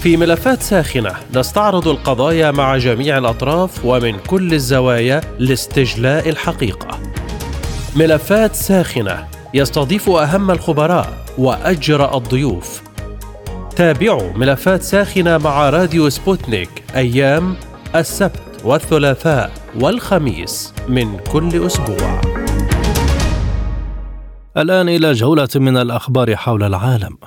في 0.03 0.17
ملفات 0.17 0.61
ساخنة 0.61 1.13
نستعرض 1.35 1.87
القضايا 1.87 2.51
مع 2.51 2.77
جميع 2.77 3.17
الأطراف 3.17 3.85
ومن 3.85 4.19
كل 4.19 4.53
الزوايا 4.53 5.21
لاستجلاء 5.39 6.29
الحقيقة. 6.29 6.99
ملفات 7.95 8.55
ساخنة 8.55 9.27
يستضيف 9.53 10.09
أهم 10.09 10.51
الخبراء 10.51 11.25
وأجرأ 11.37 12.17
الضيوف. 12.17 12.81
تابعوا 13.75 14.33
ملفات 14.33 14.83
ساخنة 14.83 15.37
مع 15.37 15.69
راديو 15.69 16.09
سبوتنيك 16.09 16.69
أيام 16.95 17.55
السبت 17.95 18.61
والثلاثاء 18.63 19.51
والخميس 19.79 20.73
من 20.87 21.17
كل 21.17 21.65
أسبوع. 21.65 22.21
الآن 24.57 24.89
إلى 24.89 25.11
جولة 25.11 25.49
من 25.55 25.77
الأخبار 25.77 26.35
حول 26.35 26.63
العالم. 26.63 27.17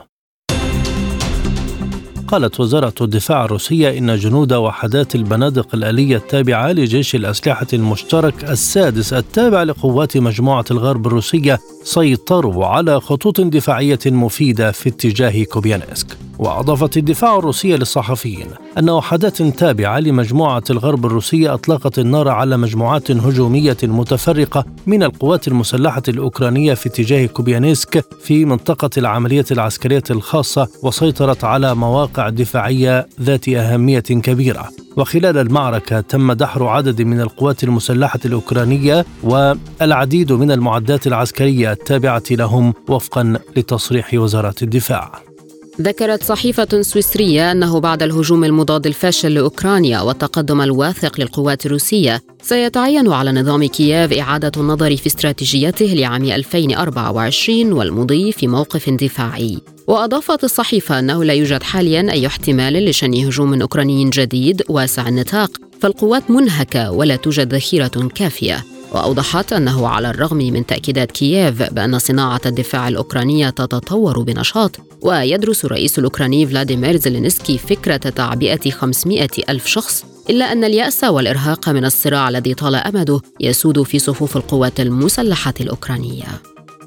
قالت 2.33 2.61
وزارة 2.61 2.95
الدفاع 3.01 3.45
الروسية 3.45 3.99
إن 3.99 4.16
جنود 4.16 4.53
وحدات 4.53 5.14
البنادق 5.14 5.74
الآلية 5.74 6.16
التابعة 6.16 6.72
لجيش 6.72 7.14
الأسلحة 7.14 7.66
المشترك 7.72 8.45
السادس 8.45 9.12
التابع 9.12 9.62
لقوات 9.62 10.16
مجموعة 10.16 10.64
الغرب 10.70 11.07
الروسية 11.07 11.59
سيطروا 11.85 12.66
على 12.66 13.01
خطوط 13.01 13.41
دفاعية 13.41 13.99
مفيدة 14.07 14.72
في 14.72 14.89
اتجاه 14.89 15.45
كوبيانسك. 15.45 16.07
وأضافت 16.43 16.97
الدفاع 16.97 17.38
الروسية 17.38 17.76
للصحفيين 17.76 18.47
أن 18.78 18.90
وحدات 18.90 19.43
تابعة 19.43 20.01
لمجموعة 20.01 20.62
الغرب 20.70 21.07
الروسية 21.07 21.55
أطلقت 21.55 21.99
النار 21.99 22.28
على 22.28 22.57
مجموعات 22.57 23.11
هجومية 23.11 23.76
متفرقة 23.82 24.64
من 24.86 25.03
القوات 25.03 25.49
المسلحة 25.49 26.03
الأوكرانية 26.09 26.74
في 26.74 26.88
اتجاه 26.88 27.26
كوبيانسك 27.26 28.05
في 28.20 28.45
منطقة 28.45 28.90
العملية 28.97 29.45
العسكرية 29.51 30.03
الخاصة 30.11 30.68
وسيطرت 30.82 31.45
على 31.45 31.74
مواقع 31.74 32.28
دفاعية 32.28 33.07
ذات 33.20 33.49
أهمية 33.49 34.01
كبيرة. 34.01 34.68
وخلال 34.97 35.38
المعركة 35.38 36.01
تم 36.01 36.32
دحر 36.32 36.66
عدد 36.66 37.03
من 37.03 37.20
القوات 37.20 37.64
المسلحة 37.64 38.20
الأوكرانية 38.24 39.05
والعديد 39.22 40.32
من 40.32 40.51
المعدات 40.51 41.07
العسكرية 41.07 41.72
التابعة 41.72 42.22
لهم 42.30 42.74
وفقا 42.88 43.38
لتصريح 43.57 44.14
وزارة 44.14 44.55
الدفاع. 44.62 45.32
ذكرت 45.81 46.23
صحيفة 46.23 46.83
سويسرية 46.83 47.53
أنه 47.53 47.81
بعد 47.81 48.03
الهجوم 48.03 48.45
المضاد 48.45 48.87
الفاشل 48.87 49.35
لأوكرانيا 49.35 50.01
والتقدم 50.01 50.61
الواثق 50.61 51.20
للقوات 51.20 51.66
الروسية 51.66 52.23
سيتعين 52.43 53.12
على 53.12 53.33
نظام 53.33 53.64
كييف 53.64 54.12
إعادة 54.12 54.53
النظر 54.57 54.97
في 54.97 55.07
استراتيجيته 55.07 55.87
لعام 55.87 56.25
2024 56.25 57.73
والمضي 57.73 58.33
في 58.33 58.47
موقف 58.47 58.91
دفاعي. 58.91 59.59
وأضافت 59.87 60.45
الصحيفة 60.45 60.99
أنه 60.99 61.25
لا 61.25 61.33
يوجد 61.33 61.62
حاليا 61.62 62.12
أي 62.12 62.27
احتمال 62.27 62.85
لشن 62.85 63.14
هجوم 63.14 63.61
أوكراني 63.61 64.11
جديد 64.11 64.62
واسع 64.68 65.09
النطاق 65.09 65.51
فالقوات 65.81 66.31
منهكة 66.31 66.91
ولا 66.91 67.16
توجد 67.16 67.55
ذخيرة 67.55 68.09
كافية. 68.14 68.72
وأوضحت 68.95 69.53
أنه 69.53 69.88
على 69.88 70.11
الرغم 70.11 70.36
من 70.36 70.66
تأكيدات 70.66 71.11
كييف 71.12 71.72
بأن 71.72 71.99
صناعة 71.99 72.40
الدفاع 72.47 72.88
الأوكرانية 72.88 73.51
تتطور 73.51 74.22
بنشاط 74.22 74.70
ويدرس 75.03 75.64
الرئيس 75.64 75.99
الأوكراني 75.99 76.47
فلاديمير 76.47 76.97
زيلينسكي 76.97 77.59
فكرة 77.59 77.97
تعبئة 77.97 78.70
500 78.70 79.28
ألف 79.49 79.66
شخص 79.66 80.05
إلا 80.30 80.53
أن 80.53 80.64
اليأس 80.64 81.05
والإرهاق 81.05 81.68
من 81.68 81.84
الصراع 81.84 82.28
الذي 82.28 82.55
طال 82.55 82.74
أمده 82.74 83.20
يسود 83.40 83.82
في 83.82 83.99
صفوف 83.99 84.36
القوات 84.36 84.80
المسلحة 84.80 85.55
الأوكرانية. 85.61 86.24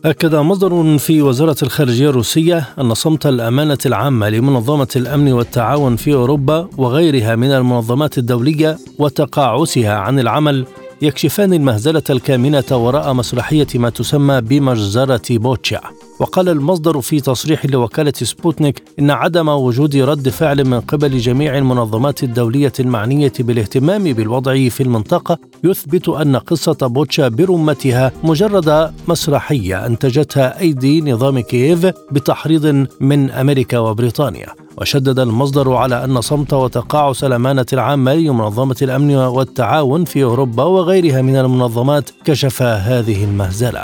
أكد 0.05 0.35
مصدر 0.35 0.97
في 0.97 1.21
وزارة 1.21 1.55
الخارجية 1.63 2.09
الروسية 2.09 2.63
أن 2.79 2.93
صمت 2.93 3.25
الأمانة 3.25 3.77
العامة 3.85 4.29
لمنظمة 4.29 4.87
الأمن 4.95 5.33
والتعاون 5.33 5.95
في 5.95 6.13
أوروبا 6.13 6.69
وغيرها 6.77 7.35
من 7.35 7.51
المنظمات 7.51 8.17
الدولية 8.17 8.77
وتقاعسها 8.99 9.93
عن 9.93 10.19
العمل 10.19 10.65
يكشفان 11.05 11.53
المهزلة 11.53 12.03
الكامنة 12.09 12.63
وراء 12.71 13.13
مسرحية 13.13 13.67
ما 13.75 13.89
تسمى 13.89 14.41
بمجزرة 14.41 15.21
بوتشا. 15.29 15.81
وقال 16.19 16.49
المصدر 16.49 17.01
في 17.01 17.19
تصريح 17.19 17.65
لوكالة 17.65 18.13
سبوتنيك 18.15 18.83
إن 18.99 19.11
عدم 19.11 19.49
وجود 19.49 19.95
رد 19.95 20.29
فعل 20.29 20.65
من 20.65 20.79
قبل 20.79 21.17
جميع 21.17 21.57
المنظمات 21.57 22.23
الدولية 22.23 22.73
المعنية 22.79 23.33
بالاهتمام 23.39 24.03
بالوضع 24.03 24.69
في 24.69 24.83
المنطقة 24.83 25.37
يثبت 25.63 26.09
أن 26.09 26.35
قصة 26.35 26.77
بوتشا 26.81 27.27
برمتها 27.27 28.11
مجرد 28.23 28.93
مسرحية 29.07 29.85
أنتجتها 29.85 30.59
أيدي 30.59 31.01
نظام 31.01 31.39
كييف 31.39 31.85
بتحريض 32.11 32.87
من 32.99 33.29
أمريكا 33.31 33.79
وبريطانيا. 33.79 34.64
وشدد 34.77 35.19
المصدر 35.19 35.73
على 35.73 36.03
أن 36.03 36.21
صمت 36.21 36.53
وتقاعس 36.53 37.23
الأمانة 37.23 37.65
العامة 37.73 38.13
لمنظمة 38.13 38.75
الأمن 38.81 39.15
والتعاون 39.15 40.05
في 40.05 40.23
أوروبا 40.23 40.63
وغيرها 40.63 41.21
من 41.21 41.35
المنظمات 41.35 42.09
كشفا 42.25 42.75
هذه 42.75 43.23
المهزلة. 43.23 43.83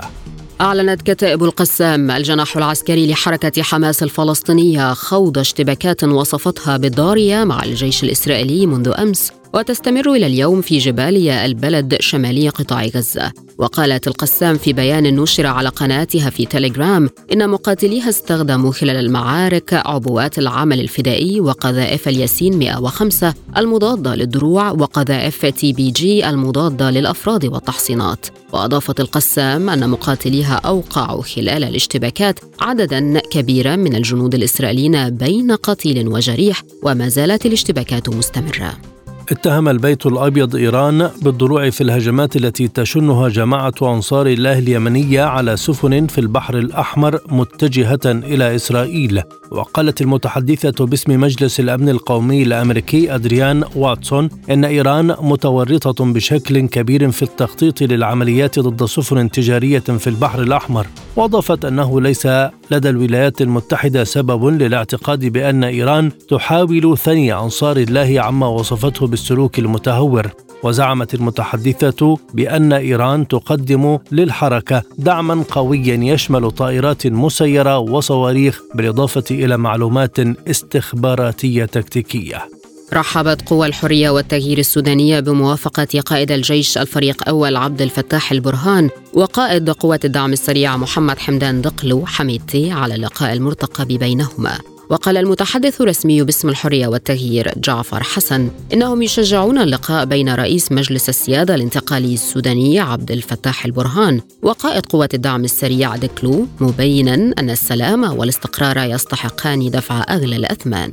أعلنت 0.62 1.02
كتائب 1.02 1.44
القسام 1.44 2.12
الجناح 2.12 2.58
العسكري 2.58 3.12
لحركة 3.12 3.64
حماس 3.64 4.04
الفلسطينية 4.04 4.94
خوض 4.94 5.38
اشتباكات 5.38 6.04
وصفتها 6.04 6.78
بالضارية 6.78 7.44
مع 7.44 7.64
الجيش 7.64 8.04
الإسرائيلي 8.04 8.66
منذ 8.66 8.94
أمس. 9.00 9.41
وتستمر 9.54 10.14
إلى 10.14 10.26
اليوم 10.26 10.62
في 10.62 10.78
جباليا 10.78 11.46
البلد 11.46 11.98
شمالي 12.00 12.50
قطاع 12.50 12.86
غزة. 12.86 13.32
وقالت 13.58 14.08
القسام 14.08 14.58
في 14.58 14.74
بيان 14.74 15.16
نشر 15.16 15.48
على 15.48 15.70
قناتها 15.70 16.30
في 16.30 16.46
تيليجرام 16.46 17.10
إن 17.34 17.50
مقاتليها 17.50 18.10
استخدموا 18.10 18.72
خلال 18.72 18.96
المعارك 18.96 19.74
عبوات 19.74 20.40
العمل 20.40 20.80
الفدائي 20.80 21.40
وقذائف 21.40 22.08
الياسين 22.08 22.60
105 22.60 23.34
المضادة 23.58 24.16
للدروع 24.16 24.72
وقذائف 24.72 25.46
تي 25.46 25.74
بي 25.74 25.92
جي 25.92 26.30
المضادة 26.30 26.90
للأفراد 26.90 27.46
والتحصينات. 27.46 28.26
وأضافت 28.54 29.00
القسام 29.00 29.70
أن 29.70 29.90
مقاتليها 29.90 30.56
أوقعوا 30.56 31.22
خلال 31.22 31.64
الاشتباكات 31.64 32.40
عددا 32.62 33.20
كبيرا 33.20 33.76
من 33.76 33.96
الجنود 33.96 34.36
الإسرائيليين 34.36 35.10
بين 35.10 35.52
قتيل 35.52 36.08
وجريح 36.08 36.64
وما 36.84 37.08
زالت 37.10 37.46
الاشتباكات 37.46 38.10
مستمرة. 38.10 38.91
اتهم 39.32 39.70
البيت 39.70 40.06
الأبيض 40.06 40.56
إيران 40.56 41.10
بالضلوع 41.22 41.70
في 41.70 41.82
الهجمات 41.82 42.36
التي 42.36 42.68
تشنها 42.68 43.30
جماعة 43.30 43.74
أنصار 43.82 44.28
الله 44.28 44.60
اليمنيه 44.60 45.22
على 45.22 45.58
سفن 45.58 46.08
في 46.08 46.18
البحر 46.18 46.58
الأحمر 46.58 47.20
متجهة 47.30 48.00
إلى 48.06 48.56
إسرائيل. 48.56 49.22
وقالت 49.52 50.02
المتحدثة 50.02 50.86
باسم 50.86 51.22
مجلس 51.22 51.60
الأمن 51.60 51.90
القومي 51.90 52.44
الأمريكي 52.44 53.16
أدريان 53.16 53.64
واتسون 53.76 54.30
إن 54.50 54.66
إيران 54.66 55.16
متورطة 55.22 56.06
بشكل 56.06 56.68
كبير 56.68 57.12
في 57.12 57.24
التخطيط 57.24 57.82
للعمليات 57.82 58.60
ضد 58.60 58.86
سفن 58.86 59.32
تجارية 59.32 59.80
في 59.80 60.08
البحر 60.08 60.42
الأحمر. 60.42 60.88
وأضافت 61.16 61.66
أنه 61.66 62.02
ليس 62.02 62.28
لدى 62.72 62.90
الولايات 62.90 63.42
المتحدة 63.42 64.04
سبب 64.04 64.46
للاعتقاد 64.46 65.26
بأن 65.26 65.64
إيران 65.64 66.12
تحاول 66.30 66.98
ثني 66.98 67.34
أنصار 67.34 67.78
الله 67.78 68.22
عما 68.22 68.48
وصفته 68.48 69.08
بالسلوك 69.08 69.60
المتهور. 69.60 70.28
وزعمت 70.64 71.14
المتحدثة 71.14 72.18
بأن 72.34 72.74
إيران 72.74 73.28
تقدم 73.28 73.98
للحركة 74.12 74.84
دعما 74.98 75.44
قويا 75.52 76.14
يشمل 76.14 76.52
طائرات 76.52 77.08
مسيرة 77.08 77.78
وصواريخ 77.78 78.62
بالإضافة 78.76 79.24
إلى 79.32 79.58
معلومات 79.58 80.20
استخباراتية 80.48 81.66
تكتيكية. 81.66 82.61
رحبت 82.94 83.42
قوى 83.50 83.68
الحرية 83.68 84.10
والتغيير 84.10 84.58
السودانية 84.58 85.20
بموافقة 85.20 86.02
قائد 86.06 86.32
الجيش 86.32 86.78
الفريق 86.78 87.28
أول 87.28 87.56
عبد 87.56 87.82
الفتاح 87.82 88.32
البرهان 88.32 88.90
وقائد 89.14 89.70
قوات 89.70 90.06
الدعم 90.06 90.34
السريع 90.34 90.78
محمد 90.78 91.20
حمدان 91.20 91.62
دقلو 91.62 92.06
حميدتي 92.06 92.72
على 92.72 92.96
اللقاء 92.96 93.34
المرتقب 93.34 93.88
بينهما. 93.88 94.60
وقال 94.90 95.18
المتحدث 95.18 95.82
الرسمي 95.82 96.24
باسم 96.24 96.50
الحرية 96.50 96.88
والتغيير 96.88 97.52
جعفر 97.58 98.04
حسن 98.04 98.50
إنهم 98.74 99.02
يشجعون 99.02 99.58
اللقاء 99.58 100.06
بين 100.06 100.36
رئيس 100.36 100.72
مجلس 100.72 101.10
السيادة 101.10 101.56
الانتقالي 101.56 102.14
السوداني 102.14 102.80
عبد 102.80 103.12
الفتاح 103.12 103.66
البرهان 103.66 104.22
وقائد 104.42 104.86
قوات 104.86 105.14
الدعم 105.14 105.44
السريع 105.44 105.96
دكلو 105.96 106.48
مبينا 106.60 107.14
أن 107.40 107.50
السلام 107.50 108.04
والاستقرار 108.04 108.78
يستحقان 108.78 109.70
دفع 109.70 110.06
أغلى 110.10 110.36
الأثمان. 110.36 110.92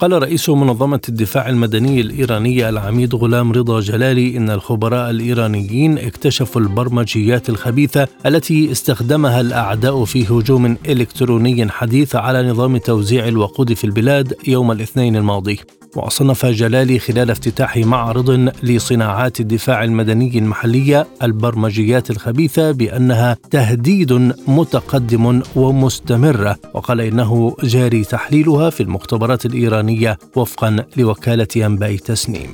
قال 0.00 0.22
رئيس 0.22 0.50
منظمة 0.50 1.00
الدفاع 1.08 1.48
المدني 1.48 2.00
الإيرانية 2.00 2.68
العميد 2.68 3.14
غلام 3.14 3.52
رضا 3.52 3.80
جلالي 3.80 4.36
إن 4.36 4.50
الخبراء 4.50 5.10
الإيرانيين 5.10 5.98
اكتشفوا 5.98 6.60
البرمجيات 6.62 7.48
الخبيثة 7.48 8.08
التي 8.26 8.72
استخدمها 8.72 9.40
الأعداء 9.40 10.04
في 10.04 10.24
هجوم 10.24 10.76
إلكتروني 10.88 11.70
حديث 11.70 12.16
على 12.16 12.50
نظام 12.50 12.76
توزيع 12.76 13.28
الوقود 13.28 13.72
في 13.72 13.84
البلاد 13.84 14.34
يوم 14.48 14.72
الاثنين 14.72 15.16
الماضي. 15.16 15.60
وصنف 15.96 16.46
جلالي 16.46 16.98
خلال 16.98 17.30
افتتاح 17.30 17.76
معرض 17.76 18.30
لصناعات 18.62 19.40
الدفاع 19.40 19.84
المدني 19.84 20.38
المحلية 20.38 21.06
البرمجيات 21.22 22.10
الخبيثة 22.10 22.70
بأنها 22.70 23.36
تهديد 23.50 24.12
متقدم 24.48 25.42
ومستمر. 25.56 26.54
وقال 26.74 27.00
إنه 27.00 27.56
جاري 27.62 28.04
تحليلها 28.04 28.70
في 28.70 28.82
المختبرات 28.82 29.46
الإيرانية 29.46 30.18
وفقا 30.36 30.84
لوكالة 30.96 31.66
أنباء 31.66 31.96
تسنيم. 31.96 32.50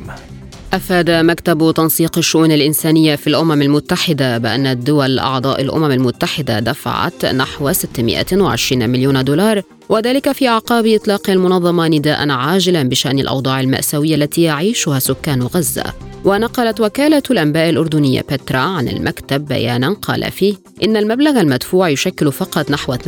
أفاد 0.73 1.11
مكتب 1.11 1.73
تنسيق 1.77 2.19
الشؤون 2.19 2.53
الإنسانية 2.53 3.17
في 3.17 3.27
الأمم 3.27 3.62
المتحدة 3.62 4.39
بأن 4.39 4.67
الدول 4.67 5.19
أعضاء 5.19 5.61
الأمم 5.61 5.91
المتحدة 5.91 6.61
دفعت 6.61 7.25
نحو 7.25 7.73
620 7.73 8.91
مليون 8.91 9.25
دولار 9.25 9.62
وذلك 9.89 10.33
في 10.33 10.49
أعقاب 10.49 10.87
إطلاق 10.87 11.31
المنظمة 11.31 11.89
نداء 11.89 12.31
عاجلا 12.31 12.83
بشأن 12.83 13.19
الأوضاع 13.19 13.61
المأساوية 13.61 14.14
التي 14.14 14.43
يعيشها 14.43 14.99
سكان 14.99 15.43
غزة. 15.43 15.85
ونقلت 16.25 16.81
وكالة 16.81 17.23
الأنباء 17.31 17.71
الأردنية 17.71 18.21
بترا 18.21 18.59
عن 18.59 18.89
المكتب 18.89 19.45
بيانا 19.45 19.93
قال 19.93 20.31
فيه 20.31 20.55
إن 20.85 20.97
المبلغ 20.97 21.41
المدفوع 21.41 21.89
يشكل 21.89 22.33
فقط 22.33 22.71
نحو 22.71 22.95
52% 22.95 22.99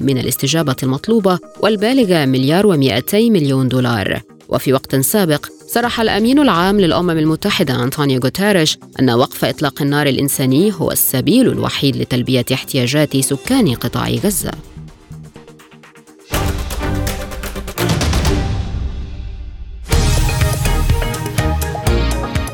من 0.00 0.18
الاستجابة 0.18 0.76
المطلوبة 0.82 1.38
والبالغة 1.60 2.24
مليار 2.24 2.76
و200 2.76 3.14
مليون 3.14 3.68
دولار. 3.68 4.22
وفي 4.50 4.72
وقت 4.72 4.96
سابق 4.96 5.46
صرح 5.68 6.00
الأمين 6.00 6.38
العام 6.38 6.80
للأمم 6.80 7.10
المتحدة 7.10 7.84
أنطونيو 7.84 8.20
غوتيريش 8.20 8.78
أن 9.00 9.10
وقف 9.10 9.44
إطلاق 9.44 9.82
النار 9.82 10.06
الإنساني 10.06 10.72
هو 10.72 10.90
السبيل 10.90 11.48
الوحيد 11.48 11.96
لتلبية 11.96 12.44
احتياجات 12.52 13.16
سكان 13.16 13.74
قطاع 13.74 14.08
غزة. 14.08 14.50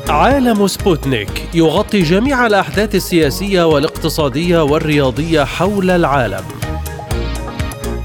عالم 0.09 0.67
سبوتنيك 0.67 1.49
يغطي 1.53 2.01
جميع 2.01 2.45
الأحداث 2.47 2.95
السياسية 2.95 3.67
والاقتصادية 3.67 4.63
والرياضية 4.63 5.43
حول 5.43 5.89
العالم. 5.89 6.56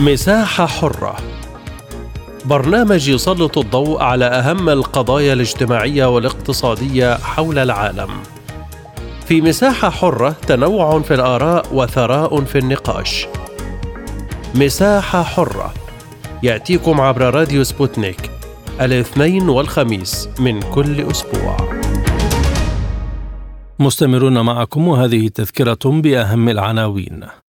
مساحة 0.00 0.66
حرة 0.66 1.16
برنامج 2.44 3.08
يسلط 3.08 3.58
الضوء 3.58 4.02
على 4.02 4.24
أهم 4.24 4.68
القضايا 4.68 5.32
الاجتماعية 5.32 6.06
والاقتصادية 6.06 7.14
حول 7.14 7.58
العالم. 7.58 8.10
في 9.26 9.40
مساحة 9.40 9.90
حرة 9.90 10.30
تنوع 10.30 11.00
في 11.00 11.14
الآراء 11.14 11.66
وثراء 11.72 12.44
في 12.44 12.58
النقاش. 12.58 13.26
مساحة 14.54 15.22
حرة 15.22 15.74
يأتيكم 16.42 17.00
عبر 17.00 17.34
راديو 17.34 17.64
سبوتنيك 17.64 18.30
الاثنين 18.80 19.48
والخميس 19.48 20.28
من 20.38 20.60
كل 20.60 21.10
أسبوع. 21.10 21.56
مستمرون 23.78 24.40
معكم 24.40 24.88
وهذه 24.88 25.28
تذكرة 25.28 25.78
بأهم 25.84 26.48
العناوين. 26.48 27.47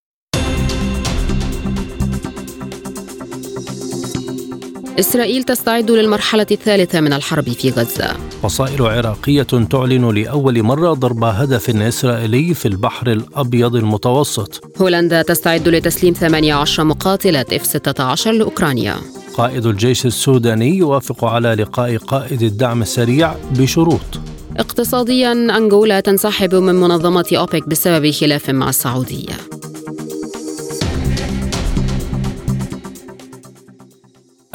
إسرائيل 4.99 5.43
تستعد 5.43 5.91
للمرحلة 5.91 6.45
الثالثة 6.51 7.01
من 7.01 7.13
الحرب 7.13 7.49
في 7.49 7.69
غزة. 7.69 8.13
فصائل 8.43 8.81
عراقية 8.81 9.43
تعلن 9.43 10.09
لأول 10.15 10.63
مرة 10.63 10.93
ضرب 10.93 11.23
هدف 11.23 11.69
إسرائيلي 11.69 12.53
في 12.53 12.67
البحر 12.67 13.11
الأبيض 13.11 13.75
المتوسط. 13.75 14.61
هولندا 14.81 15.21
تستعد 15.21 15.67
لتسليم 15.67 16.13
18 16.13 16.83
مقاتلة 16.83 17.43
F-16 17.43 18.27
لأوكرانيا. 18.27 18.95
قائد 19.33 19.65
الجيش 19.65 20.05
السوداني 20.05 20.77
يوافق 20.77 21.25
على 21.25 21.53
لقاء 21.53 21.97
قائد 21.97 22.41
الدعم 22.41 22.81
السريع 22.81 23.35
بشروط. 23.51 24.19
اقتصاديا 24.57 25.31
أنغولا 25.31 25.99
تنسحب 25.99 26.55
من 26.55 26.75
منظمة 26.75 27.25
أوبك 27.33 27.67
بسبب 27.69 28.11
خلاف 28.11 28.49
مع 28.49 28.69
السعودية. 28.69 29.58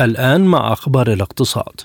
الآن 0.01 0.45
مع 0.45 0.73
أخبار 0.73 1.13
الاقتصاد. 1.13 1.81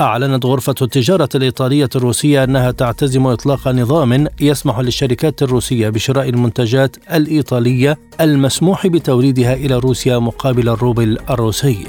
أعلنت 0.00 0.46
غرفة 0.46 0.74
التجارة 0.82 1.28
الإيطالية 1.34 1.88
الروسية 1.96 2.44
أنها 2.44 2.70
تعتزم 2.70 3.26
إطلاق 3.26 3.68
نظام 3.68 4.26
يسمح 4.40 4.78
للشركات 4.78 5.42
الروسية 5.42 5.88
بشراء 5.88 6.28
المنتجات 6.28 6.96
الإيطالية 7.12 7.98
المسموح 8.20 8.86
بتوريدها 8.86 9.54
إلى 9.54 9.78
روسيا 9.78 10.18
مقابل 10.18 10.68
الروبل 10.68 11.18
الروسي. 11.30 11.86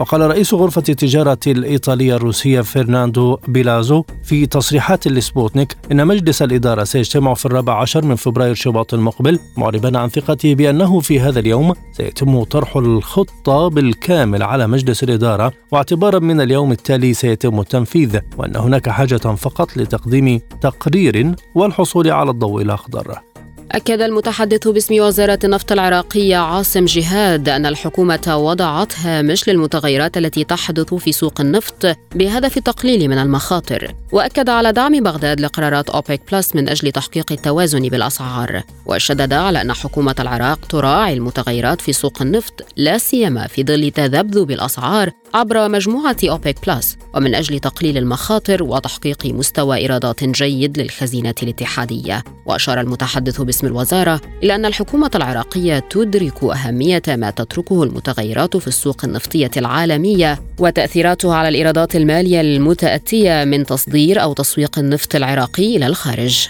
وقال 0.00 0.20
رئيس 0.20 0.54
غرفة 0.54 0.82
التجارة 0.88 1.38
الإيطالية 1.46 2.16
الروسية 2.16 2.60
فرناندو 2.60 3.38
بيلازو 3.48 4.04
في 4.24 4.46
تصريحات 4.46 5.08
لسبوتنيك 5.08 5.76
إن 5.92 6.06
مجلس 6.06 6.42
الإدارة 6.42 6.84
سيجتمع 6.84 7.34
في 7.34 7.46
الرابع 7.46 7.80
عشر 7.80 8.04
من 8.04 8.14
فبراير 8.14 8.54
شباط 8.54 8.94
المقبل 8.94 9.38
معربا 9.56 9.98
عن 9.98 10.08
ثقته 10.08 10.54
بأنه 10.54 11.00
في 11.00 11.20
هذا 11.20 11.40
اليوم 11.40 11.74
سيتم 11.92 12.42
طرح 12.42 12.76
الخطة 12.76 13.68
بالكامل 13.68 14.42
على 14.42 14.66
مجلس 14.66 15.02
الإدارة 15.02 15.52
واعتبارا 15.72 16.18
من 16.18 16.40
اليوم 16.40 16.72
التالي 16.72 17.14
سيتم 17.14 17.60
التنفيذ 17.60 18.18
وأن 18.38 18.56
هناك 18.56 18.88
حاجة 18.88 19.16
فقط 19.16 19.76
لتقديم 19.76 20.40
تقرير 20.60 21.34
والحصول 21.54 22.10
على 22.10 22.30
الضوء 22.30 22.62
الأخضر. 22.62 23.29
أكد 23.70 24.00
المتحدث 24.00 24.68
باسم 24.68 24.94
وزارة 24.94 25.38
النفط 25.44 25.72
العراقية 25.72 26.36
عاصم 26.36 26.84
جهاد 26.84 27.48
أن 27.48 27.66
الحكومة 27.66 28.36
وضعت 28.36 28.98
هامش 28.98 29.48
للمتغيرات 29.48 30.16
التي 30.16 30.44
تحدث 30.44 30.94
في 30.94 31.12
سوق 31.12 31.40
النفط 31.40 31.96
بهدف 32.14 32.56
التقليل 32.56 33.08
من 33.08 33.18
المخاطر 33.18 33.94
وأكد 34.12 34.48
على 34.48 34.72
دعم 34.72 35.00
بغداد 35.00 35.40
لقرارات 35.40 35.90
أوبيك 35.90 36.20
بلس 36.32 36.56
من 36.56 36.68
أجل 36.68 36.92
تحقيق 36.92 37.32
التوازن 37.32 37.88
بالأسعار 37.88 38.62
وشدد 38.86 39.32
على 39.32 39.60
أن 39.60 39.72
حكومة 39.72 40.14
العراق 40.20 40.66
تراعي 40.66 41.14
المتغيرات 41.14 41.80
في 41.80 41.92
سوق 41.92 42.22
النفط 42.22 42.64
لا 42.76 42.98
سيما 42.98 43.46
في 43.46 43.64
ظل 43.64 43.90
تذبذب 43.90 44.50
الأسعار 44.50 45.10
عبر 45.34 45.68
مجموعة 45.68 46.16
أوبيك 46.24 46.56
بلس 46.66 46.96
ومن 47.14 47.34
أجل 47.34 47.58
تقليل 47.58 47.98
المخاطر 47.98 48.62
وتحقيق 48.62 49.26
مستوى 49.26 49.76
إيرادات 49.76 50.24
جيد 50.24 50.78
للخزينة 50.78 51.34
الاتحادية. 51.42 52.24
وأشار 52.46 52.80
المتحدث 52.80 53.40
باسم 53.40 53.59
الوزارة 53.64 54.20
إلى 54.42 54.54
أن 54.54 54.66
الحكومة 54.66 55.10
العراقية 55.14 55.78
تدرك 55.78 56.44
أهمية 56.44 57.02
ما 57.08 57.30
تتركه 57.30 57.82
المتغيرات 57.82 58.56
في 58.56 58.68
السوق 58.68 59.04
النفطية 59.04 59.50
العالمية 59.56 60.40
وتأثيراتها 60.58 61.34
على 61.34 61.48
الإيرادات 61.48 61.96
المالية 61.96 62.40
المتأتية 62.40 63.44
من 63.44 63.66
تصدير 63.66 64.22
أو 64.22 64.32
تسويق 64.32 64.78
النفط 64.78 65.14
العراقي 65.14 65.76
إلى 65.76 65.86
الخارج. 65.86 66.48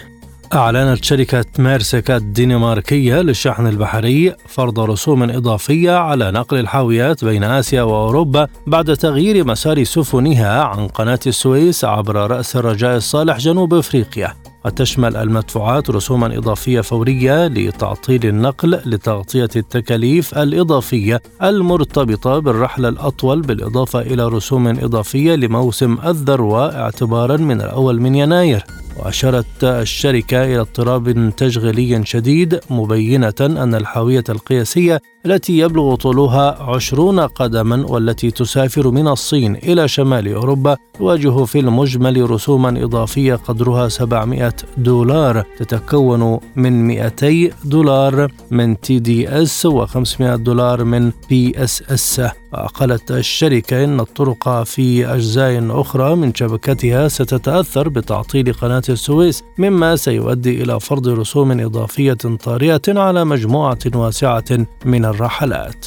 أعلنت 0.53 1.03
شركة 1.03 1.45
ميرسك 1.59 2.11
الدنماركية 2.11 3.21
للشحن 3.21 3.67
البحري 3.67 4.35
فرض 4.47 4.79
رسوم 4.79 5.23
إضافية 5.23 5.91
على 5.91 6.31
نقل 6.31 6.59
الحاويات 6.59 7.25
بين 7.25 7.43
آسيا 7.43 7.81
وأوروبا 7.81 8.47
بعد 8.67 8.95
تغيير 8.97 9.45
مسار 9.47 9.83
سفنها 9.83 10.63
عن 10.63 10.87
قناة 10.87 11.19
السويس 11.27 11.85
عبر 11.85 12.15
رأس 12.15 12.55
الرجاء 12.55 12.97
الصالح 12.97 13.37
جنوب 13.37 13.73
أفريقيا. 13.73 14.33
وتشمل 14.65 15.15
المدفوعات 15.17 15.89
رسوما 15.89 16.37
إضافية 16.37 16.81
فورية 16.81 17.47
لتعطيل 17.47 18.25
النقل 18.25 18.79
لتغطية 18.85 19.49
التكاليف 19.55 20.37
الإضافية 20.37 21.21
المرتبطة 21.43 22.39
بالرحلة 22.39 22.89
الأطول 22.89 23.41
بالإضافة 23.41 24.01
إلى 24.01 24.27
رسوم 24.27 24.67
إضافية 24.67 25.35
لموسم 25.35 25.97
الذروة 26.05 26.81
اعتبارا 26.81 27.37
من 27.37 27.61
الأول 27.61 28.01
من 28.01 28.15
يناير. 28.15 28.63
وأشارت 28.97 29.63
الشركة 29.63 30.43
إلى 30.43 30.59
اضطراب 30.59 31.33
تشغيلي 31.37 32.05
شديد 32.05 32.59
مبينة 32.69 33.33
أن 33.41 33.75
الحاوية 33.75 34.23
القياسية 34.29 35.01
التي 35.25 35.57
يبلغ 35.57 35.95
طولها 35.95 36.63
عشرون 36.63 37.19
قدما 37.19 37.85
والتي 37.85 38.31
تسافر 38.31 38.91
من 38.91 39.07
الصين 39.07 39.55
إلى 39.55 39.87
شمال 39.87 40.33
أوروبا 40.33 40.77
تواجه 40.99 41.45
في 41.45 41.59
المجمل 41.59 42.31
رسوما 42.31 42.83
إضافية 42.83 43.35
قدرها 43.35 43.87
700 43.87 44.53
دولار 44.77 45.45
تتكون 45.57 46.39
من 46.55 46.87
200 46.87 47.49
دولار 47.65 48.31
من 48.51 48.79
TDS 48.79 49.67
و500 49.67 50.21
دولار 50.21 50.83
من 50.83 51.11
PSS 51.29 52.21
وقالت 52.53 53.11
الشركة 53.11 53.83
إن 53.83 53.99
الطرق 53.99 54.63
في 54.63 55.05
أجزاء 55.05 55.81
أخرى 55.81 56.15
من 56.15 56.35
شبكتها 56.35 57.07
ستتأثر 57.07 57.89
بتعطيل 57.89 58.53
قناة 58.53 58.81
السويس 58.89 59.43
مما 59.57 59.95
سيؤدي 59.95 60.63
إلى 60.63 60.79
فرض 60.79 61.07
رسوم 61.07 61.51
إضافية 61.51 62.13
طارئة 62.13 62.81
على 62.87 63.25
مجموعة 63.25 63.79
واسعة 63.95 64.65
من 64.85 65.05
الرحلات. 65.11 65.85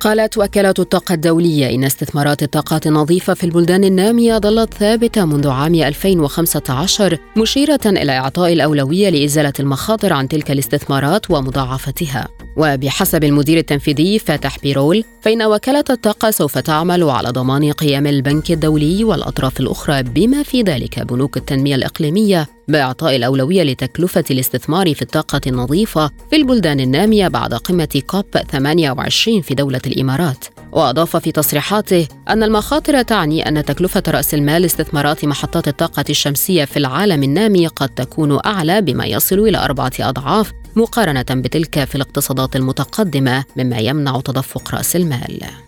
قالت 0.00 0.38
وكالة 0.38 0.74
الطاقة 0.78 1.14
الدولية 1.14 1.74
إن 1.74 1.84
استثمارات 1.84 2.42
الطاقات 2.42 2.86
النظيفة 2.86 3.34
في 3.34 3.44
البلدان 3.44 3.84
النامية 3.84 4.38
ظلت 4.38 4.74
ثابتة 4.74 5.24
منذ 5.24 5.48
عام 5.48 5.74
2015 5.74 7.18
مشيرة 7.36 7.80
إلى 7.86 8.18
إعطاء 8.18 8.52
الأولوية 8.52 9.08
لإزالة 9.08 9.52
المخاطر 9.60 10.12
عن 10.12 10.28
تلك 10.28 10.50
الاستثمارات 10.50 11.30
ومضاعفتها. 11.30 12.28
وبحسب 12.56 13.24
المدير 13.24 13.58
التنفيذي 13.58 14.18
فاتح 14.18 14.58
بيرول 14.58 15.04
فإن 15.20 15.42
وكالة 15.42 15.84
الطاقة 15.90 16.30
سوف 16.30 16.58
تعمل 16.58 17.02
على 17.02 17.28
ضمان 17.28 17.72
قيام 17.72 18.06
البنك 18.06 18.50
الدولي 18.50 19.04
والأطراف 19.04 19.60
الأخرى 19.60 20.02
بما 20.02 20.42
في 20.42 20.62
ذلك 20.62 21.00
بنوك 21.00 21.36
التنمية 21.36 21.74
الإقليمية. 21.74 22.57
بإعطاء 22.68 23.16
الأولوية 23.16 23.62
لتكلفة 23.62 24.24
الاستثمار 24.30 24.94
في 24.94 25.02
الطاقة 25.02 25.40
النظيفة 25.46 26.10
في 26.30 26.36
البلدان 26.36 26.80
النامية 26.80 27.28
بعد 27.28 27.54
قمة 27.54 28.02
كوب 28.06 28.24
28 28.50 29.42
في 29.42 29.54
دولة 29.54 29.80
الإمارات. 29.86 30.44
وأضاف 30.72 31.16
في 31.16 31.32
تصريحاته 31.32 32.08
أن 32.28 32.42
المخاطر 32.42 33.02
تعني 33.02 33.48
أن 33.48 33.64
تكلفة 33.64 34.02
رأس 34.08 34.34
المال 34.34 34.62
لاستثمارات 34.62 35.24
محطات 35.24 35.68
الطاقة 35.68 36.04
الشمسية 36.10 36.64
في 36.64 36.76
العالم 36.76 37.22
النامي 37.22 37.66
قد 37.66 37.88
تكون 37.88 38.38
أعلى 38.46 38.82
بما 38.82 39.06
يصل 39.06 39.38
إلى 39.38 39.58
أربعة 39.58 39.92
أضعاف 40.00 40.52
مقارنة 40.76 41.26
بتلك 41.30 41.84
في 41.84 41.94
الاقتصادات 41.94 42.56
المتقدمة 42.56 43.44
مما 43.56 43.78
يمنع 43.78 44.20
تدفق 44.20 44.74
رأس 44.74 44.96
المال. 44.96 45.67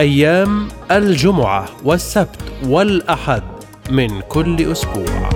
أيام 0.00 0.68
الجمعة 0.90 1.68
والسبت 1.84 2.42
والأحد 2.64 3.42
من 3.90 4.20
كل 4.20 4.72
أسبوع. 4.72 5.30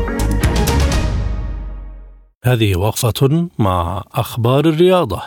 هذه 2.45 2.77
وقفة 2.77 3.49
مع 3.59 4.03
أخبار 4.15 4.65
الرياضة. 4.65 5.23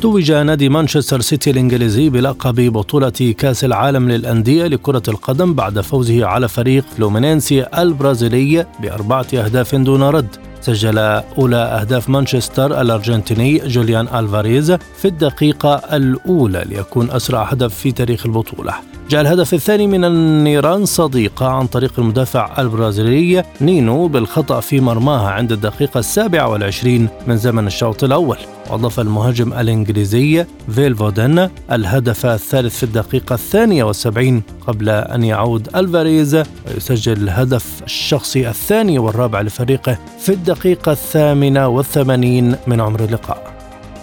توج 0.00 0.32
نادي 0.32 0.68
مانشستر 0.68 1.20
سيتي 1.20 1.50
الإنجليزي 1.50 2.08
بلقب 2.08 2.72
بطولة 2.72 3.34
كأس 3.38 3.64
العالم 3.64 4.08
للأندية 4.08 4.66
لكرة 4.66 5.02
القدم 5.08 5.54
بعد 5.54 5.80
فوزه 5.80 6.26
على 6.26 6.48
فريق 6.48 6.84
فلومينينسي 6.96 7.66
البرازيلي 7.78 8.66
بأربعة 8.82 9.26
أهداف 9.34 9.74
دون 9.74 10.02
رد 10.02 10.47
سجل 10.60 10.98
أولى 10.98 11.56
أهداف 11.56 12.08
مانشستر 12.08 12.80
الأرجنتيني 12.80 13.58
جوليان 13.58 14.08
ألفاريز 14.14 14.72
في 14.72 15.04
الدقيقة 15.04 15.74
الأولى 15.74 16.64
ليكون 16.66 17.10
أسرع 17.10 17.42
هدف 17.42 17.74
في 17.74 17.92
تاريخ 17.92 18.26
البطولة. 18.26 18.74
جاء 19.10 19.20
الهدف 19.20 19.54
الثاني 19.54 19.86
من 19.86 20.04
نيران 20.04 20.84
صديقة 20.84 21.46
عن 21.46 21.66
طريق 21.66 21.92
المدافع 21.98 22.60
البرازيلي 22.60 23.44
نينو 23.60 24.08
بالخطأ 24.08 24.60
في 24.60 24.80
مرماه 24.80 25.30
عند 25.30 25.52
الدقيقة 25.52 25.98
السابعة 25.98 26.48
والعشرين 26.48 27.08
من 27.26 27.36
زمن 27.36 27.66
الشوط 27.66 28.04
الأول. 28.04 28.38
وأضاف 28.70 29.00
المهاجم 29.00 29.52
الإنجليزي 29.52 30.46
فيل 30.74 30.96
فودن 30.96 31.50
الهدف 31.72 32.26
الثالث 32.26 32.76
في 32.76 32.82
الدقيقة 32.82 33.34
الثانية 33.34 33.84
والسبعين 33.84 34.42
قبل 34.66 34.88
أن 34.88 35.24
يعود 35.24 35.68
ألفاريز 35.76 36.42
ويسجل 36.74 37.12
الهدف 37.12 37.82
الشخصي 37.84 38.48
الثاني 38.48 38.98
والرابع 38.98 39.40
لفريقه 39.40 39.98
في 40.20 40.28
الدقيقة 40.28 40.92
الثامنة 40.92 41.68
والثمانين 41.68 42.56
من 42.66 42.80
عمر 42.80 43.04
اللقاء. 43.04 43.58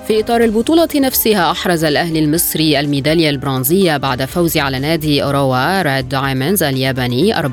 في 0.08 0.20
إطار 0.20 0.44
البطولة 0.44 0.88
نفسها 0.96 1.52
أحرز 1.52 1.84
الأهلي 1.84 2.20
المصري 2.20 2.80
الميدالية 2.80 3.30
البرونزية 3.30 3.98
بعد 3.98 4.26
فوزه 4.26 4.58
على 4.58 4.80
نادي 4.80 5.24
أوراوا 5.24 5.82
ريد 5.82 6.10
دايموندز 6.10 6.64
الياباني 6.64 7.34
4-2 7.36 7.46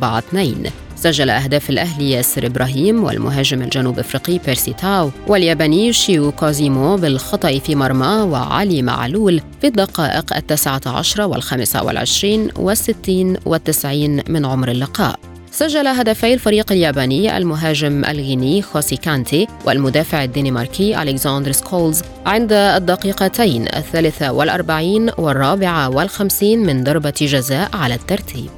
سجل 1.02 1.30
أهداف 1.30 1.70
الأهلي 1.70 2.10
ياسر 2.10 2.46
إبراهيم 2.46 3.04
والمهاجم 3.04 3.62
الجنوب 3.62 3.98
أفريقي 3.98 4.38
بيرسي 4.46 4.72
تاو 4.72 5.10
والياباني 5.26 5.92
يوشيو 5.92 6.32
كويزومي 6.32 6.96
بالخطأ 6.96 7.58
في 7.58 7.74
مرماه 7.74 8.06
وعلي 8.06 8.82
معلول 8.82 9.40
في 9.60 9.66
الدقائق 9.66 10.36
التاسعة 10.36 10.80
عشرة 10.86 11.26
والخامسة 11.26 11.84
والعشرين 11.84 12.48
والستين 12.56 13.36
والتسعين 13.46 14.22
من 14.28 14.46
عمر 14.46 14.70
اللقاء. 14.70 15.18
سجل 15.50 15.86
هدفي 15.86 16.34
الفريق 16.34 16.72
الياباني 16.72 17.36
المهاجم 17.36 18.04
الغيني 18.04 18.62
خوسي 18.62 18.96
كانتي 18.96 19.46
والمدافع 19.66 20.24
الدنماركي 20.24 21.02
ألكسندر 21.02 21.52
سكولز 21.52 22.02
عند 22.26 22.52
الدقيقتين 22.52 23.68
الثالثة 23.76 24.32
والأربعين 24.32 25.10
والرابعة 25.18 25.88
والخمسين 25.88 26.66
من 26.66 26.84
ضربة 26.84 27.14
جزاء 27.20 27.68
على 27.72 27.94
الترتيب. 27.94 28.50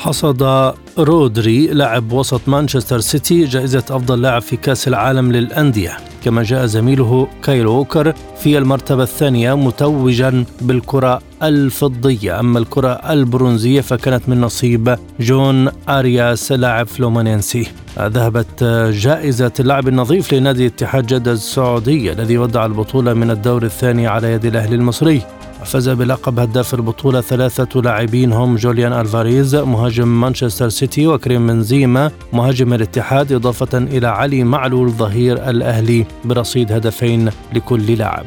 حصد 0.00 0.72
رودري 0.98 1.66
لاعب 1.66 2.12
وسط 2.12 2.40
مانشستر 2.46 3.00
سيتي 3.00 3.44
جائزة 3.44 3.84
أفضل 3.90 4.22
لاعب 4.22 4.42
في 4.42 4.56
كأس 4.56 4.88
العالم 4.88 5.32
للأندية 5.32 5.96
كما 6.24 6.42
جاء 6.42 6.66
زميله 6.66 7.28
كايل 7.42 7.66
ووكر 7.66 8.14
في 8.42 8.58
المرتبة 8.58 9.02
الثانية 9.02 9.54
متوجا 9.54 10.44
بالكرة 10.60 11.20
الفضية. 11.42 12.40
أما 12.40 12.58
الكرة 12.58 12.88
البرونزية 12.88 13.80
فكانت 13.80 14.28
من 14.28 14.40
نصيب 14.40 14.96
جون 15.20 15.68
أرياس 15.88 16.52
لاعب 16.52 16.86
فلومينينسي 16.86 17.66
ذهبت 17.98 18.64
جائزة 18.92 19.52
اللاعب 19.60 19.88
النظيف 19.88 20.34
لنادي 20.34 20.66
اتحاد 20.66 21.06
جدة 21.06 21.32
السعودي 21.32 22.12
الذي 22.12 22.38
ودع 22.38 22.66
البطولة 22.66 23.14
من 23.14 23.30
الدور 23.30 23.62
الثاني 23.62 24.06
على 24.06 24.32
يد 24.32 24.44
الأهلي 24.44 24.74
المصري. 24.74 25.22
فاز 25.64 25.88
بلقب 25.88 26.38
هداف 26.38 26.74
البطولة 26.74 27.20
ثلاثة 27.20 27.80
لاعبين 27.80 28.32
هم 28.32 28.56
جوليان 28.56 28.92
ألفاريز 28.92 29.54
مهاجم 29.54 30.20
مانشستر 30.20 30.68
سيتي 30.68 31.06
وكريم 31.06 31.46
بنزيما 31.46 32.10
مهاجم 32.32 32.74
الاتحاد 32.74 33.32
إضافة 33.32 33.78
إلى 33.78 34.06
علي 34.06 34.44
معلول 34.44 34.90
ظهير 34.90 35.50
الأهلي 35.50 36.06
برصيد 36.24 36.72
هدفين 36.72 37.30
لكل 37.54 37.92
لاعب. 37.92 38.26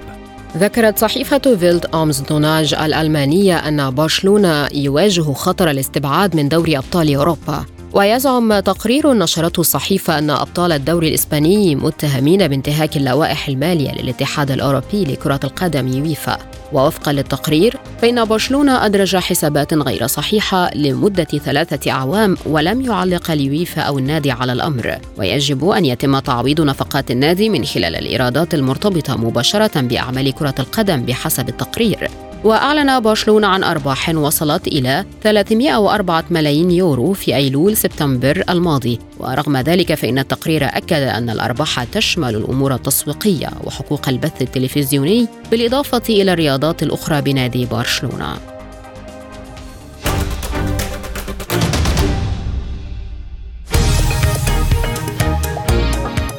ذكرت 0.57 0.99
صحيفة 0.99 1.55
فيلت 1.59 1.85
أم 1.93 2.19
زونتاج 2.19 2.73
الألمانية 2.73 3.55
أن 3.55 3.95
برشلونة 3.95 4.67
يواجه 4.73 5.33
خطر 5.33 5.69
الاستبعاد 5.69 6.35
من 6.35 6.49
دوري 6.49 6.77
أبطال 6.77 7.15
أوروبا. 7.15 7.65
ويزعم 7.93 8.59
تقرير 8.59 9.13
نشرته 9.13 9.59
الصحيفة 9.59 10.17
أن 10.17 10.29
أبطال 10.29 10.71
الدوري 10.71 11.07
الإسباني 11.07 11.75
متهمين 11.75 12.47
بانتهاك 12.47 12.97
اللوائح 12.97 13.47
المالية 13.47 13.91
للاتحاد 13.91 14.51
الأوروبي 14.51 15.03
لكرة 15.03 15.39
القدم 15.43 15.87
يويفا. 15.87 16.37
ووفقا 16.73 17.13
للتقرير 17.13 17.77
فإن 18.01 18.25
برشلونة 18.25 18.85
أدرج 18.85 19.15
حسابات 19.15 19.73
غير 19.73 20.07
صحيحة 20.07 20.73
لمدة 20.75 21.23
ثلاثة 21.23 21.91
أعوام 21.91 22.37
ولم 22.45 22.81
يعلق 22.81 23.31
اليويفا 23.31 23.81
أو 23.81 23.99
النادي 23.99 24.31
على 24.31 24.53
الأمر. 24.53 24.97
ويجب 25.17 25.69
أن 25.69 25.85
يتم 25.85 26.19
تعويض 26.19 26.61
نفقات 26.61 27.11
النادي 27.11 27.49
من 27.49 27.65
خلال 27.65 27.95
الإيرادات 27.95 28.53
المرتبطة 28.53 29.17
مباشرة 29.17 29.81
بأعمال 29.81 30.33
كرة 30.33 30.55
القدم 30.59 31.01
بحسب 31.01 31.49
التقرير. 31.49 32.09
وأعلن 32.43 32.99
برشلونة 32.99 33.47
عن 33.47 33.63
أرباح 33.63 34.09
وصلت 34.09 34.67
إلى 34.67 35.05
304 35.23 36.23
ملايين 36.29 36.71
يورو 36.71 37.13
في 37.13 37.35
أيلول 37.35 37.77
سبتمبر 37.77 38.43
الماضي. 38.49 38.99
ورغم 39.19 39.57
ذلك 39.57 39.93
فإن 39.93 40.19
التقرير 40.19 40.65
أكد 40.65 41.01
أن 41.01 41.29
الأرباح 41.29 41.83
تشمل 41.83 42.35
الأمور 42.35 42.75
التسويقية 42.75 43.49
وحقوق 43.63 44.09
البث 44.09 44.41
التلفزيوني 44.41 45.27
بالإضافة 45.51 46.03
إلى 46.09 46.33
الرياضات 46.33 46.83
الأخرى 46.83 47.21
بنادي 47.21 47.65
برشلونة. 47.65 48.52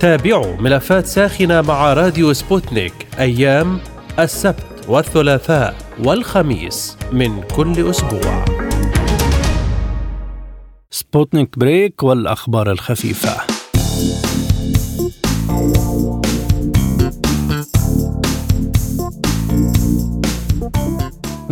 تابعوا 0.00 0.56
ملفات 0.56 1.06
ساخنة 1.06 1.60
مع 1.60 1.92
راديو 1.92 2.32
سبوتنيك 2.32 2.92
أيام 3.18 3.80
السبت 4.18 4.66
والثلاثاء 4.88 5.74
والخميس 6.04 6.96
من 7.12 7.42
كل 7.42 7.90
أسبوع. 7.90 8.44
سبوتنيك 10.90 11.58
break 11.58 12.02
والأخبار 12.02 12.72
الخفيفة. 12.72 13.36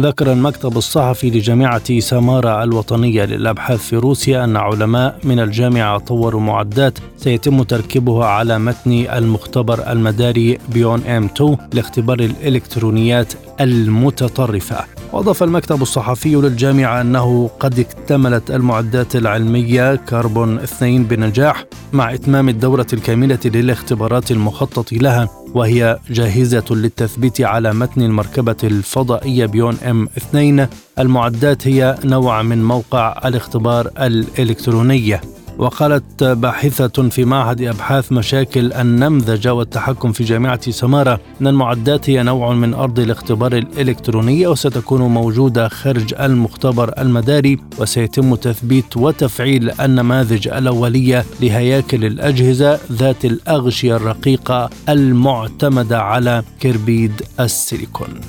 ذكر 0.01 0.33
المكتب 0.33 0.77
الصحفي 0.77 1.31
لجامعة 1.31 2.01
سامارا 2.01 2.63
الوطنية 2.63 3.25
للأبحاث 3.25 3.81
في 3.81 3.97
روسيا 3.97 4.45
أن 4.45 4.57
علماء 4.57 5.19
من 5.25 5.41
الجامعة 5.41 5.99
طوروا 5.99 6.41
معدات 6.41 6.99
سيتم 7.17 7.63
تركيبها 7.63 8.27
على 8.27 8.59
متن 8.59 8.93
المختبر 8.93 9.93
المداري 9.93 10.59
بيون 10.69 11.03
إم 11.03 11.25
2 11.25 11.57
لاختبار 11.73 12.21
الإلكترونيات 12.21 13.33
المتطرفة. 13.61 14.85
وأضاف 15.13 15.43
المكتب 15.43 15.83
الصحفي 15.83 16.35
للجامعة 16.35 17.01
أنه 17.01 17.51
قد 17.61 17.79
اكتملت 17.79 18.51
المعدات 18.51 19.17
العلمية 19.17 19.95
كربون 19.95 20.59
2 20.59 21.05
بنجاح 21.05 21.65
مع 21.93 22.15
إتمام 22.15 22.49
الدورة 22.49 22.87
الكاملة 22.93 23.39
للاختبارات 23.45 24.31
المخطط 24.31 24.93
لها 24.93 25.29
وهي 25.55 25.99
جاهزة 26.11 26.65
للتثبيت 26.71 27.41
على 27.41 27.75
متن 27.75 28.03
المركبة 28.03 28.57
الفضائية 28.65 29.47
بيون 29.47 29.77
إم 29.77 30.09
2 30.17 30.69
المعدات 30.99 31.69
هي 31.69 31.99
نوع 32.05 32.43
من 32.43 32.65
موقع 32.65 33.21
الاختبار 33.25 33.91
الإلكتروني 33.99 35.19
وقالت 35.59 36.25
باحثة 36.25 37.09
في 37.09 37.25
معهد 37.25 37.63
أبحاث 37.63 38.13
مشاكل 38.13 38.73
النمذجة 38.73 39.55
والتحكم 39.55 40.13
في 40.13 40.25
جامعة 40.25 40.71
سمارة 40.71 41.21
أن 41.41 41.47
المعدات 41.47 42.11
هي 42.11 42.23
نوع 42.23 42.53
من 42.53 42.75
أرض 42.75 42.99
الاختبار 42.99 43.53
الإلكتروني 43.53 44.47
وستكون 44.47 45.01
موجودة 45.01 45.69
خارج 45.69 46.15
المختبر 46.21 46.95
المداري 46.99 47.59
وسيتم 47.79 48.35
تثبيت 48.35 48.97
وتفعيل 48.97 49.71
النماذج 49.81 50.49
الأولية 50.49 51.25
لهياكل 51.41 52.05
الأجهزة 52.05 52.79
ذات 52.93 53.25
الأغشية 53.25 53.97
الرقيقة 53.97 54.71
المعتمدة 54.89 56.03
على 56.03 56.43
كربيد 56.63 57.23
السيليكون. 57.41 58.21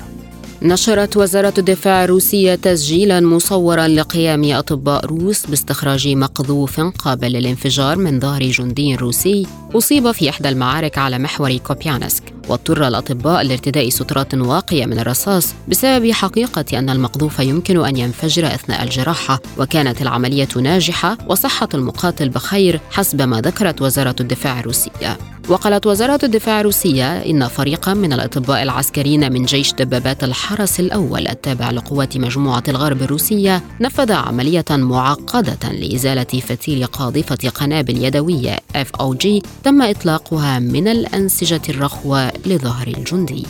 نشرت 0.62 1.16
وزارة 1.16 1.54
الدفاع 1.58 2.04
الروسية 2.04 2.54
تسجيلا 2.54 3.20
مصورا 3.20 3.88
لقيام 3.88 4.44
أطباء 4.44 5.06
روس 5.06 5.46
باستخراج 5.46 6.08
مقذوف 6.08 6.80
قابل 6.80 7.32
للانفجار 7.32 7.96
من 7.96 8.20
ظهر 8.20 8.42
جندي 8.42 8.96
روسي 8.96 9.46
أصيب 9.74 10.12
في 10.12 10.28
إحدى 10.28 10.48
المعارك 10.48 10.98
على 10.98 11.18
محور 11.18 11.56
كوبيانسك. 11.56 12.37
واضطر 12.48 12.88
الأطباء 12.88 13.42
لارتداء 13.42 13.88
سترات 13.88 14.34
واقية 14.34 14.86
من 14.86 14.98
الرصاص 14.98 15.54
بسبب 15.68 16.10
حقيقة 16.12 16.78
أن 16.78 16.90
المقذوف 16.90 17.38
يمكن 17.38 17.84
أن 17.84 17.96
ينفجر 17.96 18.46
أثناء 18.46 18.82
الجراحة 18.82 19.40
وكانت 19.58 20.02
العملية 20.02 20.48
ناجحة 20.62 21.18
وصحة 21.28 21.68
المقاتل 21.74 22.28
بخير 22.28 22.80
حسب 22.90 23.22
ما 23.22 23.40
ذكرت 23.40 23.82
وزارة 23.82 24.16
الدفاع 24.20 24.60
الروسية. 24.60 25.18
وقالت 25.48 25.86
وزارة 25.86 26.18
الدفاع 26.22 26.60
الروسية 26.60 27.22
إن 27.22 27.48
فريقا 27.48 27.94
من 27.94 28.12
الأطباء 28.12 28.62
العسكريين 28.62 29.32
من 29.32 29.44
جيش 29.44 29.72
دبابات 29.72 30.24
الحرس 30.24 30.80
الأول 30.80 31.28
التابع 31.28 31.70
لقوات 31.70 32.16
مجموعة 32.16 32.62
الغرب 32.68 33.02
الروسية 33.02 33.62
نفذ 33.80 34.12
عملية 34.12 34.64
معقدة 34.70 35.72
لإزالة 35.72 36.24
فتيل 36.24 36.86
قاذفة 36.86 37.48
قنابل 37.48 38.04
يدوية 38.04 38.56
FOG 38.74 39.42
تم 39.64 39.82
إطلاقها 39.82 40.58
من 40.58 40.88
الأنسجة 40.88 41.62
الرخوة 41.68 42.32
لظهر 42.46 42.86
الجندي 42.86 43.46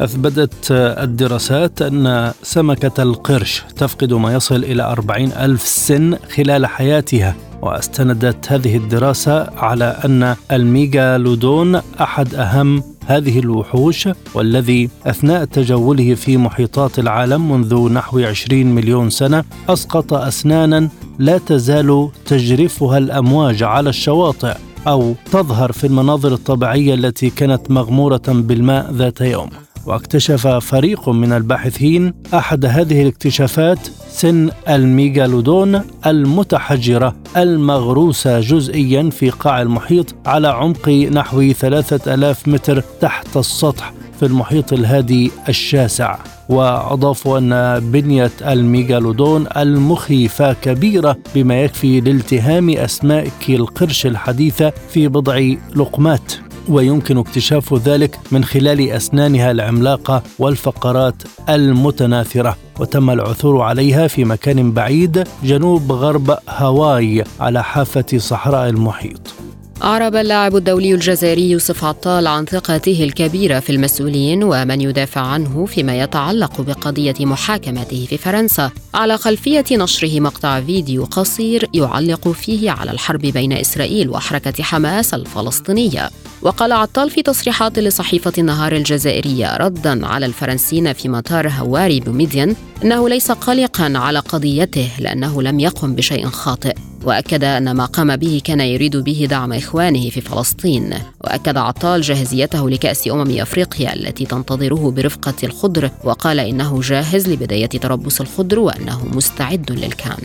أثبتت 0.00 0.70
الدراسات 0.70 1.82
أن 1.82 2.32
سمكة 2.42 3.02
القرش 3.02 3.62
تفقد 3.76 4.12
ما 4.12 4.34
يصل 4.34 4.64
إلى 4.64 4.82
أربعين 4.82 5.32
ألف 5.32 5.62
سن 5.62 6.16
خلال 6.36 6.66
حياتها 6.66 7.34
واستندت 7.62 8.52
هذه 8.52 8.76
الدراسة 8.76 9.50
على 9.56 9.84
أن 9.84 10.36
الميغالودون 10.52 11.80
أحد 12.00 12.34
أهم 12.34 12.82
هذه 13.06 13.38
الوحوش 13.38 14.08
والذي 14.34 14.90
أثناء 15.06 15.44
تجوله 15.44 16.14
في 16.14 16.36
محيطات 16.36 16.98
العالم 16.98 17.52
منذ 17.52 17.92
نحو 17.92 18.18
20 18.18 18.66
مليون 18.66 19.10
سنة 19.10 19.44
أسقط 19.68 20.14
أسنانا 20.14 20.88
لا 21.18 21.38
تزال 21.38 22.08
تجرفها 22.26 22.98
الأمواج 22.98 23.62
على 23.62 23.90
الشواطئ. 23.90 24.54
أو 24.86 25.14
تظهر 25.32 25.72
في 25.72 25.86
المناظر 25.86 26.32
الطبيعية 26.32 26.94
التي 26.94 27.30
كانت 27.30 27.70
مغمورة 27.70 28.22
بالماء 28.28 28.92
ذات 28.92 29.20
يوم. 29.20 29.50
واكتشف 29.86 30.46
فريق 30.46 31.08
من 31.08 31.32
الباحثين 31.32 32.14
أحد 32.34 32.64
هذه 32.64 33.02
الاكتشافات 33.02 33.78
سن 34.10 34.50
الميغالودون 34.68 35.80
المتحجرة 36.06 37.16
المغروسة 37.36 38.40
جزئيا 38.40 39.10
في 39.10 39.30
قاع 39.30 39.62
المحيط 39.62 40.14
على 40.26 40.48
عمق 40.48 40.88
نحو 40.88 41.52
3000 41.52 42.48
متر 42.48 42.80
تحت 43.00 43.36
السطح. 43.36 43.99
في 44.20 44.26
المحيط 44.26 44.72
الهادي 44.72 45.30
الشاسع. 45.48 46.18
واضافوا 46.48 47.38
أن 47.38 47.80
بنية 47.90 48.30
الميغالودون 48.42 49.46
المخيفة 49.56 50.52
كبيرة 50.52 51.16
بما 51.34 51.62
يكفي 51.62 52.00
لالتهام 52.00 52.70
اسماك 52.70 53.32
القرش 53.48 54.06
الحديثه 54.06 54.72
في 54.90 55.08
بضع 55.08 55.52
لقمات. 55.76 56.32
ويمكن 56.68 57.18
اكتشاف 57.18 57.74
ذلك 57.74 58.18
من 58.32 58.44
خلال 58.44 58.90
أسنانها 58.90 59.50
العملاقة 59.50 60.22
والفقرات 60.38 61.22
المتناثرة. 61.48 62.56
وتم 62.80 63.10
العثور 63.10 63.62
عليها 63.62 64.06
في 64.06 64.24
مكان 64.24 64.72
بعيد 64.72 65.24
جنوب 65.44 65.92
غرب 65.92 66.36
هاواي 66.48 67.24
على 67.40 67.62
حافة 67.64 68.18
صحراء 68.18 68.68
المحيط. 68.68 69.34
أعرب 69.82 70.16
اللاعب 70.16 70.56
الدولي 70.56 70.94
الجزائري 70.94 71.50
يوسف 71.50 71.84
عطال 71.84 72.26
عن 72.26 72.44
ثقته 72.44 73.04
الكبيرة 73.04 73.60
في 73.60 73.70
المسؤولين 73.70 74.44
ومن 74.44 74.80
يدافع 74.80 75.20
عنه 75.20 75.66
فيما 75.66 76.00
يتعلق 76.00 76.60
بقضية 76.60 77.14
محاكمته 77.20 78.06
في 78.08 78.18
فرنسا. 78.18 78.70
على 78.94 79.16
خلفية 79.16 79.64
نشره 79.72 80.20
مقطع 80.20 80.60
فيديو 80.60 81.04
قصير 81.04 81.68
يعلق 81.74 82.28
فيه 82.28 82.70
على 82.70 82.90
الحرب 82.90 83.20
بين 83.20 83.52
إسرائيل 83.52 84.10
وحركة 84.10 84.62
حماس 84.62 85.14
الفلسطينية. 85.14 86.10
وقال 86.42 86.72
عطال 86.72 87.10
في 87.10 87.22
تصريحات 87.22 87.78
لصحيفة 87.78 88.32
النهار 88.38 88.72
الجزائرية 88.72 89.56
ردا 89.56 90.06
على 90.06 90.26
الفرنسيين 90.26 90.92
في 90.92 91.08
مطار 91.08 91.48
هواري 91.48 92.00
بميديان 92.00 92.56
أنه 92.84 93.08
ليس 93.08 93.32
قلقا 93.32 93.92
على 93.94 94.18
قضيته 94.18 94.88
لأنه 94.98 95.42
لم 95.42 95.60
يقم 95.60 95.94
بشيء 95.94 96.26
خاطئ. 96.26 96.74
وأكد 97.04 97.44
أن 97.44 97.70
ما 97.72 97.84
قام 97.84 98.16
به 98.16 98.40
كان 98.44 98.60
يريد 98.60 98.96
به 98.96 99.26
دعم 99.30 99.52
إخوانه 99.52 100.10
في 100.10 100.20
فلسطين. 100.20 100.94
وأكد 101.20 101.56
عطال 101.56 102.00
جاهزيته 102.00 102.70
لكأس 102.70 103.08
أمم 103.08 103.40
أفريقيا 103.40 103.94
التي 103.94 104.26
تنتظره 104.26 104.90
برفقة 104.90 105.34
الخضر. 105.44 105.90
وقال 106.04 106.40
إنه 106.40 106.80
جاهز 106.80 107.28
لبداية 107.28 107.66
تربص 107.66 108.20
الخضر 108.20 108.58
وأنه 108.58 109.04
مستعد 109.12 109.72
للكان. 109.72 110.18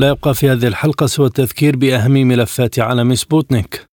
لا 0.00 0.08
يبقى 0.08 0.34
في 0.34 0.50
هذه 0.50 0.66
الحلقة 0.66 1.06
سوى 1.06 1.26
التذكير 1.26 1.76
بأهم 1.76 2.12
ملفات 2.12 2.78
عالم 2.78 3.14
سبوتنيك. 3.14 3.86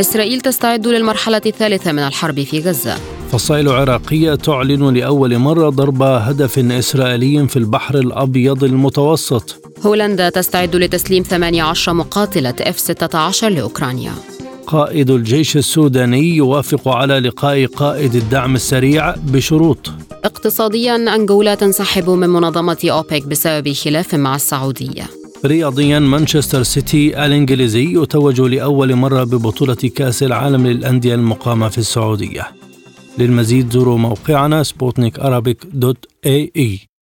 إسرائيل 0.00 0.40
تستعد 0.40 0.86
للمرحلة 0.86 1.42
الثالثة 1.46 1.92
من 1.92 1.98
الحرب 1.98 2.42
في 2.42 2.60
غزة. 2.60 2.96
فصائل 3.32 3.68
عراقية 3.68 4.34
تعلن 4.34 4.94
لأول 4.94 5.38
مرة 5.38 5.68
ضرب 5.68 6.02
هدف 6.02 6.58
إسرائيلي 6.58 7.48
في 7.48 7.56
البحر 7.56 7.98
الأبيض 7.98 8.64
المتوسط. 8.64 9.76
هولندا 9.86 10.28
تستعد 10.28 10.76
لتسليم 10.76 11.22
18 11.22 11.94
مقاتلة 11.94 12.54
F-16 12.60 13.44
لأوكرانيا. 13.44 14.12
قائد 14.66 15.10
الجيش 15.10 15.56
السوداني 15.56 16.36
يوافق 16.36 16.88
على 16.88 17.18
لقاء 17.18 17.66
قائد 17.66 18.14
الدعم 18.14 18.54
السريع 18.54 19.14
بشروط. 19.16 19.90
اقتصاديا 20.24 20.96
أنغولا 20.96 21.54
تنسحب 21.54 22.10
من 22.10 22.28
منظمة 22.28 22.78
أوبك 22.84 23.26
بسبب 23.26 23.72
خلاف 23.72 24.14
مع 24.14 24.34
السعودية. 24.34 25.04
رياضيا 25.44 25.98
مانشستر 25.98 26.62
سيتي 26.62 27.26
الإنجليزي 27.26 28.02
يتوج 28.02 28.40
لأول 28.40 28.94
مرة 28.94 29.24
ببطولة 29.24 29.74
كأس 29.74 30.22
العالم 30.22 30.66
للأندية 30.66 31.14
المقامة 31.14 31.68
في 31.68 31.78
السعودية. 31.78 32.46
للمزيد 33.18 33.72
زوروا 33.72 33.98
موقعنا 33.98 34.62
سبوتنيك 34.62 35.20
dot 35.72 36.04
AE. 36.26 36.95